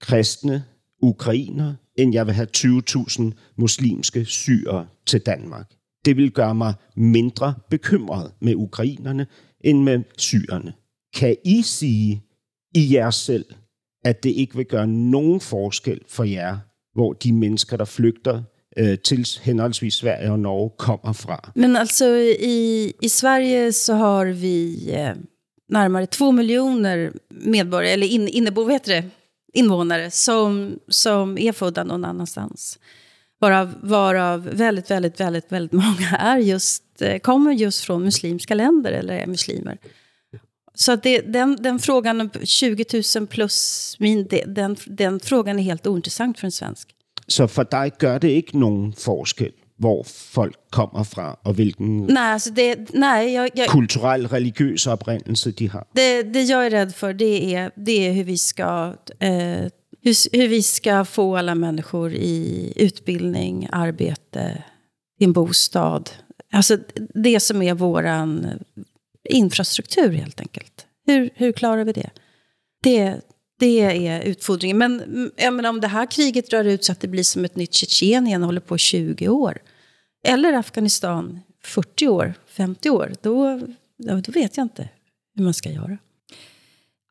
kristne 0.00 0.64
ukrainer, 1.02 1.74
end 1.96 2.14
jeg 2.14 2.26
vil 2.26 2.34
have 2.34 2.48
20.000 2.56 3.22
muslimske 3.56 4.24
syre 4.24 4.86
til 5.06 5.20
Danmark. 5.20 5.72
Det 6.04 6.16
vil 6.16 6.30
gøre 6.30 6.54
mig 6.54 6.74
mindre 6.96 7.54
bekymret 7.70 8.32
med 8.40 8.54
ukrainerne 8.54 9.26
end 9.60 9.82
med 9.82 10.02
syrerne. 10.18 10.72
Kan 11.14 11.36
I 11.44 11.62
sige 11.62 12.22
i 12.74 12.94
jer 12.94 13.10
selv, 13.10 13.44
at 14.08 14.22
det 14.22 14.30
ikke 14.30 14.56
vil 14.56 14.66
gøre 14.66 14.86
nogen 14.86 15.40
forskel 15.40 16.00
for 16.08 16.24
jer, 16.24 16.58
hvor 16.94 17.12
de 17.12 17.32
mennesker, 17.32 17.76
der 17.76 17.84
flygter 17.84 18.42
øh, 18.76 18.98
til 18.98 19.26
henholdsvis 19.42 19.94
Sverige 19.94 20.32
og 20.32 20.38
Norge, 20.38 20.70
kommer 20.78 21.12
fra? 21.12 21.50
Men 21.54 21.76
alltså 21.76 22.04
i, 22.40 22.92
i 23.02 23.08
Sverige 23.08 23.72
så 23.72 23.94
har 23.94 24.24
vi 24.24 24.90
eh, 24.92 25.16
närmare 25.68 26.06
två 26.06 26.30
miljoner 26.30 27.10
medborgare, 27.30 27.92
eller 27.92 28.06
in, 28.06 28.28
innebo, 28.28 28.62
vad 28.62 28.72
heter 28.72 28.94
det? 28.94 29.10
invånare 29.52 30.10
som, 30.10 30.78
som 30.88 31.38
är 31.38 31.52
födda 31.52 31.84
någon 31.84 32.04
annanstans. 32.04 32.78
Varav, 33.40 33.74
varav 33.82 34.44
väldigt, 34.44 34.90
väldigt, 34.90 35.20
väldigt, 35.20 35.52
väldigt 35.52 35.72
många 35.72 36.08
är 36.18 36.38
just, 36.38 37.02
eh, 37.02 37.18
kommer 37.18 37.52
just 37.52 37.84
från 37.84 38.04
muslimska 38.04 38.54
länder 38.54 38.92
eller 38.92 39.14
är 39.14 39.26
muslimer. 39.26 39.78
Så 40.78 40.96
det, 40.96 41.20
den, 41.20 41.56
den 41.62 41.78
frågan 41.78 42.20
om 42.20 42.30
20 42.44 42.84
000 43.16 43.26
plus 43.26 43.96
min, 43.98 44.26
det, 44.30 44.44
den, 44.46 44.76
den 44.86 45.20
frågan 45.20 45.58
är 45.58 45.62
helt 45.62 45.86
ointressant 45.86 46.38
för 46.38 46.46
en 46.46 46.52
svensk. 46.52 46.88
Så 47.26 47.48
for 47.48 47.64
dig 47.64 47.90
gør 47.98 48.18
det 48.18 48.30
ikke 48.30 48.58
nogen 48.58 48.92
forskel, 48.92 49.52
hvor 49.78 50.04
folk 50.04 50.56
kommer 50.70 51.04
fra, 51.04 51.36
og 51.44 51.54
hvilken 51.54 52.06
Nej, 52.06 52.32
alltså 52.32 52.50
det, 52.50 52.94
nej 52.94 53.32
jag, 53.32 53.50
jag, 53.54 53.68
kulturel, 53.68 54.26
religiøs 54.26 54.86
oprindelse 54.86 55.50
de 55.50 55.66
har? 55.66 55.86
det, 55.92 56.22
det 56.22 56.42
jag 56.42 56.66
är 56.66 56.70
rädd 56.70 56.94
för 56.94 57.12
det 57.12 57.54
är, 57.54 57.70
det 57.76 58.08
är 58.08 58.12
hur, 58.12 58.24
vi 58.24 58.38
ska, 58.38 58.94
eh, 59.20 59.68
hur, 60.02 60.36
hur 60.36 60.48
vi 60.48 60.62
ska 60.62 61.04
få 61.04 61.36
alla 61.36 61.54
människor 61.54 62.12
i 62.12 62.72
utbildning, 62.76 63.68
arbete, 63.72 64.62
i 65.20 65.24
en 65.24 65.32
bostad. 65.32 66.10
Alltså 66.52 66.78
det 67.14 67.40
som 67.40 67.62
är 67.62 67.74
våran 67.74 68.46
infrastruktur 69.28 70.12
helt 70.12 70.40
enkelt. 70.40 70.86
Hur, 71.06 71.30
hur 71.34 71.52
klarar 71.52 71.84
vi 71.84 71.92
det? 71.92 72.10
Det, 72.82 73.20
det 73.58 73.80
är 73.80 74.22
utfordringen. 74.22 74.78
Men 74.78 75.30
jag 75.36 75.54
menar, 75.54 75.70
om 75.70 75.80
det 75.80 75.88
här 75.88 76.06
kriget 76.06 76.50
drar 76.50 76.64
ut 76.64 76.84
så 76.84 76.92
att 76.92 77.00
det 77.00 77.08
blir 77.08 77.22
som 77.22 77.44
ett 77.44 77.56
nytt 77.56 77.74
Tjetjenien 77.74 78.42
håller 78.42 78.60
på 78.60 78.78
20 78.78 79.28
år. 79.28 79.58
Eller 80.24 80.52
Afghanistan 80.52 81.40
40 81.64 82.08
år, 82.08 82.34
50 82.46 82.90
år. 82.90 83.12
Då, 83.22 83.60
då 83.98 84.32
vet 84.32 84.56
jag 84.56 84.64
inte 84.64 84.88
hur 85.36 85.44
man 85.44 85.54
ska 85.54 85.70
göra. 85.70 85.98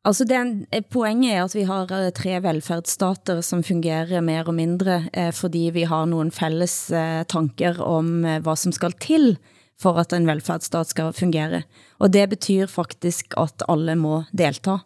Altså 0.04 0.24
den, 0.24 0.66
eh, 0.72 0.82
poenget 0.82 1.34
er 1.34 1.42
at 1.42 1.54
vi 1.54 1.64
har 1.68 1.90
eh, 1.92 2.10
tre 2.10 2.38
velfærdsstater 2.40 3.42
som 3.42 3.62
fungerer 3.62 4.20
mer 4.20 4.46
og 4.48 4.54
mindre, 4.54 5.08
eh, 5.12 5.32
fordi 5.32 5.70
vi 5.74 5.84
har 5.84 6.06
nogle 6.06 6.30
fælles 6.30 6.90
eh, 6.90 7.24
tanker 7.24 7.80
om 7.82 8.24
eh, 8.24 8.38
hvad 8.40 8.56
som 8.56 8.72
skal 8.72 8.92
til 8.92 9.36
for 9.78 9.98
at 10.00 10.12
en 10.12 10.26
velfærdsstat 10.26 10.90
skal 10.90 11.12
fungere. 11.14 11.62
Og 11.98 12.12
det 12.12 12.28
betyder 12.30 12.66
faktisk 12.66 13.34
at 13.38 13.62
alle 13.68 13.94
må 13.96 14.22
delta. 14.32 14.78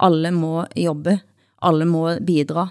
Alle 0.00 0.30
må 0.30 0.64
jobbe. 0.76 1.20
Alle 1.62 1.84
må 1.84 2.08
bidra. 2.26 2.70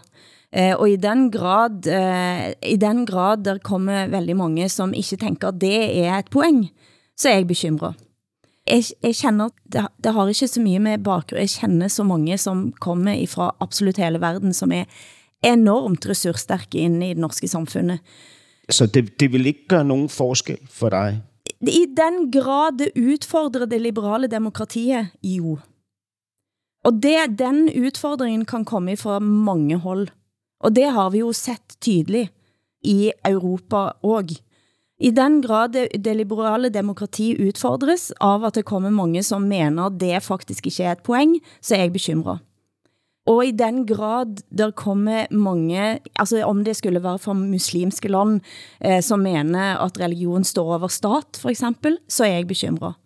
Eh, 0.50 0.74
og 0.74 0.90
i 0.90 0.98
den 0.98 1.30
grad, 1.32 1.86
eh, 1.86 2.54
i 2.66 2.76
den 2.76 3.06
grad 3.06 3.44
der 3.46 3.60
kommer 3.62 4.08
veldig 4.10 4.36
mange 4.36 4.70
som 4.70 4.94
ikke 4.94 5.18
tænker 5.22 5.48
at 5.48 5.62
det 5.62 6.06
er 6.06 6.18
et 6.18 6.32
poeng, 6.32 6.70
så 7.18 7.30
er 7.30 7.36
jeg 7.36 7.48
bekymret. 7.48 7.96
Jeg, 8.66 8.84
jeg 9.04 9.16
kender, 9.16 9.50
det, 9.72 9.86
det 10.04 10.14
har 10.14 10.28
ikke 10.28 10.48
så 10.48 10.62
mye 10.62 10.80
med 10.80 11.04
bakgrund, 11.04 11.40
jeg 11.40 11.50
kender 11.50 11.88
så 11.88 12.04
mange 12.04 12.38
som 12.38 12.72
kommer 12.82 13.26
fra 13.28 13.56
absolut 13.62 13.98
hele 13.98 14.22
verden, 14.22 14.54
som 14.54 14.72
er 14.72 14.86
enormt 15.46 16.10
ressourcestærke 16.10 16.78
inde 16.78 17.10
i 17.10 17.14
det 17.14 17.22
norske 17.22 17.48
samfundet. 17.48 18.00
Så 18.70 18.86
det, 18.86 19.20
det 19.20 19.32
vil 19.34 19.46
ikke 19.46 19.68
gøre 19.70 19.86
nogen 19.86 20.10
forskel 20.10 20.58
for 20.70 20.90
dig? 20.90 21.22
I 21.68 21.86
den 21.92 22.32
grad 22.32 22.78
det 22.80 22.92
udfordrer 22.96 23.66
det 23.66 23.82
liberale 23.82 24.28
demokratiet, 24.28 25.12
jo. 25.24 25.58
Og 26.86 26.94
det, 27.04 27.36
den 27.40 27.68
udfordringen 27.68 28.46
kan 28.46 28.66
komme 28.66 28.96
fra 28.98 29.20
mange 29.20 29.78
hold. 29.78 30.08
Og 30.64 30.76
det 30.76 30.92
har 30.92 31.10
vi 31.10 31.20
jo 31.20 31.34
sett 31.34 31.76
tydeligt 31.82 32.32
i 32.84 33.12
Europa 33.26 33.90
også. 34.04 34.40
I 35.00 35.12
den 35.16 35.42
grad 35.42 35.70
det, 35.72 35.88
det 36.06 36.16
liberale 36.16 36.70
demokrati 36.70 37.32
udfordres 37.48 38.12
av 38.20 38.44
at 38.44 38.56
det 38.56 38.66
kommer 38.66 38.90
mange 38.92 39.24
som 39.24 39.42
mener 39.48 39.90
det 39.90 40.24
faktisk 40.24 40.68
ikke 40.68 40.84
er 40.84 40.92
et 40.92 41.04
poeng, 41.04 41.38
så 41.62 41.76
er 41.76 41.80
jeg 41.88 41.94
bekymret. 41.94 42.40
Og 43.30 43.44
i 43.46 43.52
den 43.54 43.84
grad 43.86 44.42
der 44.50 44.72
kommer 44.72 45.28
mange, 45.32 46.00
altså 46.16 46.42
om 46.48 46.64
det 46.66 46.76
skulle 46.80 47.04
være 47.04 47.20
fra 47.22 47.36
muslimske 47.38 48.10
land, 48.10 48.40
eh, 48.82 49.02
som 49.06 49.22
mener 49.22 49.78
at 49.84 50.00
religion 50.02 50.44
står 50.44 50.74
over 50.80 50.88
stat, 50.88 51.38
for 51.38 51.50
eksempel, 51.50 52.00
så 52.10 52.26
er 52.26 52.40
jeg 52.40 52.48
bekymret. 52.48 52.98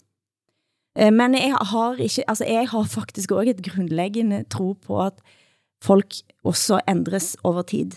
Eh, 0.96 1.12
men 1.12 1.36
jeg 1.36 1.58
har, 1.74 2.00
ikke, 2.00 2.24
altså 2.30 2.46
jeg 2.48 2.70
har 2.70 2.84
faktisk 2.84 3.32
også 3.32 3.50
et 3.50 3.66
grundlæggende 3.66 4.44
tro 4.50 4.74
på 4.74 5.02
at 5.04 5.20
folk 5.84 6.14
også 6.44 6.80
ændres 6.88 7.36
over 7.44 7.62
tid. 7.62 7.92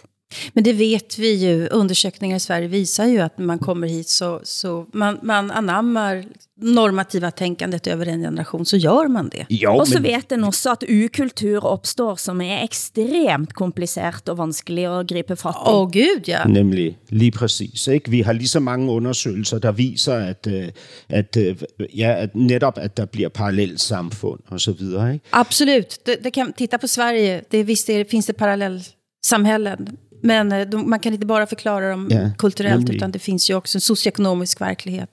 Men 0.53 0.65
det 0.65 0.73
vet 0.73 1.19
vi 1.19 1.35
ju, 1.35 1.69
undersökningar 1.69 2.37
i 2.37 2.41
Sverige 2.41 2.69
visar 2.69 3.07
ju 3.07 3.19
att 3.19 3.39
när 3.39 3.47
man 3.47 3.59
kommer 3.59 3.89
hit 3.89 4.09
så, 4.09 4.41
så 4.45 4.87
man, 4.93 5.19
man 5.23 5.51
anammar 5.51 6.25
normativa 6.61 7.31
tänkandet 7.31 7.87
över 7.87 8.07
en 8.07 8.21
generation, 8.21 8.67
så 8.67 8.77
gör 8.77 9.09
man 9.09 9.29
det. 9.29 9.47
Jo, 9.49 9.71
Og 9.71 9.89
så 9.89 10.01
men, 10.01 10.03
vet 10.03 10.33
en 10.33 10.45
også 10.45 10.71
at 10.71 10.85
ukultur 10.89 11.65
opstår, 11.65 12.17
som 12.17 12.41
er 12.41 12.65
ekstremt 12.65 13.55
kompliceret 13.55 14.29
og 14.29 14.39
vanskelig 14.39 14.87
at 14.87 15.07
gribe 15.07 15.37
fat 15.37 15.55
i. 15.55 15.69
Åh 15.69 15.75
oh, 15.75 15.91
gud, 15.91 16.29
ja. 16.29 16.45
nemlig 16.45 16.99
lige 17.09 17.31
præcis. 17.31 17.87
Ikke? 17.87 18.11
Vi 18.11 18.21
har 18.21 18.33
lige 18.33 18.49
så 18.49 18.61
mange 18.61 18.93
undersøgelser, 18.93 19.59
der 19.59 19.73
viser, 19.73 20.15
at, 20.15 20.47
øh, 20.51 20.69
at, 21.09 21.37
øh, 21.37 21.57
ja, 21.95 22.15
at 22.23 22.35
netop 22.35 22.79
at 22.79 22.97
der 22.97 23.05
bliver 23.05 23.29
parallelt 23.29 23.81
samfund 23.81 24.41
og 24.49 24.61
så 24.61 24.73
videre. 24.73 25.13
Ikke? 25.13 25.25
Absolut. 25.33 25.99
Det, 26.07 26.17
det 26.25 26.33
kan, 26.33 26.53
titta 26.53 26.77
på 26.77 26.87
Sverige, 26.87 27.43
det, 27.53 27.67
visst 27.67 27.87
det, 27.87 28.07
finns 28.11 28.27
det 28.27 28.37
parallellsamhällen. 28.37 29.97
Men 30.27 30.53
eh, 30.53 30.67
de, 30.69 30.83
man 30.91 31.01
kan 31.01 31.13
inte 31.13 31.27
bara 31.27 31.47
förklara 31.47 31.91
dem 31.91 32.09
Ja, 32.11 32.31
kulturellt, 32.39 32.91
utan 32.91 33.13
det 33.13 33.19
finns 33.19 33.51
ju 33.51 33.55
också 33.55 33.79
en 33.79 33.81
socioekonomisk 33.81 34.61
verklighet. 34.61 35.11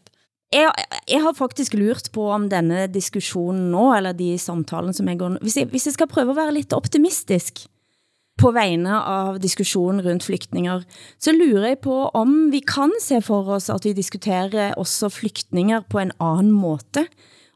Jeg, 0.54 0.70
jeg 1.08 1.22
har 1.22 1.34
faktisk 1.34 1.74
lurt 1.74 2.12
på 2.14 2.28
om 2.30 2.50
denne 2.50 2.88
diskussionen 2.88 3.72
nå, 3.74 3.88
eller 3.96 4.14
de 4.14 4.36
samtalen 4.38 4.94
som 4.94 5.08
jeg 5.10 5.18
går... 5.18 5.40
Hvis 5.42 5.58
jeg, 5.58 5.70
hvis 5.72 5.88
jeg 5.90 5.96
skal 5.96 6.10
prøve 6.12 6.36
at 6.36 6.38
være 6.38 6.54
lidt 6.60 6.74
optimistisk, 6.78 7.66
på 8.42 8.52
vegne 8.54 8.98
av 8.98 9.38
diskussionen 9.42 10.02
rundt 10.02 10.26
flygtninger, 10.26 10.84
så 11.22 11.34
lurer 11.36 11.74
jeg 11.74 11.82
på 11.86 11.98
om 12.18 12.50
vi 12.54 12.64
kan 12.66 12.94
se 13.02 13.20
for 13.22 13.50
oss 13.56 13.70
at 13.70 13.86
vi 13.86 13.94
diskuterer 13.94 14.74
også 14.80 15.12
flygtninger 15.14 15.86
på 15.90 16.02
en 16.02 16.14
anden 16.20 16.52
måte. 16.52 17.06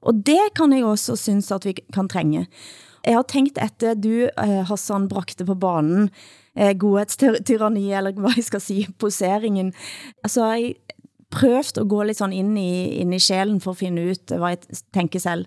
Og 0.06 0.22
det 0.26 0.54
kan 0.56 0.74
jeg 0.76 0.86
også 0.86 1.18
synes 1.18 1.52
at 1.52 1.66
vi 1.66 1.74
kan 1.94 2.10
trænge. 2.10 2.46
Jeg 3.08 3.16
har 3.16 3.26
tænkt 3.26 3.58
etter 3.62 3.96
du, 3.96 4.28
eh, 4.28 4.64
Hassan, 4.68 5.08
brakte 5.08 5.46
på 5.46 5.56
banen 5.56 6.10
eh, 6.58 6.76
godhetstyranni, 6.80 7.94
eller 7.94 8.12
hvad 8.12 8.32
jeg 8.36 8.44
skal 8.44 8.62
sige, 8.62 8.88
poseringen. 9.00 9.74
Altså, 10.24 10.46
jeg 10.46 10.74
prøvede 11.32 11.82
at 11.82 11.90
gå 11.90 12.04
lidt 12.04 12.18
sådan 12.18 12.34
ind 12.34 12.60
i, 12.60 13.02
ind 13.02 13.14
i 13.14 13.20
sjælen 13.20 13.62
for 13.62 13.72
at 13.72 13.78
finde 13.78 14.12
ut, 14.12 14.38
hvad 14.38 14.50
jeg 14.50 14.58
tænker 14.94 15.20
selv. 15.20 15.46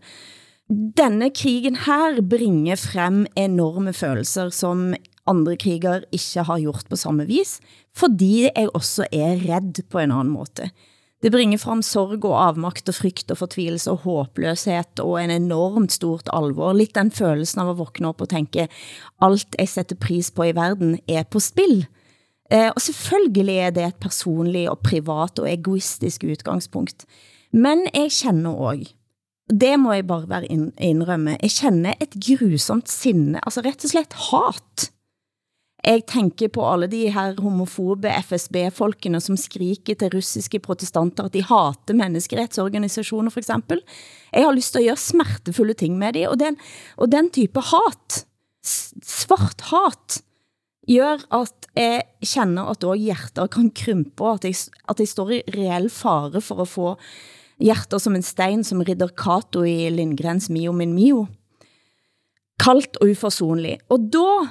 Denne 0.96 1.30
krigen 1.34 1.76
her 1.76 2.22
bringer 2.30 2.76
frem 2.76 3.26
enorme 3.36 3.92
følelser, 3.92 4.48
som 4.48 4.94
andre 5.26 5.56
kriger 5.56 6.00
ikke 6.12 6.42
har 6.46 6.60
gjort 6.60 6.84
på 6.90 6.96
samme 6.96 7.26
vis, 7.26 7.60
fordi 7.96 8.42
jeg 8.42 8.68
også 8.74 9.06
er 9.12 9.34
redd 9.48 9.82
på 9.90 9.98
en 9.98 10.10
anden 10.10 10.30
måde. 10.30 10.70
Det 11.20 11.28
bringer 11.32 11.60
frem 11.60 11.82
sorg 11.84 12.24
og 12.24 12.38
avmakt 12.46 12.88
og 12.88 12.96
frygt 12.96 13.30
og 13.30 13.36
fortvilelse 13.36 13.92
og 13.92 14.04
håbløshed 14.06 15.02
og 15.04 15.18
en 15.20 15.30
enormt 15.34 15.92
stort 15.92 16.30
alvor. 16.32 16.72
Lidt 16.72 16.94
den 16.96 17.10
følelsen 17.12 17.60
av 17.60 17.74
at 17.74 17.78
våkne 17.78 18.08
op 18.08 18.22
og 18.24 18.30
tænke, 18.32 18.68
alt 19.20 19.58
jeg 19.58 19.68
sætter 19.68 20.00
pris 20.00 20.30
på 20.30 20.48
i 20.48 20.54
verden 20.56 20.96
er 21.08 21.28
på 21.28 21.42
spil. 21.44 21.84
Eh, 22.50 22.70
og 22.72 22.80
selvfølgelig 22.80 23.56
er 23.56 23.70
det 23.70 23.84
et 23.84 24.00
personligt 24.00 24.70
og 24.70 24.80
privat 24.80 25.38
og 25.38 25.52
egoistisk 25.52 26.24
udgangspunkt. 26.24 27.04
Men 27.52 27.84
jeg 27.94 28.08
kender 28.10 28.50
også, 28.50 28.94
det 29.50 29.76
må 29.82 29.92
jeg 29.92 30.06
bare 30.06 30.28
være 30.28 30.46
indrømme, 30.80 31.36
jeg 31.42 31.50
kender 31.50 31.94
et 32.00 32.16
grusomt 32.16 32.88
sinne, 32.88 33.40
altså 33.44 33.60
rett 33.66 33.84
og 33.84 33.92
slett 33.92 34.14
hat 34.30 34.90
jeg 35.84 36.02
tænker 36.06 36.48
på 36.52 36.64
alle 36.72 36.86
de 36.92 37.08
her 37.12 37.34
homofobe 37.40 38.10
FSB-folkene, 38.24 39.20
som 39.20 39.36
skriker 39.36 39.94
til 39.94 40.12
russiske 40.12 40.58
protestanter, 40.58 41.24
at 41.24 41.34
de 41.34 41.42
hater 41.42 41.96
menneskeretsorganisationer 41.96 43.30
for 43.30 43.40
eksempel. 43.40 43.80
Jeg 44.32 44.44
har 44.44 44.52
lyst 44.52 44.72
til 44.72 44.84
at 44.84 44.90
gøre 44.92 44.96
smertefulde 44.96 45.74
ting 45.74 45.98
med 45.98 46.12
dem, 46.12 46.28
og 46.28 46.40
den, 46.40 46.56
og 46.96 47.12
den 47.12 47.30
type 47.30 47.60
hat, 47.60 48.26
svart 48.62 49.64
hat, 49.70 50.20
gør 50.88 51.16
at 51.32 51.68
jeg 51.76 52.02
kender 52.20 52.68
at 52.68 52.84
også 52.84 53.00
hjerter 53.00 53.46
kan 53.46 53.70
krympe, 53.70 54.24
og 54.24 54.34
at 54.34 54.44
jeg, 54.44 54.54
at 54.88 55.00
jeg 55.00 55.08
står 55.08 55.30
i 55.30 55.42
reell 55.54 55.90
fare 55.90 56.40
for 56.40 56.60
at 56.62 56.68
få 56.68 56.96
hjerter 57.60 57.98
som 57.98 58.16
en 58.16 58.26
stein, 58.26 58.64
som 58.64 58.82
ridder 58.82 59.08
Kato 59.08 59.62
i 59.64 59.88
Lindgrens 59.90 60.50
Mio 60.50 60.72
min 60.72 60.92
Mio. 60.92 61.26
Kalt 62.60 62.98
og 63.00 63.08
uforsonlig. 63.08 63.78
Og 63.88 64.10
da 64.12 64.50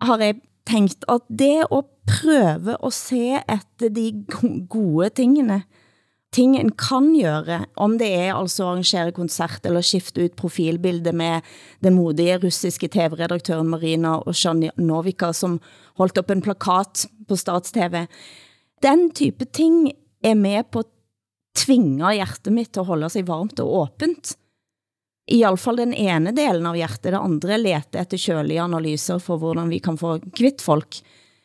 har 0.00 0.18
jeg 0.18 0.40
tænkt 0.66 1.04
at 1.08 1.20
det 1.28 1.64
at 1.72 1.84
prøve 2.06 2.76
at 2.84 2.92
se 2.92 3.38
efter 3.48 3.88
de 3.88 4.24
gode 4.68 5.08
tingene, 5.08 5.62
ting 6.32 6.56
en 6.56 6.70
kan 6.70 7.14
gøre, 7.18 7.64
om 7.76 7.98
det 7.98 8.14
er 8.14 8.34
altså 8.34 8.64
arrangere 8.64 9.12
koncert 9.12 9.66
eller 9.66 9.80
skifte 9.80 10.24
ut 10.24 10.36
profilbilde 10.36 11.12
med 11.12 11.40
den 11.82 11.94
modige 11.94 12.38
russiske 12.38 12.88
tv-redaktøren 12.88 13.68
Marina 13.68 14.20
Novika, 14.76 15.32
som 15.32 15.60
holdt 15.98 16.18
op 16.18 16.30
en 16.30 16.42
plakat 16.42 17.06
på 17.28 17.36
Stats-TV. 17.36 18.06
Den 18.82 19.10
type 19.10 19.44
ting 19.44 19.90
er 20.22 20.34
med 20.34 20.64
på 20.70 20.78
at 20.78 20.90
tvinge 21.56 22.12
hjertet 22.14 22.52
mitt 22.52 22.72
til 22.72 22.80
at 22.80 22.86
holde 22.86 23.10
sig 23.10 23.26
varmt 23.26 23.60
og 23.60 23.74
åbent 23.82 24.36
i 25.30 25.42
alle 25.46 25.60
fall 25.60 25.78
den 25.78 25.94
ene 25.94 26.32
delen 26.34 26.66
av 26.66 26.76
hjertet, 26.78 27.12
det 27.12 27.20
andre 27.20 27.58
lete 27.60 28.00
efter 28.02 28.20
kjølige 28.20 28.62
analyser 28.62 29.20
for 29.22 29.40
hvordan 29.40 29.70
vi 29.70 29.78
kan 29.82 29.98
få 30.00 30.18
kvitt 30.36 30.62
folk. 30.64 31.00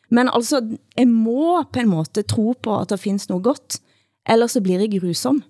Men 0.09 0.29
altså, 0.29 0.61
jeg 0.97 1.07
må 1.09 1.63
på 1.71 1.81
en 1.81 1.91
måte 1.91 2.25
tro 2.25 2.53
på, 2.61 2.79
at 2.79 2.89
der 2.89 3.01
findes 3.01 3.29
noget 3.29 3.43
godt, 3.43 3.79
eller 4.29 4.47
så 4.47 4.61
blir 4.61 4.81
jeg 4.81 4.99
grusom. 5.01 5.43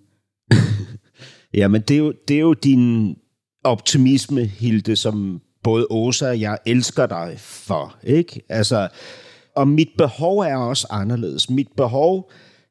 ja, 1.59 1.67
men 1.67 1.81
det 1.81 1.95
er, 1.95 1.97
jo, 1.97 2.13
det 2.27 2.35
er 2.35 2.41
jo 2.41 2.53
din 2.53 3.15
optimisme, 3.63 4.45
Hilde, 4.45 4.95
som 4.95 5.41
både 5.63 5.87
Åsa 5.89 6.29
og 6.29 6.41
jeg 6.41 6.57
elsker 6.65 7.05
dig 7.05 7.35
for, 7.39 7.95
ikke? 8.03 8.41
Altså, 8.49 8.87
og 9.55 9.67
mit 9.67 9.89
behov 9.97 10.39
er 10.39 10.55
også 10.55 10.87
anderledes. 10.89 11.49
Mit 11.49 11.71
behov 11.77 12.29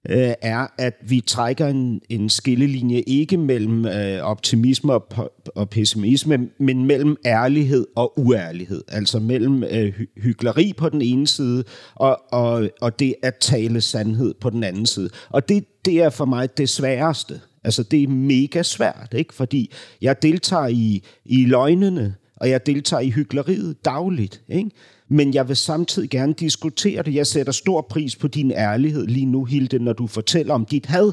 øh, 0.08 0.32
er, 0.42 0.66
at 0.78 0.94
vi 1.06 1.20
trækker 1.20 1.66
en, 1.66 2.00
en 2.08 2.28
skillelinje 2.28 3.00
ikke 3.00 3.36
mellem 3.36 3.86
øh, 3.86 4.20
optimisme 4.22 4.92
og, 4.92 5.32
og 5.54 5.70
pessimisme, 5.70 6.48
men 6.58 6.84
mellem 6.84 7.16
ærlighed 7.26 7.86
og 7.96 8.18
uærlighed. 8.18 8.82
Altså 8.88 9.18
mellem 9.18 9.64
øh, 9.64 9.94
hy 9.94 10.06
hyggeleri 10.16 10.72
på 10.76 10.88
den 10.88 11.02
ene 11.02 11.26
side, 11.26 11.64
og, 11.94 12.20
og, 12.32 12.70
og 12.80 12.98
det 12.98 13.14
at 13.22 13.34
tale 13.34 13.80
sandhed 13.80 14.34
på 14.40 14.50
den 14.50 14.64
anden 14.64 14.86
side. 14.86 15.10
Og 15.28 15.48
det, 15.48 15.64
det 15.84 16.02
er 16.02 16.10
for 16.10 16.24
mig 16.24 16.58
det 16.58 16.68
sværeste. 16.68 17.40
Altså 17.64 17.82
det 17.82 18.02
er 18.02 18.08
mega 18.08 18.62
svært, 18.62 19.14
ikke? 19.16 19.34
fordi 19.34 19.72
jeg 20.02 20.22
deltager 20.22 20.66
i, 20.66 21.04
i 21.24 21.44
løgnene, 21.44 22.14
og 22.36 22.50
jeg 22.50 22.66
deltager 22.66 23.00
i 23.00 23.10
hyggeleriet 23.10 23.84
dagligt. 23.84 24.42
Ikke? 24.48 24.70
Men 25.08 25.34
jeg 25.34 25.48
vil 25.48 25.56
samtidig 25.56 26.10
gerne 26.10 26.32
diskutere 26.32 27.02
det. 27.02 27.14
Jeg 27.14 27.26
sætter 27.26 27.52
stor 27.52 27.80
pris 27.80 28.16
på 28.16 28.28
din 28.28 28.50
ærlighed 28.50 29.06
lige 29.06 29.26
nu, 29.26 29.44
Hilde, 29.44 29.78
når 29.78 29.92
du 29.92 30.06
fortæller 30.06 30.54
om 30.54 30.64
dit 30.64 30.86
had, 30.86 31.12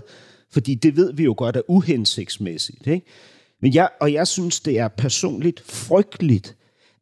fordi 0.52 0.76
det 0.76 0.96
ved 0.96 1.14
vi 1.14 1.24
jo 1.24 1.34
godt 1.38 1.56
er 1.56 1.62
uhensigtsmæssigt. 1.68 2.88
Ikke? 2.88 3.06
Men 3.62 3.74
jeg, 3.74 3.90
og 4.02 4.14
jeg 4.14 4.28
synes, 4.28 4.60
det 4.60 4.80
er 4.80 4.88
personligt 4.88 5.62
frygteligt, 5.66 6.56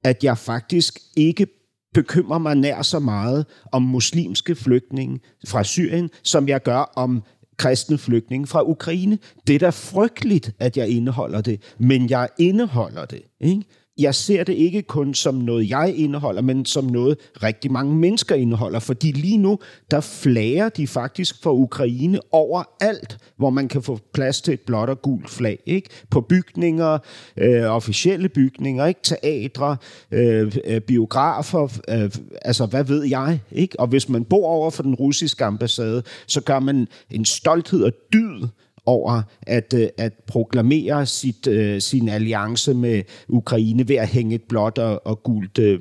at 0.03 0.23
jeg 0.23 0.37
faktisk 0.37 0.99
ikke 1.17 1.47
bekymrer 1.93 2.37
mig 2.37 2.55
nær 2.55 2.81
så 2.81 2.99
meget 2.99 3.45
om 3.71 3.81
muslimske 3.81 4.55
flygtninge 4.55 5.19
fra 5.47 5.63
Syrien, 5.63 6.09
som 6.23 6.47
jeg 6.47 6.63
gør 6.63 6.91
om 6.95 7.23
kristne 7.57 7.97
flygtninge 7.97 8.47
fra 8.47 8.69
Ukraine. 8.69 9.17
Det 9.47 9.55
er 9.55 9.59
da 9.59 9.69
frygteligt, 9.69 10.51
at 10.59 10.77
jeg 10.77 10.89
indeholder 10.89 11.41
det, 11.41 11.61
men 11.77 12.09
jeg 12.09 12.29
indeholder 12.39 13.05
det. 13.05 13.21
Ikke? 13.39 13.63
Jeg 13.99 14.15
ser 14.15 14.43
det 14.43 14.53
ikke 14.53 14.81
kun 14.81 15.13
som 15.13 15.35
noget, 15.35 15.69
jeg 15.69 15.93
indeholder, 15.95 16.41
men 16.41 16.65
som 16.65 16.85
noget, 16.85 17.17
rigtig 17.43 17.71
mange 17.71 17.95
mennesker 17.95 18.35
indeholder. 18.35 18.79
Fordi 18.79 19.11
lige 19.11 19.37
nu, 19.37 19.59
der 19.91 20.01
flager 20.01 20.69
de 20.69 20.87
faktisk 20.87 21.43
for 21.43 21.51
Ukraine 21.51 22.19
overalt, 22.31 23.17
hvor 23.37 23.49
man 23.49 23.67
kan 23.67 23.83
få 23.83 23.99
plads 24.13 24.41
til 24.41 24.53
et 24.53 24.61
blåt 24.61 24.89
og 24.89 25.01
gult 25.01 25.29
flag. 25.29 25.59
Ikke? 25.65 25.89
På 26.09 26.21
bygninger, 26.21 26.97
øh, 27.37 27.63
officielle 27.63 28.29
bygninger, 28.29 28.85
ikke? 28.85 28.99
teatre, 29.03 29.77
øh, 30.11 30.55
øh, 30.65 30.81
biografer, 30.81 31.79
øh, 31.89 32.11
altså 32.41 32.65
hvad 32.65 32.83
ved 32.83 33.03
jeg. 33.03 33.39
Ikke? 33.51 33.79
Og 33.79 33.87
hvis 33.87 34.09
man 34.09 34.25
bor 34.25 34.47
over 34.47 34.69
for 34.69 34.83
den 34.83 34.95
russiske 34.95 35.45
ambassade, 35.45 36.03
så 36.27 36.41
gør 36.41 36.59
man 36.59 36.87
en 37.11 37.25
stolthed 37.25 37.83
og 37.83 37.91
dyd 38.13 38.47
over 38.89 39.21
at, 39.41 39.73
øh, 39.77 39.87
at 39.97 40.13
proklamere 40.27 41.05
sit, 41.05 41.47
øh, 41.47 41.81
sin 41.81 42.09
alliance 42.09 42.73
med 42.73 43.03
Ukraine 43.27 43.87
ved 43.87 43.95
at 43.95 44.07
hænge 44.07 44.35
et 44.35 44.43
blåt 44.43 44.77
og, 44.77 45.07
og 45.07 45.23
gult 45.23 45.59
øh, 45.59 45.79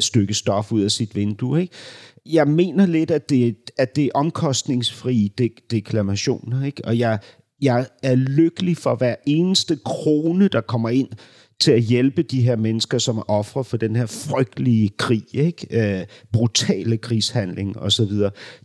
stykke 0.00 0.34
stof 0.34 0.72
ud 0.72 0.82
af 0.82 0.90
sit 0.90 1.16
vindue. 1.16 1.60
Ikke? 1.60 1.74
Jeg 2.26 2.48
mener 2.48 2.86
lidt, 2.86 3.10
at 3.10 3.30
det, 3.30 3.56
at 3.78 3.96
det 3.96 4.04
er 4.04 4.10
omkostningsfri 4.14 5.32
dek- 5.40 5.66
deklamationer, 5.70 6.64
ikke? 6.64 6.84
og 6.84 6.98
jeg, 6.98 7.18
jeg 7.62 7.86
er 8.02 8.14
lykkelig 8.14 8.76
for 8.76 8.94
hver 8.94 9.14
eneste 9.26 9.78
krone, 9.84 10.48
der 10.48 10.60
kommer 10.60 10.88
ind 10.88 11.08
til 11.60 11.72
at 11.72 11.82
hjælpe 11.82 12.22
de 12.22 12.42
her 12.42 12.56
mennesker, 12.56 12.98
som 12.98 13.18
er 13.18 13.30
ofre 13.30 13.64
for 13.64 13.76
den 13.76 13.96
her 13.96 14.06
frygtelige 14.06 14.88
krig, 14.88 15.24
ikke? 15.32 15.66
Øh, 16.00 16.06
brutale 16.32 16.96
krigshandling 16.96 17.78
osv. 17.78 18.10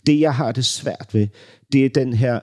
Det, 0.07 0.19
jeg 0.19 0.35
har 0.35 0.51
det 0.51 0.65
svært 0.65 1.07
ved, 1.13 1.27
det 1.71 1.85
er 1.85 1.89
den 1.89 2.13
her 2.13 2.35
øh, 2.35 2.41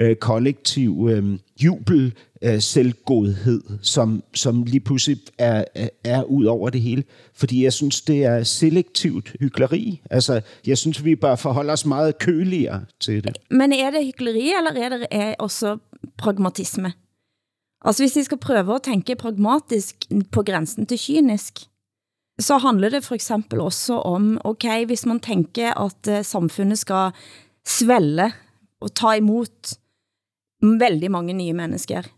Øh, 0.00 0.16
kollektiv 0.16 1.08
øh, 1.10 1.38
jubel, 1.64 2.14
øh, 2.42 2.60
selvgodhed, 2.60 3.62
som, 3.82 4.22
som 4.34 4.62
lige 4.62 4.80
pludselig 4.80 5.18
er, 5.38 5.64
er, 5.74 5.88
er 6.04 6.22
ud 6.22 6.44
over 6.44 6.70
det 6.70 6.80
hele. 6.80 7.04
Fordi 7.34 7.64
jeg 7.64 7.72
synes, 7.72 8.00
det 8.00 8.24
er 8.24 8.42
selektivt 8.42 9.36
hyggeleri. 9.40 10.02
Altså, 10.10 10.40
jeg 10.66 10.78
synes, 10.78 11.04
vi 11.04 11.16
bør 11.16 11.36
forholde 11.36 11.72
os 11.72 11.86
meget 11.86 12.18
køligere 12.18 12.84
til 13.00 13.24
det. 13.24 13.38
Men 13.50 13.72
er 13.72 13.90
det 13.90 14.04
hyggeleri, 14.06 14.52
eller 14.58 14.82
er 14.84 14.88
det 14.88 15.06
er 15.10 15.34
også 15.38 15.78
pragmatisme? 16.18 16.92
Altså, 17.84 18.02
hvis 18.02 18.16
vi 18.16 18.22
skal 18.22 18.38
prøve 18.38 18.74
at 18.74 18.82
tænke 18.82 19.14
pragmatisk 19.14 19.96
på 20.32 20.42
grænsen 20.42 20.86
til 20.86 20.98
kynisk, 20.98 21.58
så 22.40 22.58
handler 22.58 22.88
det 22.88 23.04
for 23.04 23.14
eksempel 23.14 23.60
også 23.60 23.94
om, 23.94 24.40
okay, 24.44 24.86
hvis 24.86 25.06
man 25.06 25.20
tænker 25.20 25.80
at 25.80 26.18
øh, 26.18 26.24
samfundet 26.24 26.78
skal 26.78 27.10
svelle 27.66 28.32
og 28.80 28.94
ta 28.94 29.12
imot 29.12 29.74
veldig 30.62 31.10
mange 31.10 31.34
nye 31.36 31.54
mennesker, 31.58 32.08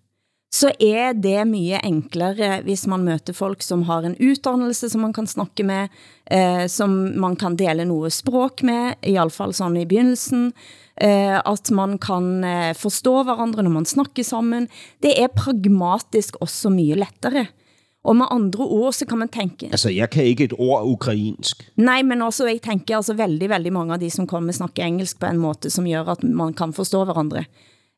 så 0.55 0.70
er 0.78 1.16
det 1.18 1.40
mye 1.51 1.80
enklere, 1.82 2.61
hvis 2.66 2.84
man 2.90 3.03
møter 3.07 3.34
folk, 3.34 3.64
som 3.64 3.82
har 3.88 4.05
en 4.07 4.14
uddannelse, 4.22 4.90
som 4.92 5.03
man 5.03 5.14
kan 5.16 5.26
snakke 5.26 5.66
med, 5.66 5.90
eh, 6.30 6.66
som 6.70 6.92
man 7.18 7.34
kan 7.40 7.57
dele 7.59 7.86
noget 7.88 8.14
språk 8.14 8.62
med, 8.62 8.95
i 9.03 9.16
alle 9.18 9.34
fall 9.34 9.55
sådan 9.57 9.80
i 9.80 9.88
begynnelsen, 9.88 10.53
eh, 10.95 11.40
at 11.40 11.72
man 11.74 11.99
kan 11.99 12.45
eh, 12.45 12.70
forstå 12.78 13.24
hverandre, 13.26 13.66
når 13.66 13.74
man 13.80 13.88
snakker 13.88 14.22
sammen. 14.22 14.68
Det 15.03 15.16
er 15.18 15.34
pragmatisk 15.34 16.38
også 16.40 16.70
mye 16.70 17.03
lettere. 17.03 17.49
Og 18.05 18.16
med 18.16 18.28
andre 18.30 18.64
ord, 18.64 18.92
så 18.92 19.07
kan 19.09 19.18
man 19.18 19.28
tænke... 19.32 19.72
Altså, 19.72 19.88
jeg 19.90 20.11
kan 20.11 20.24
ikke 20.28 20.45
et 20.45 20.59
ord 20.59 20.84
ukrainsk. 20.86 21.70
Nej, 21.76 22.03
men 22.03 22.22
også, 22.22 22.47
jeg 22.47 22.61
tænker 22.62 22.97
altså 23.01 23.14
veldig, 23.16 23.49
veldig 23.49 23.72
mange 23.72 23.95
av 23.97 24.01
de 24.01 24.11
som 24.12 24.26
kommer 24.28 24.53
snakker 24.53 24.84
engelsk 24.84 25.18
på 25.18 25.26
en 25.26 25.40
måte, 25.40 25.70
som 25.72 25.88
gør 25.88 26.12
at 26.12 26.22
man 26.22 26.53
kan 26.55 26.76
forstå 26.76 27.05
hverandre. 27.09 27.47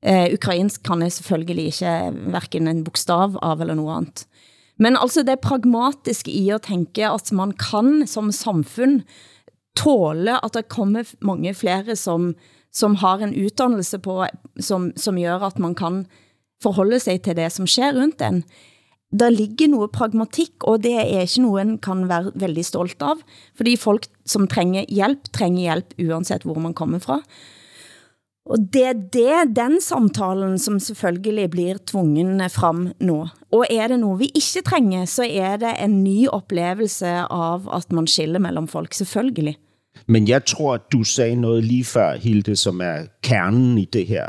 Eh, 0.04 0.32
ukrainsk 0.34 0.82
kan 0.84 1.02
jeg 1.02 1.12
selvfølgelig 1.12 1.64
ikke 1.66 2.10
hverken 2.30 2.68
en 2.68 2.84
bokstav 2.84 3.38
av 3.42 3.60
eller 3.60 3.74
noget 3.74 3.96
andet. 3.96 4.26
Men 4.78 4.96
altså 5.00 5.22
det 5.22 5.40
pragmatiske 5.40 6.30
i 6.30 6.50
at 6.50 6.62
tænke 6.68 7.08
at 7.08 7.32
man 7.32 7.52
kan 7.52 8.06
som 8.06 8.32
samfund 8.32 9.02
tåle 9.76 10.36
at 10.44 10.54
der 10.54 10.62
kommer 10.62 11.04
mange 11.20 11.54
flere 11.54 11.96
som, 11.96 12.34
som 12.72 12.94
har 12.94 13.18
en 13.18 13.34
uddannelse 13.34 13.98
på, 13.98 14.24
som, 14.60 14.92
som 14.96 15.16
gør 15.16 15.46
at 15.48 15.58
man 15.58 15.74
kan 15.74 16.06
forholde 16.62 17.00
sig 17.00 17.22
til 17.22 17.36
det 17.36 17.52
som 17.52 17.66
sker 17.66 17.92
rundt 17.92 18.18
den. 18.18 18.44
Der 19.18 19.30
ligger 19.30 19.68
noget 19.68 19.90
pragmatik, 19.90 20.64
og 20.64 20.82
det 20.82 20.92
er 20.94 21.20
ikke 21.20 21.42
noget, 21.42 21.66
en 21.66 21.78
kan 21.78 22.08
være 22.08 22.32
veldig 22.34 22.64
stolt 22.64 23.02
av, 23.02 23.16
fordi 23.56 23.76
folk 23.76 24.08
som 24.26 24.48
trænger 24.48 24.84
hjælp, 24.88 25.30
trænger 25.32 25.60
hjælp 25.60 25.94
uanset 25.98 26.42
hvor 26.42 26.58
man 26.58 26.74
kommer 26.74 26.98
fra. 26.98 27.20
Og 28.46 28.58
det 28.72 28.84
er 28.84 28.92
det, 28.92 29.56
den 29.56 29.80
samtalen, 29.80 30.58
som 30.58 30.78
selvfølgelig 30.78 31.50
blir 31.50 31.76
tvungen 31.86 32.50
frem 32.50 32.92
nu. 33.00 33.26
Og 33.52 33.66
er 33.70 33.88
det 33.88 34.00
noget, 34.00 34.18
vi 34.18 34.24
ikke 34.24 34.62
trænger, 34.64 35.04
så 35.04 35.26
er 35.30 35.56
det 35.56 35.84
en 35.84 36.04
ny 36.04 36.28
oplevelse 36.28 37.06
av 37.30 37.74
at 37.74 37.92
man 37.92 38.06
skiller 38.06 38.38
mellem 38.38 38.68
folk, 38.68 38.94
selvfølgelig. 38.94 39.56
Men 40.08 40.28
jeg 40.28 40.44
tror, 40.44 40.74
at 40.74 40.80
du 40.92 41.02
sagde 41.04 41.36
noget 41.36 41.64
lige 41.64 41.84
før, 41.84 42.16
Hilde, 42.16 42.56
som 42.56 42.80
er 42.80 43.06
kernen 43.22 43.78
i 43.78 43.84
det 43.84 44.06
her. 44.06 44.28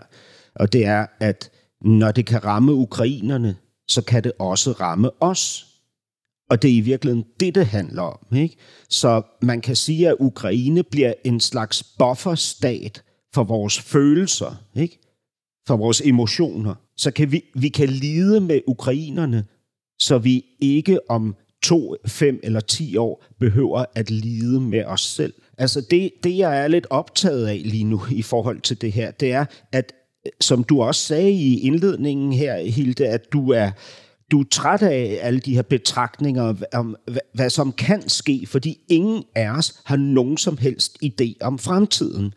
Og 0.56 0.74
det 0.74 0.86
er, 0.86 1.06
at 1.20 1.52
når 1.82 2.12
det 2.12 2.26
kan 2.26 2.46
ramme 2.46 2.74
ukrainerne, 2.74 3.56
så 3.88 4.02
kan 4.02 4.24
det 4.24 4.32
også 4.40 4.72
ramme 4.72 5.10
os. 5.20 5.66
Og 6.50 6.62
det 6.62 6.72
er 6.72 6.76
i 6.76 6.80
virkeligheden 6.80 7.26
det, 7.40 7.56
det 7.56 7.66
handler 7.66 8.02
om. 8.02 8.38
Ikke? 8.38 8.56
Så 8.90 9.22
man 9.42 9.62
kan 9.62 9.76
sige, 9.76 10.10
at 10.10 10.16
Ukraine 10.20 10.84
bliver 10.84 11.14
en 11.26 11.40
slags 11.40 11.84
bufferstat 12.00 13.04
for 13.38 13.44
vores 13.44 13.80
følelser, 13.80 14.64
ikke? 14.76 15.00
for 15.68 15.78
vores 15.78 16.02
emotioner. 16.02 16.76
Så 16.98 17.12
kan 17.12 17.32
vi, 17.32 17.44
vi 17.56 17.70
kan 17.70 17.90
lide 17.90 18.42
med 18.42 18.62
ukrainerne, 18.68 19.46
så 20.00 20.18
vi 20.18 20.46
ikke 20.60 21.10
om 21.10 21.36
to, 21.64 21.96
fem 22.08 22.40
eller 22.44 22.60
ti 22.60 22.98
år 22.98 23.24
behøver 23.40 23.86
at 23.96 24.12
lide 24.12 24.62
med 24.62 24.86
os 24.86 25.02
selv. 25.02 25.34
Altså 25.58 25.82
det, 25.92 26.12
det, 26.24 26.38
jeg 26.38 26.64
er 26.64 26.68
lidt 26.68 26.88
optaget 26.90 27.48
af 27.48 27.62
lige 27.66 27.84
nu 27.84 28.02
i 28.12 28.22
forhold 28.22 28.62
til 28.62 28.82
det 28.82 28.92
her, 28.92 29.12
det 29.12 29.32
er, 29.32 29.46
at 29.72 29.94
som 30.42 30.64
du 30.64 30.82
også 30.82 31.02
sagde 31.02 31.32
i 31.32 31.60
indledningen 31.60 32.34
her, 32.34 32.60
Hilde, 32.60 33.08
at 33.08 33.34
du 33.34 33.52
er, 33.52 33.72
du 34.32 34.40
er 34.40 34.46
træt 34.52 34.82
af 34.82 35.20
alle 35.22 35.40
de 35.40 35.56
her 35.56 35.62
betragtninger 35.62 36.56
om, 36.74 36.96
hvad 37.34 37.50
som 37.50 37.72
kan 37.72 38.10
ske, 38.10 38.46
fordi 38.48 38.78
ingen 38.90 39.24
af 39.36 39.50
os 39.50 39.82
har 39.86 39.96
nogen 39.96 40.38
som 40.38 40.58
helst 40.58 40.98
idé 41.04 41.34
om 41.42 41.60
fremtiden. 41.60 42.34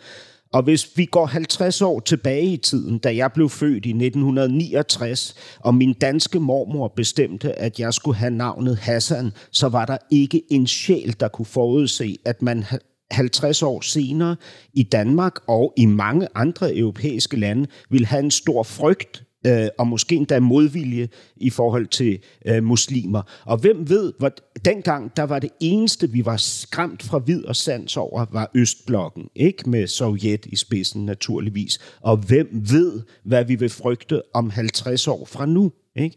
Og 0.53 0.63
hvis 0.63 0.89
vi 0.97 1.05
går 1.05 1.27
50 1.27 1.83
år 1.83 2.01
tilbage 2.01 2.47
i 2.47 2.57
tiden, 2.57 2.99
da 2.99 3.17
jeg 3.17 3.33
blev 3.33 3.49
født 3.49 3.87
i 3.87 3.91
1969, 3.91 5.35
og 5.59 5.75
min 5.75 5.93
danske 5.93 6.41
mormor 6.41 6.89
bestemte, 6.89 7.59
at 7.59 7.81
jeg 7.81 7.95
skulle 7.95 8.17
have 8.17 8.31
navnet 8.31 8.79
Hassan, 8.79 9.33
så 9.51 9.69
var 9.69 9.87
der 9.87 9.97
ikke 10.11 10.43
en 10.51 10.67
sjæl, 10.67 11.17
der 11.21 11.29
kunne 11.29 11.47
forudse, 11.47 12.17
at 12.25 12.43
man 12.43 12.65
50 13.11 13.63
år 13.63 13.81
senere 13.81 14.37
i 14.75 14.83
Danmark 14.83 15.35
og 15.49 15.73
i 15.77 15.87
mange 15.87 16.29
andre 16.35 16.77
europæiske 16.77 17.37
lande 17.37 17.67
vil 17.91 18.07
have 18.07 18.23
en 18.23 18.31
stor 18.31 18.63
frygt 18.63 19.25
øh, 19.47 19.68
og 19.78 19.86
måske 19.86 20.14
endda 20.14 20.41
modvilje 20.41 21.09
i 21.36 21.51
forhold 21.51 21.86
til 21.86 22.18
øh, 22.47 22.64
muslimer. 22.64 23.22
Og 23.45 23.59
hvem 23.59 23.88
ved, 23.88 24.12
hvor 24.18 24.30
dengang 24.64 25.16
der 25.16 25.22
var 25.22 25.38
det 25.38 25.51
eneste, 25.61 26.11
vi 26.11 26.24
var 26.24 26.36
skræmt 26.36 27.03
fra 27.03 27.18
vid 27.26 27.45
og 27.45 27.57
sans 27.57 27.97
over, 27.97 28.26
var 28.32 28.51
Østblokken. 28.55 29.28
Ikke 29.34 29.70
med 29.70 29.86
Sovjet 29.86 30.47
i 30.47 30.57
spidsen 30.57 31.07
naturligvis. 31.07 31.78
Og 32.01 32.16
hvem 32.16 32.49
ved, 32.53 33.03
hvad 33.24 33.45
vi 33.45 33.55
vil 33.55 33.70
frygte 33.70 34.22
om 34.34 34.51
50 34.51 35.09
år 35.09 35.24
fra 35.24 35.47
nu. 35.47 35.72
Ikke? 35.97 36.16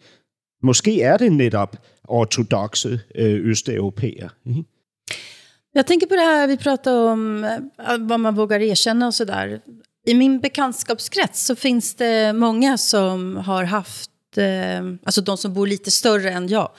Måske 0.64 1.02
er 1.02 1.18
det 1.18 1.32
netop 1.32 1.78
ortodoxe 2.04 3.00
øh, 3.16 3.50
østeuropæer. 3.50 4.30
Ikke? 4.46 4.64
Jag 5.76 5.86
tänker 5.86 6.08
på 6.08 6.16
det 6.16 6.22
här 6.22 6.48
vi 6.48 6.58
pratar 6.58 6.92
øh, 6.92 7.12
om, 7.12 7.40
hvad 7.40 8.00
vad 8.00 8.20
man 8.20 8.36
vågar 8.36 8.60
erkänna 8.60 9.08
och 9.08 9.14
sådär. 9.14 9.60
I 10.06 10.14
min 10.14 10.40
bekantskapskrets 10.40 11.46
så 11.46 11.56
finns 11.56 11.96
det 11.96 12.34
många 12.34 12.78
som 12.78 13.38
har 13.38 13.64
haft, 13.64 14.38
eh, 14.38 14.84
alltså 15.06 15.22
de 15.22 15.38
som 15.38 15.54
bor 15.54 15.68
lite 15.68 15.92
större 15.92 16.32
än 16.32 16.48
jag, 16.48 16.72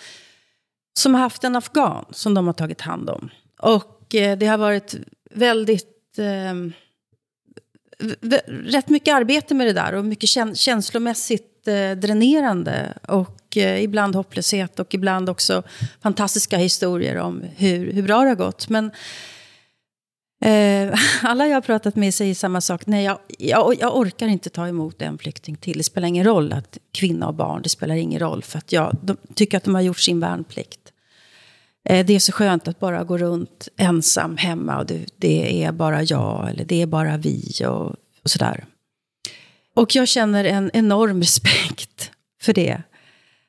som 0.98 1.14
har 1.14 1.20
haft 1.20 1.44
en 1.44 1.56
afghan 1.56 2.04
som 2.10 2.34
de 2.34 2.46
har 2.46 2.54
tagit 2.54 2.80
hand 2.80 3.10
om. 3.10 3.30
Och 3.60 4.14
eh, 4.14 4.38
det 4.38 4.46
har 4.46 4.58
varit 4.58 4.94
väldigt, 5.30 6.18
eh, 6.18 6.54
rätt 8.46 8.88
mycket 8.88 9.14
arbete 9.14 9.54
med 9.54 9.66
det 9.66 9.72
där 9.72 9.92
och 9.92 10.04
mycket 10.04 10.28
käns 10.28 10.60
känslomässigt 10.60 11.68
eh, 11.68 11.90
dränerande. 11.90 12.98
Och 13.08 13.56
eh, 13.56 13.82
ibland 13.82 14.14
hopplöshet 14.14 14.80
och 14.80 14.94
ibland 14.94 15.28
också 15.28 15.62
fantastiska 16.02 16.56
historier 16.56 17.18
om 17.18 17.42
hur, 17.56 17.92
hur 17.92 18.02
bra 18.02 18.22
det 18.22 18.28
har 18.28 18.36
gått. 18.36 18.68
Men 18.68 18.90
Eh, 20.44 20.94
alla 21.22 21.46
jag 21.46 21.56
har 21.56 21.60
pratat 21.60 21.96
med 21.96 22.14
säger 22.14 22.34
samma 22.34 22.60
sak. 22.60 22.86
Nej, 22.86 23.04
jag, 23.04 23.18
jag, 23.38 23.74
jag, 23.80 23.96
orkar 23.96 24.28
inte 24.28 24.50
ta 24.50 24.68
emot 24.68 25.02
en 25.02 25.18
flykting 25.18 25.56
till. 25.56 25.78
Det 25.78 25.84
spelar 25.84 26.08
ingen 26.08 26.24
roll 26.24 26.52
att 26.52 26.78
kvinna 26.92 27.28
och 27.28 27.34
barn, 27.34 27.62
det 27.62 27.68
spelar 27.68 27.94
ingen 27.94 28.20
roll. 28.20 28.42
För 28.42 28.58
att 28.58 28.72
jag 28.72 28.96
de 29.02 29.16
tycker 29.34 29.56
att 29.56 29.64
de 29.64 29.74
har 29.74 29.82
gjort 29.82 29.98
sin 29.98 30.20
värnplikt. 30.20 30.92
Eh, 31.84 32.06
det 32.06 32.14
är 32.14 32.18
så 32.18 32.32
skönt 32.32 32.68
att 32.68 32.80
bara 32.80 33.04
gå 33.04 33.18
runt 33.18 33.68
ensam 33.76 34.36
hemma 34.36 34.78
och 34.78 34.86
det, 34.86 35.06
det 35.16 35.64
är 35.64 35.72
bara 35.72 36.02
jag 36.02 36.50
eller 36.50 36.64
det 36.64 36.82
är 36.82 36.86
bara 36.86 37.16
vi 37.16 37.60
och, 37.66 37.86
och 38.22 38.30
sådär. 38.30 38.64
Och 39.76 39.94
jag 39.94 40.08
känner 40.08 40.44
en 40.44 40.70
enorm 40.74 41.20
respekt 41.20 42.10
för 42.42 42.52
det. 42.52 42.82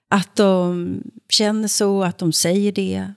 Att 0.10 0.36
de 0.36 0.98
känner 1.30 1.68
så, 1.68 2.04
att 2.04 2.18
de 2.18 2.34
säger 2.34 2.72
det. 2.72 3.14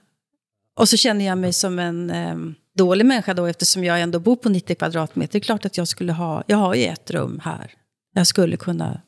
Och 0.75 0.89
så 0.89 0.97
känner 0.97 1.25
jag 1.25 1.37
mig 1.37 1.53
som 1.53 1.79
en... 1.79 2.09
Eh, 2.09 2.35
dålig 2.79 3.05
människa 3.05 3.33
då 3.33 3.45
eftersom 3.45 3.83
jag 3.83 4.01
ändå 4.01 4.19
bor 4.19 4.35
på 4.35 4.49
90 4.49 4.75
kvadratmeter. 4.75 5.31
Det 5.31 5.37
är 5.37 5.39
klart 5.39 5.65
att 5.65 5.77
jag 5.77 5.87
skulle 5.87 6.13
ha, 6.13 6.43
jag 6.47 6.57
har 6.57 6.75
ju 6.75 6.85
ett 6.85 7.11
rum 7.11 7.41
här. 7.43 7.73
Jag 8.13 8.27
skulle 8.27 8.57
kunna 8.57 9.01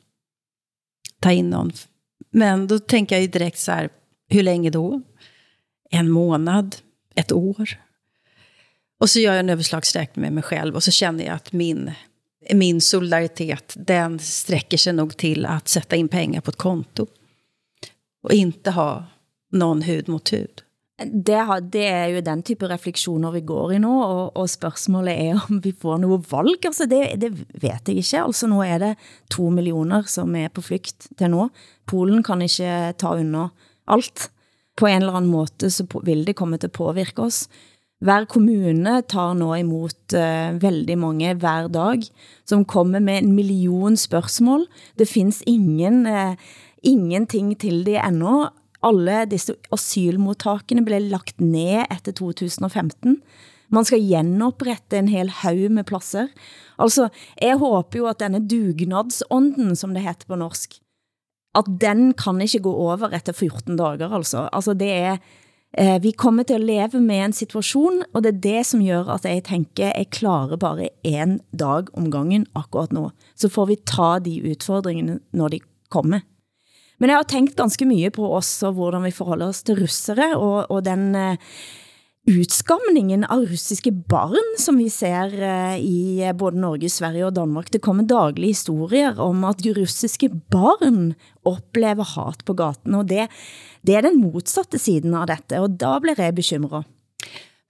ta 1.20 1.32
in 1.32 1.50
någon. 1.50 1.72
Men 2.30 2.66
då 2.66 2.78
tänker 2.78 3.14
jag 3.14 3.22
ju 3.22 3.28
direkt 3.28 3.58
så 3.58 3.72
här, 3.72 3.88
hur 4.28 4.42
länge 4.42 4.70
då? 4.70 5.02
En 5.90 6.10
månad? 6.10 6.76
Ett 7.14 7.32
år? 7.32 7.80
Och 9.00 9.10
så 9.10 9.20
gör 9.20 9.32
jag 9.32 9.40
en 9.40 9.50
överslagsräkning 9.50 10.22
med 10.22 10.32
mig 10.32 10.42
själv 10.42 10.74
och 10.74 10.82
så 10.82 10.90
känner 10.90 11.24
jag 11.24 11.34
att 11.34 11.52
min, 11.52 11.90
min 12.52 12.80
solidaritet, 12.80 13.74
den 13.76 14.18
sträcker 14.18 14.76
sig 14.76 14.92
nog 14.92 15.16
till 15.16 15.46
att 15.46 15.68
sätta 15.68 15.96
in 15.96 16.08
pengar 16.08 16.40
på 16.40 16.50
ett 16.50 16.56
konto. 16.56 17.06
Och 18.22 18.32
inte 18.32 18.70
ha 18.70 19.06
någon 19.52 19.82
hud 19.82 20.08
mot 20.08 20.32
hud. 20.32 20.62
Det, 21.10 21.38
har, 21.48 21.60
det 21.60 21.86
er 21.86 22.06
jo 22.14 22.20
den 22.24 22.42
type 22.42 22.68
refleksioner 22.70 23.32
vi 23.34 23.40
går 23.46 23.74
i 23.76 23.78
nu, 23.82 23.92
og, 24.02 24.36
og 24.36 24.50
spørgsmålet 24.50 25.14
er 25.14 25.40
om 25.48 25.60
vi 25.64 25.72
får 25.72 25.98
noget 26.02 26.26
valg. 26.32 26.66
Altså 26.66 26.86
det, 26.90 27.20
det 27.20 27.32
vet 27.62 27.88
jeg 27.88 27.96
ikke. 27.96 28.22
Altså 28.22 28.46
nu 28.46 28.62
er 28.62 28.78
det 28.78 28.94
to 29.30 29.48
millioner 29.50 30.02
som 30.06 30.36
er 30.36 30.48
på 30.48 30.60
flygt 30.60 31.08
til 31.18 31.30
nu. 31.30 31.50
Polen 31.86 32.22
kan 32.22 32.42
ikke 32.42 32.92
ta 32.98 33.14
under 33.16 33.48
alt. 33.88 34.30
På 34.76 34.86
en 34.86 35.02
eller 35.02 35.12
anden 35.12 35.30
måde 35.30 35.70
så 35.70 35.84
vil 36.04 36.26
det 36.26 36.36
komme 36.36 36.56
til 36.56 36.70
at 36.70 36.72
påvirke 36.72 37.22
oss. 37.22 37.48
Hver 38.02 38.24
kommune 38.26 38.96
tar 39.06 39.34
nå 39.38 39.52
imot 39.60 40.14
uh, 40.18 40.56
veldig 40.62 40.96
mange 40.98 41.34
hver 41.38 41.68
dag, 41.70 42.02
som 42.48 42.64
kommer 42.66 42.98
med 42.98 43.20
en 43.20 43.32
million 43.36 43.96
spørgsmål. 43.96 44.66
Det 44.98 45.06
finns 45.06 45.42
ingen, 45.46 46.06
eh, 46.06 46.32
uh, 46.32 46.36
ingenting 46.82 47.54
til 47.60 47.84
det 47.86 48.00
endnu, 48.02 48.48
alle 48.82 49.24
disse 49.30 49.54
asylmottakene 49.72 50.84
blev 50.84 51.10
lagt 51.12 51.40
ned 51.40 51.86
efter 51.90 52.12
2015. 52.12 53.20
Man 53.72 53.86
skal 53.88 54.04
genoprette 54.04 54.98
en 55.00 55.08
hel 55.08 55.30
haug 55.42 55.70
med 55.72 55.86
pladser. 55.88 56.28
Altså, 56.78 57.08
jeg 57.40 57.56
håber 57.56 57.98
jo 58.02 58.08
at 58.10 58.20
denne 58.20 58.42
dugnadsånden, 58.44 59.76
som 59.76 59.94
det 59.94 60.04
heter 60.04 60.28
på 60.28 60.36
norsk, 60.36 60.76
at 61.56 61.68
den 61.80 62.12
kan 62.16 62.40
ikke 62.40 62.62
gå 62.64 62.72
over 62.72 63.08
efter 63.12 63.32
14 63.32 63.76
dager, 63.76 64.12
altså. 64.12 64.48
Altså, 64.52 64.74
det 64.74 64.90
er, 64.92 65.16
eh, 65.78 66.02
vi 66.02 66.10
kommer 66.10 66.42
til 66.42 66.54
at 66.54 66.64
leve 66.64 67.00
med 67.00 67.24
en 67.24 67.32
situation, 67.32 68.02
og 68.12 68.24
det 68.24 68.34
er 68.34 68.40
det 68.40 68.66
som 68.66 68.84
gør, 68.84 69.14
at 69.14 69.24
jeg 69.24 69.44
tænker, 69.44 69.92
jeg 69.96 70.10
klarer 70.10 70.56
bare 70.56 70.88
en 71.04 71.40
dag 71.52 71.88
om 71.92 72.10
gangen 72.10 72.46
akkurat 72.54 72.92
nu. 72.92 73.10
Så 73.36 73.48
får 73.48 73.66
vi 73.66 73.76
ta 73.86 74.18
de 74.18 74.42
udfordringene, 74.50 75.20
når 75.32 75.48
de 75.48 75.60
kommer. 75.90 76.20
Men 77.02 77.10
jeg 77.10 77.18
har 77.18 77.30
tænkt 77.32 77.58
ganske 77.58 77.86
mye 77.90 78.12
på 78.14 78.28
oss 78.30 78.60
og 78.62 78.76
hvordan 78.78 79.02
vi 79.08 79.14
forholder 79.14 79.50
oss 79.50 79.64
til 79.66 79.80
russere 79.82 80.36
og, 80.36 80.70
og 80.70 80.84
den, 80.86 81.08
eh, 81.18 81.56
utskamningen 82.30 83.24
av 83.26 83.48
russiske 83.50 83.90
barn, 83.90 84.52
som 84.58 84.78
vi 84.78 84.86
ser 84.92 85.32
eh, 85.42 85.78
i 85.82 86.22
eh, 86.22 86.34
både 86.38 86.60
Norge, 86.62 86.90
Sverige 86.92 87.26
og 87.26 87.34
Danmark. 87.34 87.72
Det 87.74 87.82
kommer 87.82 88.06
daglige 88.06 88.54
historier 88.54 89.18
om 89.20 89.42
at 89.48 89.64
russiske 89.66 90.30
barn 90.52 91.14
oplever 91.42 92.06
hat 92.14 92.44
på 92.46 92.54
gaten, 92.54 92.94
og 92.94 93.10
det, 93.10 93.26
det 93.82 93.98
er 93.98 94.06
den 94.06 94.20
modsatte 94.22 94.78
siden 94.78 95.16
av 95.18 95.26
dette, 95.32 95.58
og 95.58 95.74
da 95.82 95.96
blir 96.02 96.18
jeg 96.18 96.38
bekymret. 96.38 96.86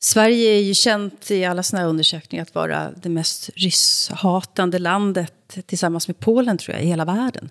Sverige 0.03 0.57
är 0.57 0.61
ju 0.61 0.74
känt 0.74 1.30
i 1.30 1.45
alla 1.45 1.62
såna 1.62 1.83
här 1.83 1.89
undersökningar 1.89 2.43
att 2.43 2.55
vara 2.55 2.91
det 2.91 3.09
mest 3.09 3.51
rysshatande 3.57 4.78
landet 4.78 5.59
tillsammans 5.66 6.09
med 6.09 6.18
Polen 6.18 6.59
tror 6.59 6.74
jag 6.74 6.85
i 6.85 6.87
hela 6.87 7.05
världen. 7.05 7.51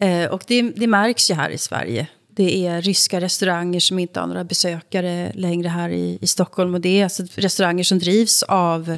Eh, 0.00 0.30
och 0.30 0.44
det, 0.46 0.62
det 0.62 0.86
märks 0.86 1.30
ju 1.30 1.34
här 1.34 1.50
i 1.50 1.58
Sverige. 1.58 2.06
Det 2.28 2.66
är 2.66 2.82
ryska 2.82 3.20
restauranger 3.20 3.80
som 3.80 3.98
inte 3.98 4.20
har 4.20 4.26
några 4.26 4.44
besökare 4.44 5.32
längre 5.34 5.68
här 5.68 5.88
i, 5.88 6.18
i 6.20 6.26
Stockholm. 6.26 6.74
Och 6.74 6.80
det 6.80 7.00
är 7.00 7.04
alltså 7.04 7.22
restauranger 7.34 7.84
som 7.84 7.98
drivs 7.98 8.42
av, 8.42 8.96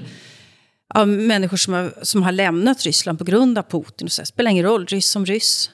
av 0.95 1.09
människor 1.09 1.57
som 1.57 1.75
har, 1.75 1.95
som 2.03 2.23
har 2.23 2.33
lämnat 2.33 2.83
Ryssland 2.83 3.19
på 3.19 3.25
grund 3.25 3.59
av 3.59 3.63
Putin. 3.63 4.07
Och 4.07 4.13
så. 4.13 4.23
Det 4.23 4.27
spelar 4.27 4.51
ingen 4.51 4.65
roll, 4.65 4.87
ryss 4.87 5.11
som 5.11 5.27
ryss. 5.27 5.71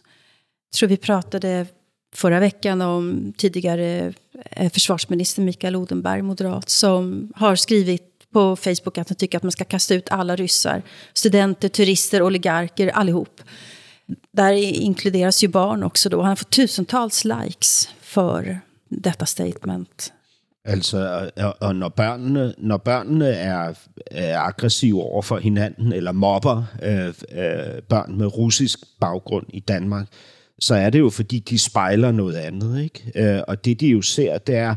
Jag 0.71 0.79
tror 0.79 0.89
vi 0.89 0.97
pratade 0.97 1.67
förra 2.15 2.41
veckan 2.41 2.81
om 2.81 3.33
tidigare 3.37 4.13
eh, 4.51 4.73
försvarsminister 4.73 5.43
Mikael 5.43 5.77
Odenberg, 5.77 6.23
moderat, 6.23 6.71
som 6.71 7.33
har 7.37 7.57
skrivit 7.57 8.05
på 8.33 8.57
Facebook 8.57 8.99
att 8.99 9.09
han 9.09 9.17
tycker 9.17 9.39
att 9.39 9.43
man 9.43 9.53
ska 9.53 9.65
kasta 9.65 9.95
ut 9.95 10.09
alla 10.09 10.37
ryssar. 10.37 10.83
Studenter, 11.13 11.69
turister, 11.69 12.23
oligarker, 12.23 12.89
allihop. 12.89 13.41
Där 14.39 14.53
inkluderas 14.53 15.43
ju 15.43 15.49
barn 15.49 15.83
också 15.83 16.09
då. 16.09 16.21
Han 16.21 16.29
har 16.29 16.37
fått 16.37 16.51
tusentals 16.51 17.25
likes 17.25 17.89
för 18.01 18.61
detta 18.89 19.27
statement. 19.27 20.13
Altså, 20.65 21.31
og 21.61 21.77
når 21.77 21.89
børnene, 21.89 22.55
når 22.59 22.77
børnene 22.77 23.29
er, 23.29 23.75
er 24.11 24.39
aggressive 24.39 25.03
over 25.03 25.23
for 25.23 25.39
hinanden, 25.39 25.93
eller 25.93 26.13
mobber 26.13 26.65
øh, 26.83 27.07
øh, 27.09 27.83
børn 27.89 28.19
med 28.19 28.27
russisk 28.27 28.79
baggrund 29.01 29.47
i 29.49 29.61
Danmark, 29.61 30.07
så 30.59 30.75
er 30.75 30.91
det 30.91 30.99
jo, 30.99 31.11
fordi 31.11 31.39
de 31.39 31.59
spejler 31.59 32.13
noget 32.13 32.35
andet. 32.35 32.83
Ikke? 32.83 33.13
Øh, 33.15 33.43
og 33.49 33.65
det, 33.65 33.81
de 33.81 33.87
jo 33.87 34.03
ser, 34.03 34.39
det 34.39 34.55
er 34.57 34.75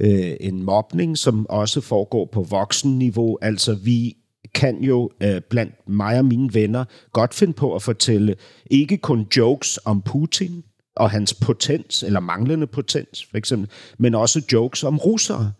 øh, 0.00 0.36
en 0.40 0.62
mobning, 0.62 1.18
som 1.18 1.46
også 1.48 1.80
foregår 1.80 2.28
på 2.32 2.42
voksenniveau. 2.42 3.38
Altså, 3.42 3.74
vi 3.74 4.16
kan 4.54 4.82
jo 4.82 5.10
øh, 5.22 5.40
blandt 5.40 5.88
mig 5.88 6.18
og 6.18 6.24
mine 6.24 6.54
venner 6.54 6.84
godt 7.12 7.34
finde 7.34 7.52
på 7.52 7.74
at 7.74 7.82
fortælle 7.82 8.34
ikke 8.70 8.96
kun 8.96 9.26
jokes 9.36 9.78
om 9.84 10.02
Putin 10.02 10.64
og 10.96 11.10
hans 11.10 11.34
potens, 11.34 12.02
eller 12.02 12.20
manglende 12.20 12.66
potens 12.66 13.24
for 13.30 13.36
eksempel, 13.36 13.70
men 13.98 14.14
også 14.14 14.42
jokes 14.52 14.84
om 14.84 14.98
russere 14.98 15.52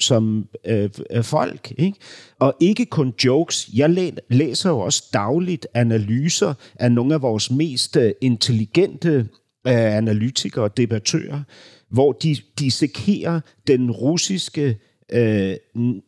som 0.00 0.48
øh, 0.64 0.90
øh 1.10 1.24
folk. 1.24 1.72
Ikke? 1.78 1.98
Og 2.38 2.54
ikke 2.60 2.86
kun 2.86 3.14
jokes. 3.24 3.70
Jeg 3.74 4.14
læser 4.30 4.70
jo 4.70 4.78
også 4.78 5.04
dagligt 5.12 5.66
analyser 5.74 6.54
af 6.74 6.92
nogle 6.92 7.14
af 7.14 7.22
vores 7.22 7.50
mest 7.50 7.96
øh, 7.96 8.12
intelligente 8.20 9.10
øh, 9.66 9.96
analytikere 9.96 10.64
og 10.64 10.76
debattører, 10.76 11.42
hvor 11.90 12.12
de 12.12 12.36
dissekerer 12.58 13.40
den 13.66 13.90
russiske 13.90 14.78
øh, 15.12 15.56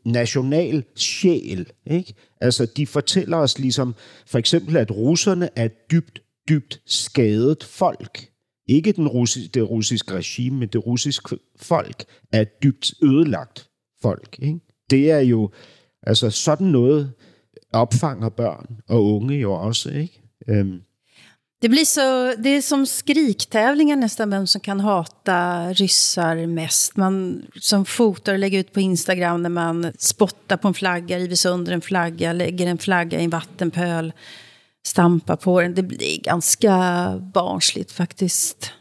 national 0.04 0.84
sjæl. 0.96 1.70
Ikke? 1.86 2.14
Altså, 2.40 2.66
de 2.76 2.86
fortæller 2.86 3.36
os 3.36 3.58
ligesom, 3.58 3.94
for 4.26 4.38
eksempel, 4.38 4.76
at 4.76 4.90
russerne 4.90 5.48
er 5.56 5.68
dybt, 5.68 6.22
dybt 6.48 6.80
skadet 6.86 7.64
folk. 7.64 8.28
Ikke 8.68 8.92
den 8.92 9.06
russi- 9.06 9.48
det 9.54 9.70
russiske 9.70 10.14
regime, 10.14 10.58
men 10.58 10.68
det 10.68 10.86
russiske 10.86 11.38
folk 11.56 12.04
er 12.32 12.44
dybt 12.44 12.94
ødelagt 13.02 13.68
folk. 14.02 14.38
Ikke? 14.42 14.58
Det 14.90 15.10
er 15.10 15.20
jo, 15.20 15.50
altså 16.02 16.30
sådan 16.30 16.66
noget 16.66 17.12
opfanger 17.72 18.28
børn 18.28 18.80
og 18.88 19.04
unge 19.04 19.34
jo 19.34 19.52
også. 19.52 19.90
Ikke? 19.90 20.22
Øhm, 20.48 20.80
det 21.60 21.68
blir 21.68 21.84
så, 21.84 22.34
det 22.38 22.48
är 22.48 22.62
som 22.62 22.86
skriktävlingar 22.86 23.96
nästan, 23.96 24.30
vem 24.30 24.46
som 24.46 24.60
kan 24.60 24.80
hata 24.80 25.72
ryssar 25.72 26.46
mest. 26.46 26.96
Man 26.96 27.46
som 27.60 27.84
fotar 27.84 28.32
och 28.32 28.38
lägger 28.38 28.58
ut 28.58 28.72
på 28.72 28.80
Instagram 28.80 29.42
när 29.42 29.50
man 29.50 29.92
spottar 29.98 30.56
på 30.56 30.68
en 30.68 30.74
flagga, 30.74 31.18
river 31.18 31.36
sönder 31.36 31.72
en 31.72 31.80
flagga, 31.80 32.32
lägger 32.32 32.66
en 32.66 32.78
flagga 32.78 33.20
i 33.20 33.24
en 33.24 33.30
vattenpöl, 33.30 34.12
stampar 34.86 35.36
på 35.36 35.60
den. 35.60 35.74
Det 35.74 35.82
blir 35.82 36.20
ganska 36.20 36.74
barnsligt 37.34 37.92
faktiskt. 37.92 38.72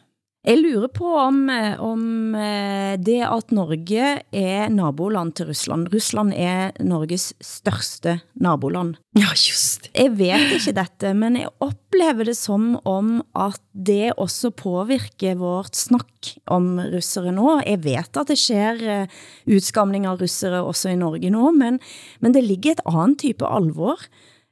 Jeg 0.48 0.62
lurer 0.62 0.88
på 0.95 1.10
om, 1.20 1.41
eh, 1.52 1.76
om 1.84 2.36
eh, 2.39 2.95
det 3.04 3.20
at 3.28 3.50
Norge 3.52 4.12
er 4.32 4.70
naboland 4.72 5.34
til 5.36 5.50
Rusland. 5.50 5.89
Rusland 5.91 6.32
er 6.32 6.72
Norges 6.80 7.34
største 7.43 8.22
naboland. 8.39 8.95
Ja, 9.18 9.34
just 9.36 9.89
Jeg 9.91 10.14
vet 10.16 10.54
ikke 10.56 10.76
dette, 10.78 11.12
men 11.14 11.36
jeg 11.36 11.52
opplever 11.60 12.30
det 12.30 12.38
som 12.39 12.78
om 12.88 13.18
at 13.36 13.60
det 13.74 14.14
også 14.16 14.54
påvirker 14.56 15.36
vårt 15.36 15.76
snakk 15.76 16.38
om 16.48 16.78
russere 16.93 17.36
nå. 17.36 17.60
Jeg 17.68 17.84
vet 17.84 18.22
at 18.24 18.32
det 18.32 18.39
sker 18.39 18.80
eh, 18.88 19.20
utskamning 19.52 20.08
av 20.08 20.24
russere 20.24 20.64
også 20.64 20.93
i 20.93 21.02
Norge 21.02 21.28
nå, 21.34 21.52
men, 21.60 21.82
men 22.24 22.32
det 22.32 22.48
ligger 22.48 22.78
et 22.78 22.88
annet 22.88 23.20
type 23.28 23.43
alvor. 23.43 24.00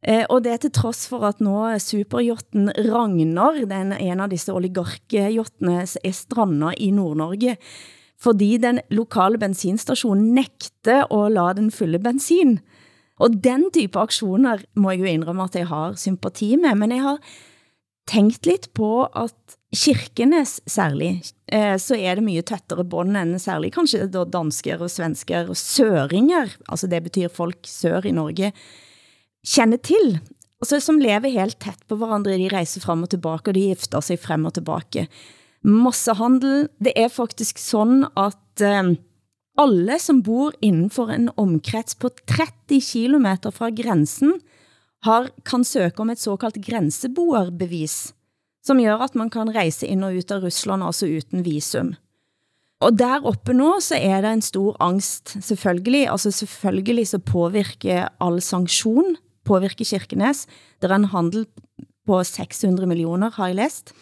Eh, 0.04 0.26
og 0.30 0.44
det 0.46 0.60
til 0.62 0.74
trods 0.76 1.06
for 1.10 1.26
at 1.26 1.42
nå 1.42 1.56
superjotten 1.82 2.70
Ragnar, 2.90 3.62
den 3.70 3.94
en 3.96 4.22
av 4.22 4.30
disse 4.34 4.54
oligarkjottene, 4.54 5.82
er 5.82 6.16
strandet 6.16 6.78
i 6.84 6.92
Nord-Norge, 6.94 7.56
fordi 8.22 8.56
den 8.62 8.80
lokale 8.94 9.40
bensinstationen 9.42 10.34
nægte 10.38 11.04
at 11.04 11.34
lade 11.34 11.60
den 11.62 11.72
fylle 11.74 12.00
bensin. 12.00 12.60
Og 13.20 13.36
den 13.44 13.70
type 13.72 14.00
aktioner 14.00 14.64
må 14.76 14.92
jeg 14.94 15.00
jo 15.00 15.12
indrømme 15.12 15.48
at 15.48 15.56
jeg 15.56 15.68
har 15.72 15.96
sympati 16.00 16.56
med, 16.60 16.76
men 16.76 16.92
jeg 16.92 17.04
har 17.06 17.20
tænkt 18.08 18.46
lidt 18.46 18.74
på 18.78 19.06
at 19.06 19.58
Kirkenes 19.76 20.62
særlig, 20.72 21.24
eh, 21.52 21.76
så 21.82 21.98
er 21.98 22.16
det 22.16 22.24
mye 22.24 22.44
tættere 22.46 22.86
bånd 22.88 23.18
end 23.20 23.42
særlig 23.44 23.74
kanskje 23.76 24.06
da 24.08 24.24
dansker 24.24 24.80
og 24.80 24.92
svensker 24.92 25.50
og 25.52 25.58
søringer, 25.60 26.54
altså 26.70 26.88
det 26.88 27.02
betyder 27.04 27.34
folk 27.34 27.68
sør 27.68 28.06
i 28.08 28.14
Norge, 28.16 28.54
kender 29.46 29.78
til, 29.78 30.20
altså 30.62 30.80
som 30.80 31.00
lever 31.00 31.30
helt 31.30 31.60
tæt 31.62 31.82
på 31.88 31.96
hverandre, 32.00 32.38
de 32.38 32.50
rejser 32.54 32.82
frem 32.82 33.04
og 33.04 33.10
tilbage, 33.10 33.48
og 33.48 33.56
de 33.56 33.68
gifter 33.70 34.00
sig 34.00 34.20
frem 34.20 34.46
og 34.46 34.54
tilbage. 34.54 35.08
Massehandel, 35.66 36.70
det 36.80 36.94
er 36.96 37.08
faktisk 37.08 37.58
sådan, 37.58 38.06
at 38.18 38.62
eh, 38.62 38.96
alle 39.58 40.00
som 40.00 40.22
bor 40.24 40.52
inden 40.62 40.90
for 40.90 41.10
en 41.10 41.30
omkrets 41.38 41.96
på 41.96 42.10
30 42.28 42.82
kilometer 42.82 43.50
fra 43.50 43.70
grænsen, 43.70 44.34
har, 45.06 45.30
kan 45.46 45.64
søge 45.64 45.92
om 45.98 46.10
et 46.10 46.20
såkaldt 46.20 46.66
grænseboerbevis, 46.66 48.14
som 48.66 48.82
gør, 48.82 49.04
at 49.06 49.16
man 49.16 49.30
kan 49.30 49.56
rejse 49.56 49.88
ind 49.88 50.04
og 50.04 50.16
ut 50.18 50.32
av 50.32 50.42
Rusland, 50.44 50.84
altså 50.84 51.06
uden 51.06 51.46
visum. 51.46 51.94
Og 52.82 52.98
der 53.00 53.24
oppe 53.24 53.54
nå, 53.54 53.80
så 53.80 53.96
er 53.96 54.22
det 54.22 54.34
en 54.34 54.42
stor 54.42 54.76
angst, 54.84 55.38
selvfølgelig. 55.42 56.10
Altså 56.12 56.32
selvfølgelig 56.32 57.08
så 57.08 57.20
påvirker 57.20 58.08
all 58.22 58.42
sanktion, 58.42 59.16
påvirke 59.46 59.86
Kirkenes. 59.86 60.46
Der 60.82 60.90
er 60.90 61.00
en 61.00 61.12
handel 61.14 61.48
på 62.06 62.24
600 62.24 62.88
millioner, 62.88 63.32
har 63.38 63.48
jeg 63.48 63.62
læst. 63.62 63.94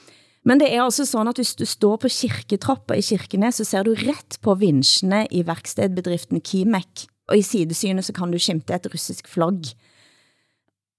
Men 0.44 0.60
det 0.60 0.74
er 0.76 0.84
også 0.84 1.06
sådan, 1.08 1.32
at 1.32 1.40
hvis 1.40 1.56
du 1.56 1.66
står 1.66 1.96
på 1.98 2.12
kirketrapper 2.12 3.00
i 3.00 3.02
Kirkenes, 3.02 3.56
så 3.56 3.64
ser 3.64 3.84
du 3.84 3.96
ret 3.96 4.38
på 4.42 4.56
vinsjene 4.60 5.28
i 5.32 5.46
værkstedbedriften 5.48 6.42
Kimek. 6.42 7.08
Og 7.32 7.38
i 7.38 7.42
sidesynet 7.42 8.06
så 8.06 8.14
kan 8.14 8.32
du 8.32 8.40
skimte 8.40 8.76
et 8.76 8.88
russisk 8.94 9.28
flagg. 9.32 9.72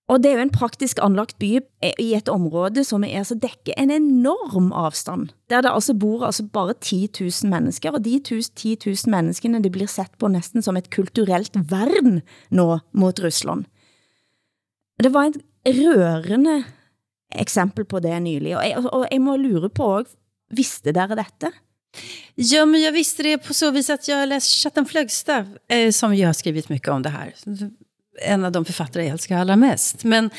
Og 0.09 0.21
det 0.21 0.31
er 0.31 0.37
jo 0.37 0.45
en 0.45 0.53
praktisk 0.53 0.99
anlagt 1.01 1.39
by 1.41 1.63
i 1.99 2.11
et 2.17 2.29
område, 2.29 2.83
som 2.85 3.07
er 3.09 3.23
så 3.25 3.37
dækker 3.41 3.73
en 3.81 3.91
enorm 3.91 4.73
afstand. 4.73 5.31
Der 5.49 5.63
det 5.65 5.73
altså 5.73 5.95
bor 5.95 6.27
altså 6.27 6.45
bare 6.53 6.75
10.000 6.77 7.49
mennesker, 7.49 7.91
og 7.91 8.05
de 8.05 8.21
10.000 8.21 9.09
menneskene 9.09 9.63
de 9.65 9.71
blir 9.73 9.89
sett 9.89 10.13
på 10.19 10.29
næsten 10.29 10.63
som 10.63 10.77
et 10.77 10.91
kulturelt 10.93 11.57
værn 11.57 12.21
nå 12.51 12.79
mot 12.93 13.25
Rusland. 13.25 13.65
Det 15.03 15.09
var 15.09 15.31
et 15.31 15.41
rørende 15.77 16.63
eksempel 17.35 17.85
på 17.85 18.01
det 18.01 18.15
nylig, 18.23 18.57
og 18.57 18.65
jeg, 18.67 18.87
og 18.87 19.07
jeg 19.11 19.23
må 19.23 19.37
lure 19.41 19.71
på, 19.73 19.89
visste 20.55 20.93
dere 20.95 21.17
dette? 21.19 21.51
Ja, 22.35 22.65
men 22.67 22.83
jag 22.83 22.93
visste 22.93 23.23
det 23.23 23.39
på 23.39 23.55
så 23.55 23.71
vis 23.71 23.91
att 23.91 24.09
jag 24.09 24.17
har 24.17 24.27
läst 24.27 24.55
Chatten 24.55 24.87
Flögsta, 24.87 25.47
eh, 25.69 25.91
som 25.91 26.15
ju 26.15 26.27
har 26.27 26.33
skrivit 26.33 26.69
mycket 26.69 26.89
om 26.89 27.03
det 27.03 27.09
här. 27.09 27.35
En 28.23 28.45
av 28.45 28.53
de 28.53 28.65
författare 28.65 29.03
jag 29.03 29.13
älskar 29.13 29.39
allra 29.39 29.57
mest. 29.57 30.05
Men, 30.05 30.31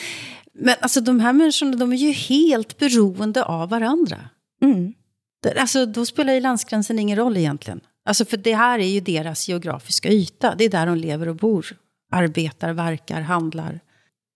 men 0.53 0.76
alltså, 0.80 1.01
de 1.01 1.20
här 1.20 1.34
människorna, 1.34 1.76
de 1.76 1.93
är 1.93 1.97
ju 1.97 2.12
helt 2.12 2.78
beroende 2.78 3.43
av 3.43 3.70
varandra. 3.70 4.18
Mm. 4.62 4.93
Alltså, 5.58 5.86
då 5.86 6.06
spelar 6.06 6.34
ju 6.34 6.39
landsgränsen 6.39 6.99
ingen 6.99 7.18
roll 7.18 7.38
egentligen. 7.38 7.82
Alltså, 8.06 8.26
för 8.26 8.38
det 8.38 8.53
här 8.53 8.80
är 8.80 8.88
ju 8.88 8.99
deras 8.99 9.47
geografiska 9.47 10.10
yta. 10.10 10.56
Det 10.56 10.66
är 10.66 10.70
där 10.70 10.86
de 10.86 10.97
lever 10.97 11.28
och 11.28 11.36
bor. 11.36 11.68
Arbetar, 12.12 12.74
verkar, 12.74 13.22
handlar, 13.22 13.80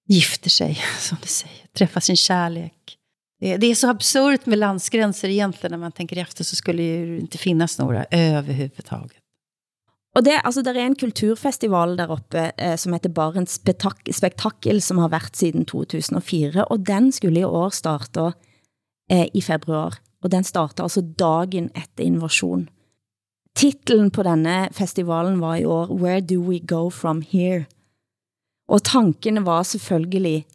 gifter 0.10 0.50
sig, 0.50 0.82
som 1.00 1.18
du 1.22 1.28
säger. 1.28 1.66
Träffar 1.74 2.02
sin 2.02 2.18
kärlek. 2.18 2.98
Det, 3.40 3.68
är 3.68 3.76
så 3.76 3.90
absurt 3.90 4.46
med 4.46 4.58
landsgränser 4.58 5.30
egentligen. 5.30 5.72
När 5.72 5.78
man 5.78 5.92
tänker 5.92 6.18
efter 6.18 6.44
så 6.44 6.56
skulle 6.56 6.84
det 6.84 6.96
ju 6.96 7.20
inte 7.20 7.38
finnas 7.38 7.80
några 7.80 8.06
överhuvudtaget. 8.12 9.18
Og 10.16 10.26
det, 10.26 10.42
altså, 10.44 10.62
der 10.62 10.74
er 10.74 10.86
en 10.86 10.96
kulturfestival 10.96 11.98
der 11.98 12.12
oppe, 12.12 12.52
eh, 12.58 12.76
som 12.76 12.94
heter 12.94 13.10
Barents 13.10 13.54
Spetak 13.54 14.10
Spektakel, 14.12 14.82
som 14.82 14.98
har 14.98 15.10
været 15.10 15.38
siden 15.38 15.66
2004, 15.66 16.64
og 16.64 16.88
den 16.88 17.12
skulle 17.12 17.40
i 17.40 17.44
år 17.44 17.70
starte 17.70 18.32
eh, 19.12 19.28
i 19.34 19.42
februar. 19.42 20.00
Og 20.24 20.32
den 20.32 20.44
starter 20.44 20.84
altså 20.84 21.02
dagen 21.02 21.70
efter 21.76 22.04
invasion. 22.04 22.70
Titlen 23.56 24.12
på 24.12 24.24
denne 24.24 24.70
festivalen 24.72 25.40
var 25.40 25.56
i 25.56 25.66
år 25.66 25.94
Where 25.94 26.22
do 26.22 26.42
we 26.42 26.60
go 26.60 26.90
from 26.90 27.22
here? 27.22 27.66
Og 28.70 28.84
tanken 28.86 29.46
var 29.46 29.64
selvfølgelig 29.64 30.46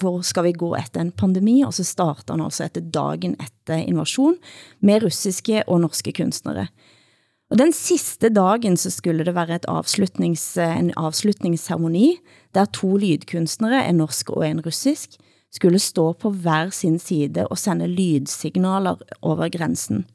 hvor 0.00 0.22
skal 0.24 0.46
vi 0.46 0.52
gå 0.56 0.74
efter 0.76 1.00
en 1.00 1.12
pandemi, 1.12 1.62
og 1.62 1.74
så 1.74 1.84
starter 1.84 2.34
han 2.34 2.40
også 2.40 2.64
altså 2.64 2.80
efter 2.80 2.90
dagen 2.90 3.36
efter 3.40 3.74
invasion 3.74 4.36
med 4.80 5.02
russiske 5.04 5.62
og 5.68 5.80
norske 5.80 6.12
kunstnere. 6.16 6.66
Og 7.50 7.58
den 7.58 7.72
sidste 7.72 8.30
dagen 8.32 8.76
så 8.76 8.90
skulle 8.90 9.24
det 9.24 9.34
være 9.34 9.54
et 9.54 9.68
avslutnings, 9.68 10.56
en 10.56 10.92
avslutningsceremoni, 10.96 12.16
der 12.54 12.64
to 12.64 12.96
lydkunstnere, 12.96 13.88
en 13.88 14.00
norsk 14.00 14.30
og 14.30 14.48
en 14.48 14.62
russisk, 14.64 15.18
skulle 15.52 15.78
stå 15.78 16.12
på 16.12 16.30
hver 16.30 16.70
sin 16.70 16.98
side 16.98 17.46
og 17.50 17.58
sende 17.58 17.86
lydsignaler 17.86 18.96
over 19.20 19.48
grænsen. 19.52 20.06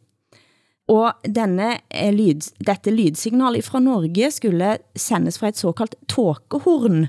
Og 0.87 1.11
denne 1.35 1.77
eh, 1.91 2.13
lyd, 2.13 2.41
dette 2.65 2.91
lydsignal 2.91 3.61
fra 3.61 3.79
Norge 3.79 4.31
skulle 4.31 4.77
sendes 4.95 5.37
fra 5.37 5.51
et 5.51 5.57
såkaldt 5.57 5.95
tåkehorn, 6.09 7.07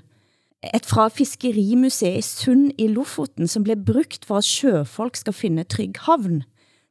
et 0.63 0.87
fra 0.87 1.07
Fiskerimuseet 1.09 2.19
i 2.19 2.23
Sund 2.27 2.73
i 2.79 2.89
Lofoten, 2.91 3.49
som 3.49 3.63
blev 3.63 3.85
brugt 3.87 4.25
for 4.27 4.41
at 4.41 4.49
sjøfolk 4.49 5.17
skal 5.17 5.37
finde 5.37 5.65
trygg 5.65 6.01
havn. 6.09 6.43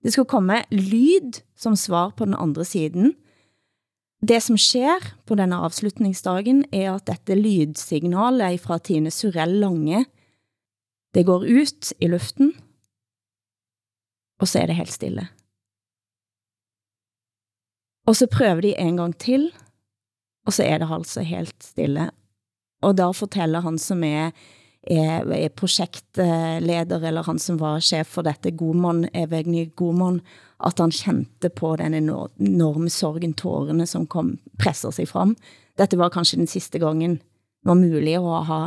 Det 0.03 0.13
skulle 0.13 0.29
komme 0.29 0.61
lyd 0.71 1.41
som 1.57 1.75
svar 1.75 2.13
på 2.15 2.25
den 2.25 2.37
andre 2.37 2.65
siden. 2.65 3.15
Det 4.23 4.39
som 4.41 4.57
sker 4.57 5.03
på 5.27 5.35
denne 5.35 5.59
avslutningsdagen 5.61 6.63
er 6.73 6.93
at 6.95 7.05
dette 7.09 7.35
lydsignalet 7.35 8.61
fra 8.63 8.79
Tine 8.79 9.11
Surell 9.11 9.59
Lange, 9.61 10.05
det 11.13 11.25
går 11.25 11.43
ut 11.45 11.91
i 11.99 12.07
luften, 12.07 12.53
og 14.39 14.47
så 14.47 14.61
er 14.61 14.69
det 14.69 14.77
helt 14.77 14.93
stille. 14.93 15.27
Og 18.07 18.15
så 18.15 18.27
prøver 18.31 18.61
de 18.61 18.75
en 18.79 18.97
gang 18.97 19.13
til, 19.19 19.49
og 20.45 20.53
så 20.53 20.63
er 20.63 20.77
det 20.77 20.87
altså 20.91 21.21
helt 21.21 21.63
stille. 21.63 22.11
Og 22.81 22.97
da 22.97 23.11
fortæller 23.11 23.63
han 23.65 23.77
som 23.81 24.03
er, 24.03 24.31
er, 24.83 25.25
er 25.25 25.49
projektleder, 25.49 27.07
eller 27.07 27.23
han 27.23 27.39
som 27.39 27.59
var 27.59 27.79
chef 27.79 28.07
for 28.07 28.27
dette, 28.27 28.51
Godmon, 28.51 29.07
Evegny 29.13 29.71
Godmon, 29.75 30.21
at 30.63 30.79
han 30.79 30.91
kendte 30.91 31.49
på 31.49 31.75
den 31.77 31.93
enorme 31.93 32.89
sorgen, 32.89 33.33
tårerne 33.33 33.87
som 33.87 34.07
kom, 34.07 34.37
presser 34.59 34.91
sig 34.91 35.09
frem. 35.09 35.35
Dette 35.77 35.97
var 35.97 36.13
kanskje 36.13 36.39
den 36.41 36.49
sidste 36.49 36.79
gangen 36.79 37.19
var 37.65 37.75
muligt 37.75 38.17
at 38.17 38.45
ha 38.47 38.61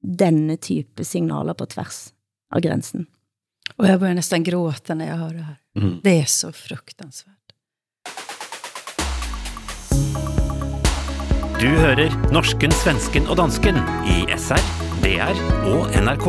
denne 0.00 0.56
type 0.56 1.04
signaler 1.04 1.54
på 1.54 1.66
tværs 1.66 2.12
av 2.54 2.60
grænsen. 2.60 3.06
Och 3.76 3.86
jag 3.86 4.00
börjar 4.00 4.14
nästan 4.14 4.42
gråta 4.42 4.94
när 4.94 5.06
jag 5.06 5.16
hör 5.16 5.34
det 5.34 5.42
här. 5.42 5.56
Mm. 5.76 6.00
Det 6.02 6.20
är 6.20 6.24
så 6.24 6.52
fruktansvärt. 6.52 7.45
Du 11.56 11.70
hører 11.72 12.12
norsken, 12.36 12.68
svensken 12.76 13.24
og 13.32 13.38
dansken 13.38 13.78
i 14.12 14.16
SR, 14.28 14.60
DR 15.00 15.38
og 15.64 15.86
NRK. 15.96 16.26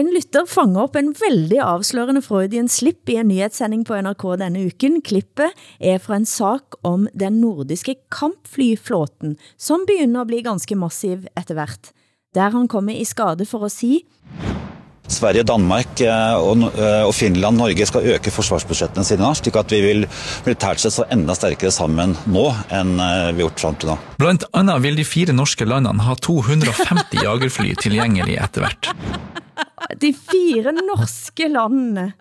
En 0.00 0.08
lytter 0.14 0.48
fanger 0.48 0.86
op 0.86 0.96
en 0.96 1.12
veldig 1.12 1.60
avslørende 1.60 2.22
Freudian 2.24 2.72
slip 2.72 3.12
i 3.12 3.18
en 3.20 3.28
nyhetssending 3.28 3.84
på 3.84 4.00
NRK 4.00 4.24
denne 4.46 4.64
uken. 4.72 5.02
Klippet 5.04 5.52
er 5.76 6.00
fra 6.00 6.16
en 6.16 6.24
sak 6.24 6.80
om 6.80 7.04
den 7.12 7.36
nordiske 7.44 7.98
kampflyflåten, 8.08 9.36
som 9.60 9.84
begynder 9.84 10.24
at 10.24 10.32
bli 10.32 10.40
ganske 10.48 10.80
massiv 10.80 11.28
etter 11.36 11.60
hvert. 11.60 11.92
Der 12.32 12.56
han 12.56 12.64
kommer 12.64 12.96
i 12.96 13.04
skade 13.04 13.44
for 13.44 13.68
at 13.68 13.76
si 13.76 14.06
Sverige, 15.10 15.44
Danmark 15.46 16.00
eh, 16.04 16.36
og, 16.38 16.64
eh, 16.70 17.02
og 17.06 17.12
Finland, 17.16 17.58
Norge 17.58 17.86
skal 17.88 18.06
øke 18.14 18.32
forsvarsbudsjettene 18.34 19.06
sine, 19.06 19.32
slik 19.38 19.58
at 19.58 19.74
vi 19.74 19.80
vil 19.84 20.06
militært 20.46 20.82
sett 20.82 20.94
så 20.96 21.06
enda 21.10 21.34
sterkere 21.38 21.72
sammen 21.74 22.14
nå 22.30 22.46
enn 22.70 22.94
eh, 22.96 23.30
vi 23.34 23.42
har 23.42 23.48
gjort 23.48 23.64
frem 23.64 23.80
til 23.80 23.92
nå. 23.92 23.98
Blant 24.22 24.46
annet 24.56 24.84
vil 24.86 25.00
de 25.00 25.06
fire 25.08 25.34
norske 25.36 25.66
landene 25.68 26.06
ha 26.06 26.16
250 26.16 27.24
jagerfly 27.26 27.74
tilgjengelig 27.82 28.38
etter 28.40 28.66
hvert. 28.66 28.92
De 30.00 30.12
fire 30.14 30.74
norske 30.76 31.48
landene 31.50 32.12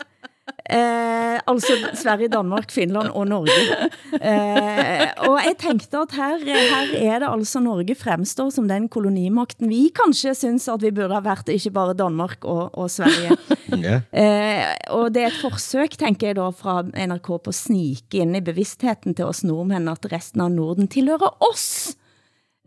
Eh, 0.69 1.39
altså 1.47 1.73
Sverige, 1.93 2.29
Danmark, 2.33 2.71
Finland 2.71 3.09
og 3.09 3.27
Norge. 3.27 3.89
Eh, 4.19 5.07
og 5.29 5.39
jeg 5.45 5.55
tænkte 5.61 5.97
at 5.97 6.11
her, 6.15 6.37
her 6.45 7.13
er 7.13 7.19
det 7.19 7.27
altså 7.31 7.59
Norge 7.59 7.95
fremstår 7.95 8.49
som 8.53 8.67
den 8.67 8.89
kolonimakten 8.89 9.69
vi 9.69 9.89
kanskje 9.95 10.33
synes 10.35 10.67
at 10.67 10.81
vi 10.83 10.91
burde 10.91 11.13
have 11.13 11.25
været, 11.25 11.49
ikke 11.49 11.71
bare 11.71 11.93
Danmark 11.93 12.45
og, 12.45 12.77
og 12.77 12.91
Sverige. 12.91 13.37
Ja. 13.69 14.01
Eh, 14.11 14.65
og 14.89 15.13
det 15.13 15.23
er 15.23 15.27
et 15.27 15.39
forsøg, 15.41 15.89
tænker 15.99 16.27
jeg 16.27 16.35
da, 16.35 16.49
fra 16.49 16.81
NRK 16.81 17.27
på 17.27 17.53
at 17.53 17.55
snike 17.55 18.17
ind 18.17 18.37
i 18.37 18.41
bevidstheten 18.41 19.15
til 19.15 19.25
os 19.25 19.43
nordmænd, 19.43 19.89
at 19.89 20.11
resten 20.11 20.41
av 20.41 20.49
Norden 20.51 20.87
tilhører 20.87 21.37
oss. 21.51 21.95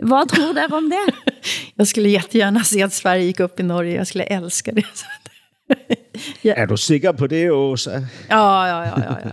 Vad 0.02 0.28
tror 0.28 0.54
du 0.54 0.76
om 0.76 0.88
det? 0.88 1.14
Jag 1.76 1.86
skulle 1.86 2.08
jättegärna 2.08 2.64
se 2.64 2.82
att 2.82 2.92
Sverige 2.92 3.24
gick 3.24 3.40
upp 3.40 3.60
i 3.60 3.62
Norge. 3.62 3.94
Jag 3.94 4.06
skulle 4.06 4.24
älska 4.24 4.72
det. 4.72 4.84
Ja. 6.44 6.54
Er 6.56 6.66
du 6.66 6.76
sikker 6.76 7.12
på 7.12 7.26
det, 7.26 7.50
Åsa? 7.50 8.02
Ja, 8.30 8.66
ja, 8.66 8.82
ja. 8.84 8.94
ja, 8.98 9.16
ja. 9.24 9.32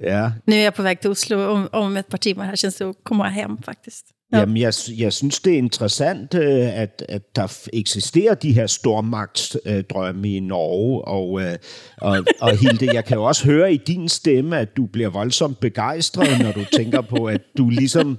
ja. 0.12 0.32
Nu 0.46 0.56
er 0.56 0.62
jeg 0.62 0.74
på 0.74 0.82
vej 0.82 0.94
til 0.94 1.10
Oslo 1.10 1.38
om, 1.52 1.68
om 1.72 1.96
et 1.96 2.06
par 2.06 2.18
timer. 2.18 2.44
Her 2.44 2.56
känns 2.56 2.74
det 2.74 2.88
at 2.88 3.04
komme 3.04 3.30
hjem, 3.34 3.58
faktisk. 3.62 4.12
Ja. 4.32 4.38
Jamen, 4.38 4.56
jeg, 4.56 4.72
jeg 4.98 5.12
synes, 5.12 5.40
det 5.40 5.52
er 5.52 5.58
interessant, 5.58 6.34
øh, 6.34 6.80
at, 6.80 7.04
at 7.08 7.36
der 7.36 7.58
eksisterer 7.72 8.34
de 8.34 8.52
her 8.52 8.66
stormagtsdrømme 8.66 10.28
i 10.36 10.40
Norge, 10.40 11.04
og, 11.04 11.40
øh, 11.40 11.56
og, 12.00 12.24
og 12.40 12.58
Hilde, 12.58 12.94
jeg 12.94 13.04
kan 13.04 13.16
jo 13.16 13.24
også 13.24 13.44
høre 13.44 13.74
i 13.74 13.76
din 13.76 14.08
stemme, 14.08 14.58
at 14.58 14.76
du 14.76 14.86
bliver 14.86 15.08
voldsomt 15.08 15.60
begejstret, 15.60 16.40
når 16.42 16.52
du 16.52 16.64
tænker 16.72 17.00
på, 17.00 17.26
at 17.26 17.40
du 17.58 17.68
ligesom, 17.68 18.18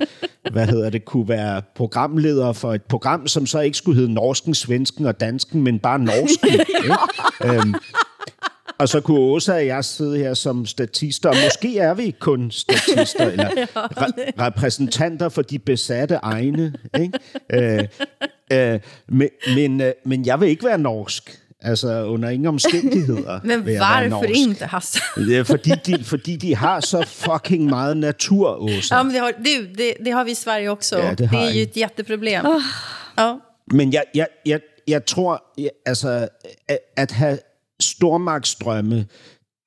hvad 0.52 0.68
hedder 0.68 0.90
det, 0.90 1.06
kunne 1.06 1.30
være 1.30 1.62
programleder 1.76 2.54
for 2.54 2.74
et 2.74 2.84
program, 2.84 3.28
som 3.28 3.46
så 3.46 3.60
ikke 3.60 3.78
skulle 3.78 4.00
hedde 4.00 4.14
norsken, 4.14 4.54
svensken 4.54 5.06
og 5.06 5.20
dansken, 5.20 5.62
men 5.64 5.80
bare 5.80 6.00
norsken. 6.00 6.50
Ikke? 6.50 6.94
Øhm, 7.46 7.74
og 8.78 8.90
så 8.90 9.02
kunne 9.02 9.20
Åsa 9.20 9.54
og 9.54 9.66
jeg 9.66 9.86
sidde 9.86 10.18
her 10.18 10.34
som 10.34 10.66
statister, 10.66 11.30
og 11.30 11.36
måske 11.44 11.78
er 11.78 11.94
vi 11.94 12.16
kun 12.20 12.52
statister, 12.52 13.30
eller 13.32 13.50
re- 13.50 14.46
repræsentanter 14.46 15.30
for 15.30 15.42
de 15.42 15.60
besatte 15.60 16.16
egne. 16.16 16.74
Ikke? 17.00 17.20
Øh, 17.54 17.88
øh, 18.52 18.80
men, 19.08 19.30
men, 19.56 19.82
øh, 19.82 19.92
men 20.06 20.26
jeg 20.26 20.40
vil 20.40 20.50
ikke 20.50 20.66
være 20.66 20.78
norsk. 20.78 21.40
Altså 21.66 22.04
under 22.06 22.30
ingen 22.30 22.48
omstændigheder. 22.48 23.40
Men 23.50 23.66
varför 23.66 24.24
inte, 24.24 24.66
Hasse? 24.66 25.00
Det 25.16 25.38
er 25.38 25.44
fordi 25.44 25.72
de, 25.86 26.04
fordi 26.04 26.36
de 26.36 26.56
har 26.56 26.80
så 26.80 27.06
fucking 27.08 27.66
meget 27.66 27.98
natur, 27.98 28.62
Åsa. 28.62 28.96
Ja, 28.96 29.04
men 29.04 29.14
det 29.14 29.22
har, 29.22 29.32
du, 29.32 29.66
det, 29.78 29.94
det 30.06 30.14
har 30.14 30.24
vi 30.24 30.32
i 30.32 30.34
Sverige 30.34 30.72
også. 30.72 30.98
Ja, 30.98 31.10
det, 31.10 31.18
det 31.18 31.34
er 31.34 31.44
jo 31.44 31.62
et 31.62 31.78
jätteproblem. 31.78 32.46
Oh. 32.46 32.62
Ja. 33.18 33.34
Men 33.72 33.94
jeg, 33.94 34.04
jeg, 34.16 34.28
jeg, 34.46 34.60
jeg 34.88 35.06
tror, 35.06 35.44
jeg, 35.58 35.70
altså, 35.86 36.28
at, 36.68 36.80
at 36.98 37.12
have 37.12 37.38
stormagtsdrømme 37.84 39.06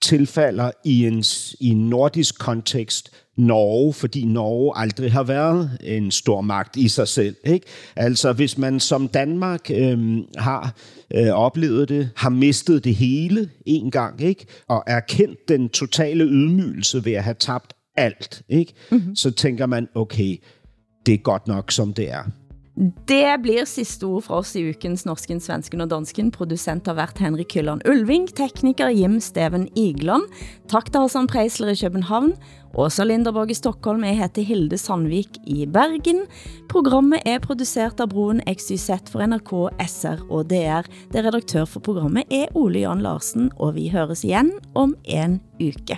tilfalder 0.02 0.70
i 0.84 1.06
en, 1.06 1.24
i 1.60 1.68
en 1.68 1.88
nordisk 1.88 2.38
kontekst 2.38 3.10
Norge, 3.36 3.92
fordi 3.92 4.24
Norge 4.24 4.72
aldrig 4.76 5.12
har 5.12 5.22
været 5.22 5.78
en 5.84 6.10
stormagt 6.10 6.76
i 6.76 6.88
sig 6.88 7.08
selv. 7.08 7.36
Ikke? 7.44 7.66
Altså 7.96 8.32
hvis 8.32 8.58
man 8.58 8.80
som 8.80 9.08
Danmark 9.08 9.70
øh, 9.70 10.18
har 10.36 10.74
øh, 11.14 11.28
oplevet 11.28 11.88
det, 11.88 12.10
har 12.16 12.30
mistet 12.30 12.84
det 12.84 12.94
hele 12.94 13.50
en 13.66 13.90
gang, 13.90 14.20
ikke? 14.20 14.46
og 14.68 14.84
erkendt 14.86 15.48
den 15.48 15.68
totale 15.68 16.24
ydmygelse 16.24 17.04
ved 17.04 17.12
at 17.12 17.24
have 17.24 17.36
tabt 17.38 17.72
alt, 17.96 18.42
ikke? 18.48 18.72
Mm-hmm. 18.90 19.16
så 19.16 19.30
tænker 19.30 19.66
man, 19.66 19.88
okay, 19.94 20.36
det 21.06 21.14
er 21.14 21.18
godt 21.18 21.48
nok 21.48 21.72
som 21.72 21.92
det 21.92 22.10
er. 22.10 22.22
Det 22.76 23.38
blir 23.40 23.64
sidste 23.64 24.04
ord 24.04 24.26
fra 24.26 24.42
oss 24.42 24.50
i 24.58 24.66
ukens 24.68 25.06
Norsken, 25.08 25.38
Svensken 25.40 25.80
og 25.80 25.88
Dansken. 25.88 26.28
Producent 26.32 26.86
har 26.90 26.98
været 26.98 27.22
Henrik 27.24 27.54
Hylland 27.56 27.86
Ulving, 27.88 28.26
tekniker 28.36 28.90
Jim 28.92 29.16
Steven 29.24 29.64
Igland. 29.72 30.26
Tak 30.68 30.90
til 30.92 31.06
Hassan 31.06 31.28
Preisler 31.30 31.72
i 31.72 31.78
København. 31.80 32.34
Åsa 32.76 33.06
Linderborg 33.08 33.50
i 33.50 33.56
Stockholm. 33.56 34.04
Jeg 34.04 34.18
heter 34.18 34.44
Hilde 34.44 34.76
Sandvik 34.76 35.38
i 35.46 35.64
Bergen. 35.64 36.26
Programmet 36.68 37.24
er 37.24 37.40
produceret 37.40 38.02
av 38.04 38.10
Broen 38.12 38.42
XYZ 38.44 39.08
for 39.08 39.24
NRK, 39.24 39.54
SR 39.80 40.26
og 40.28 40.50
DR. 40.52 40.84
Det 41.14 41.24
redaktør 41.24 41.64
for 41.64 41.80
programmet 41.80 42.28
er 42.28 42.52
Ole 42.52 42.84
Jan 42.84 43.00
Larsen, 43.00 43.48
og 43.56 43.78
vi 43.80 43.88
høres 43.88 44.26
igen 44.28 44.52
om 44.76 44.92
en 45.08 45.40
uke. 45.56 45.96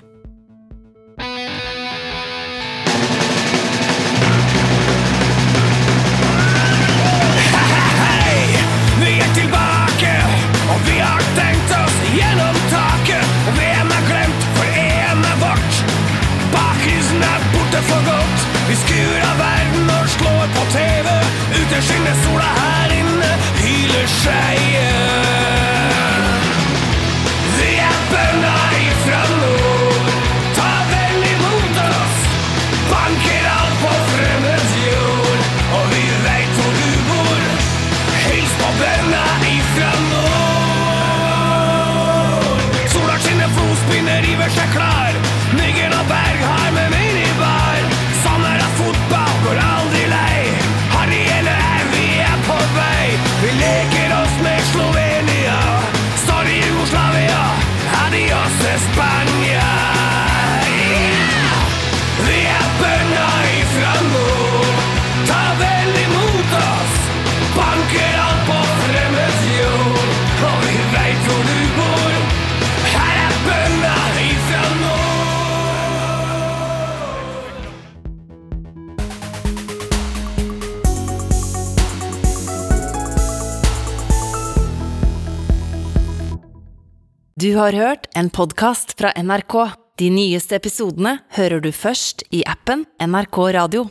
har 87.69 87.77
hørt 87.77 88.07
en 88.17 88.31
podcast 88.33 88.95
fra 88.97 89.11
NRK. 89.13 89.55
De 90.01 90.07
nyeste 90.09 90.57
episodene 90.57 91.19
hører 91.37 91.61
du 91.61 91.69
først 91.75 92.23
i 92.33 92.41
appen 92.49 92.87
NRK 92.97 93.39
Radio. 93.59 93.83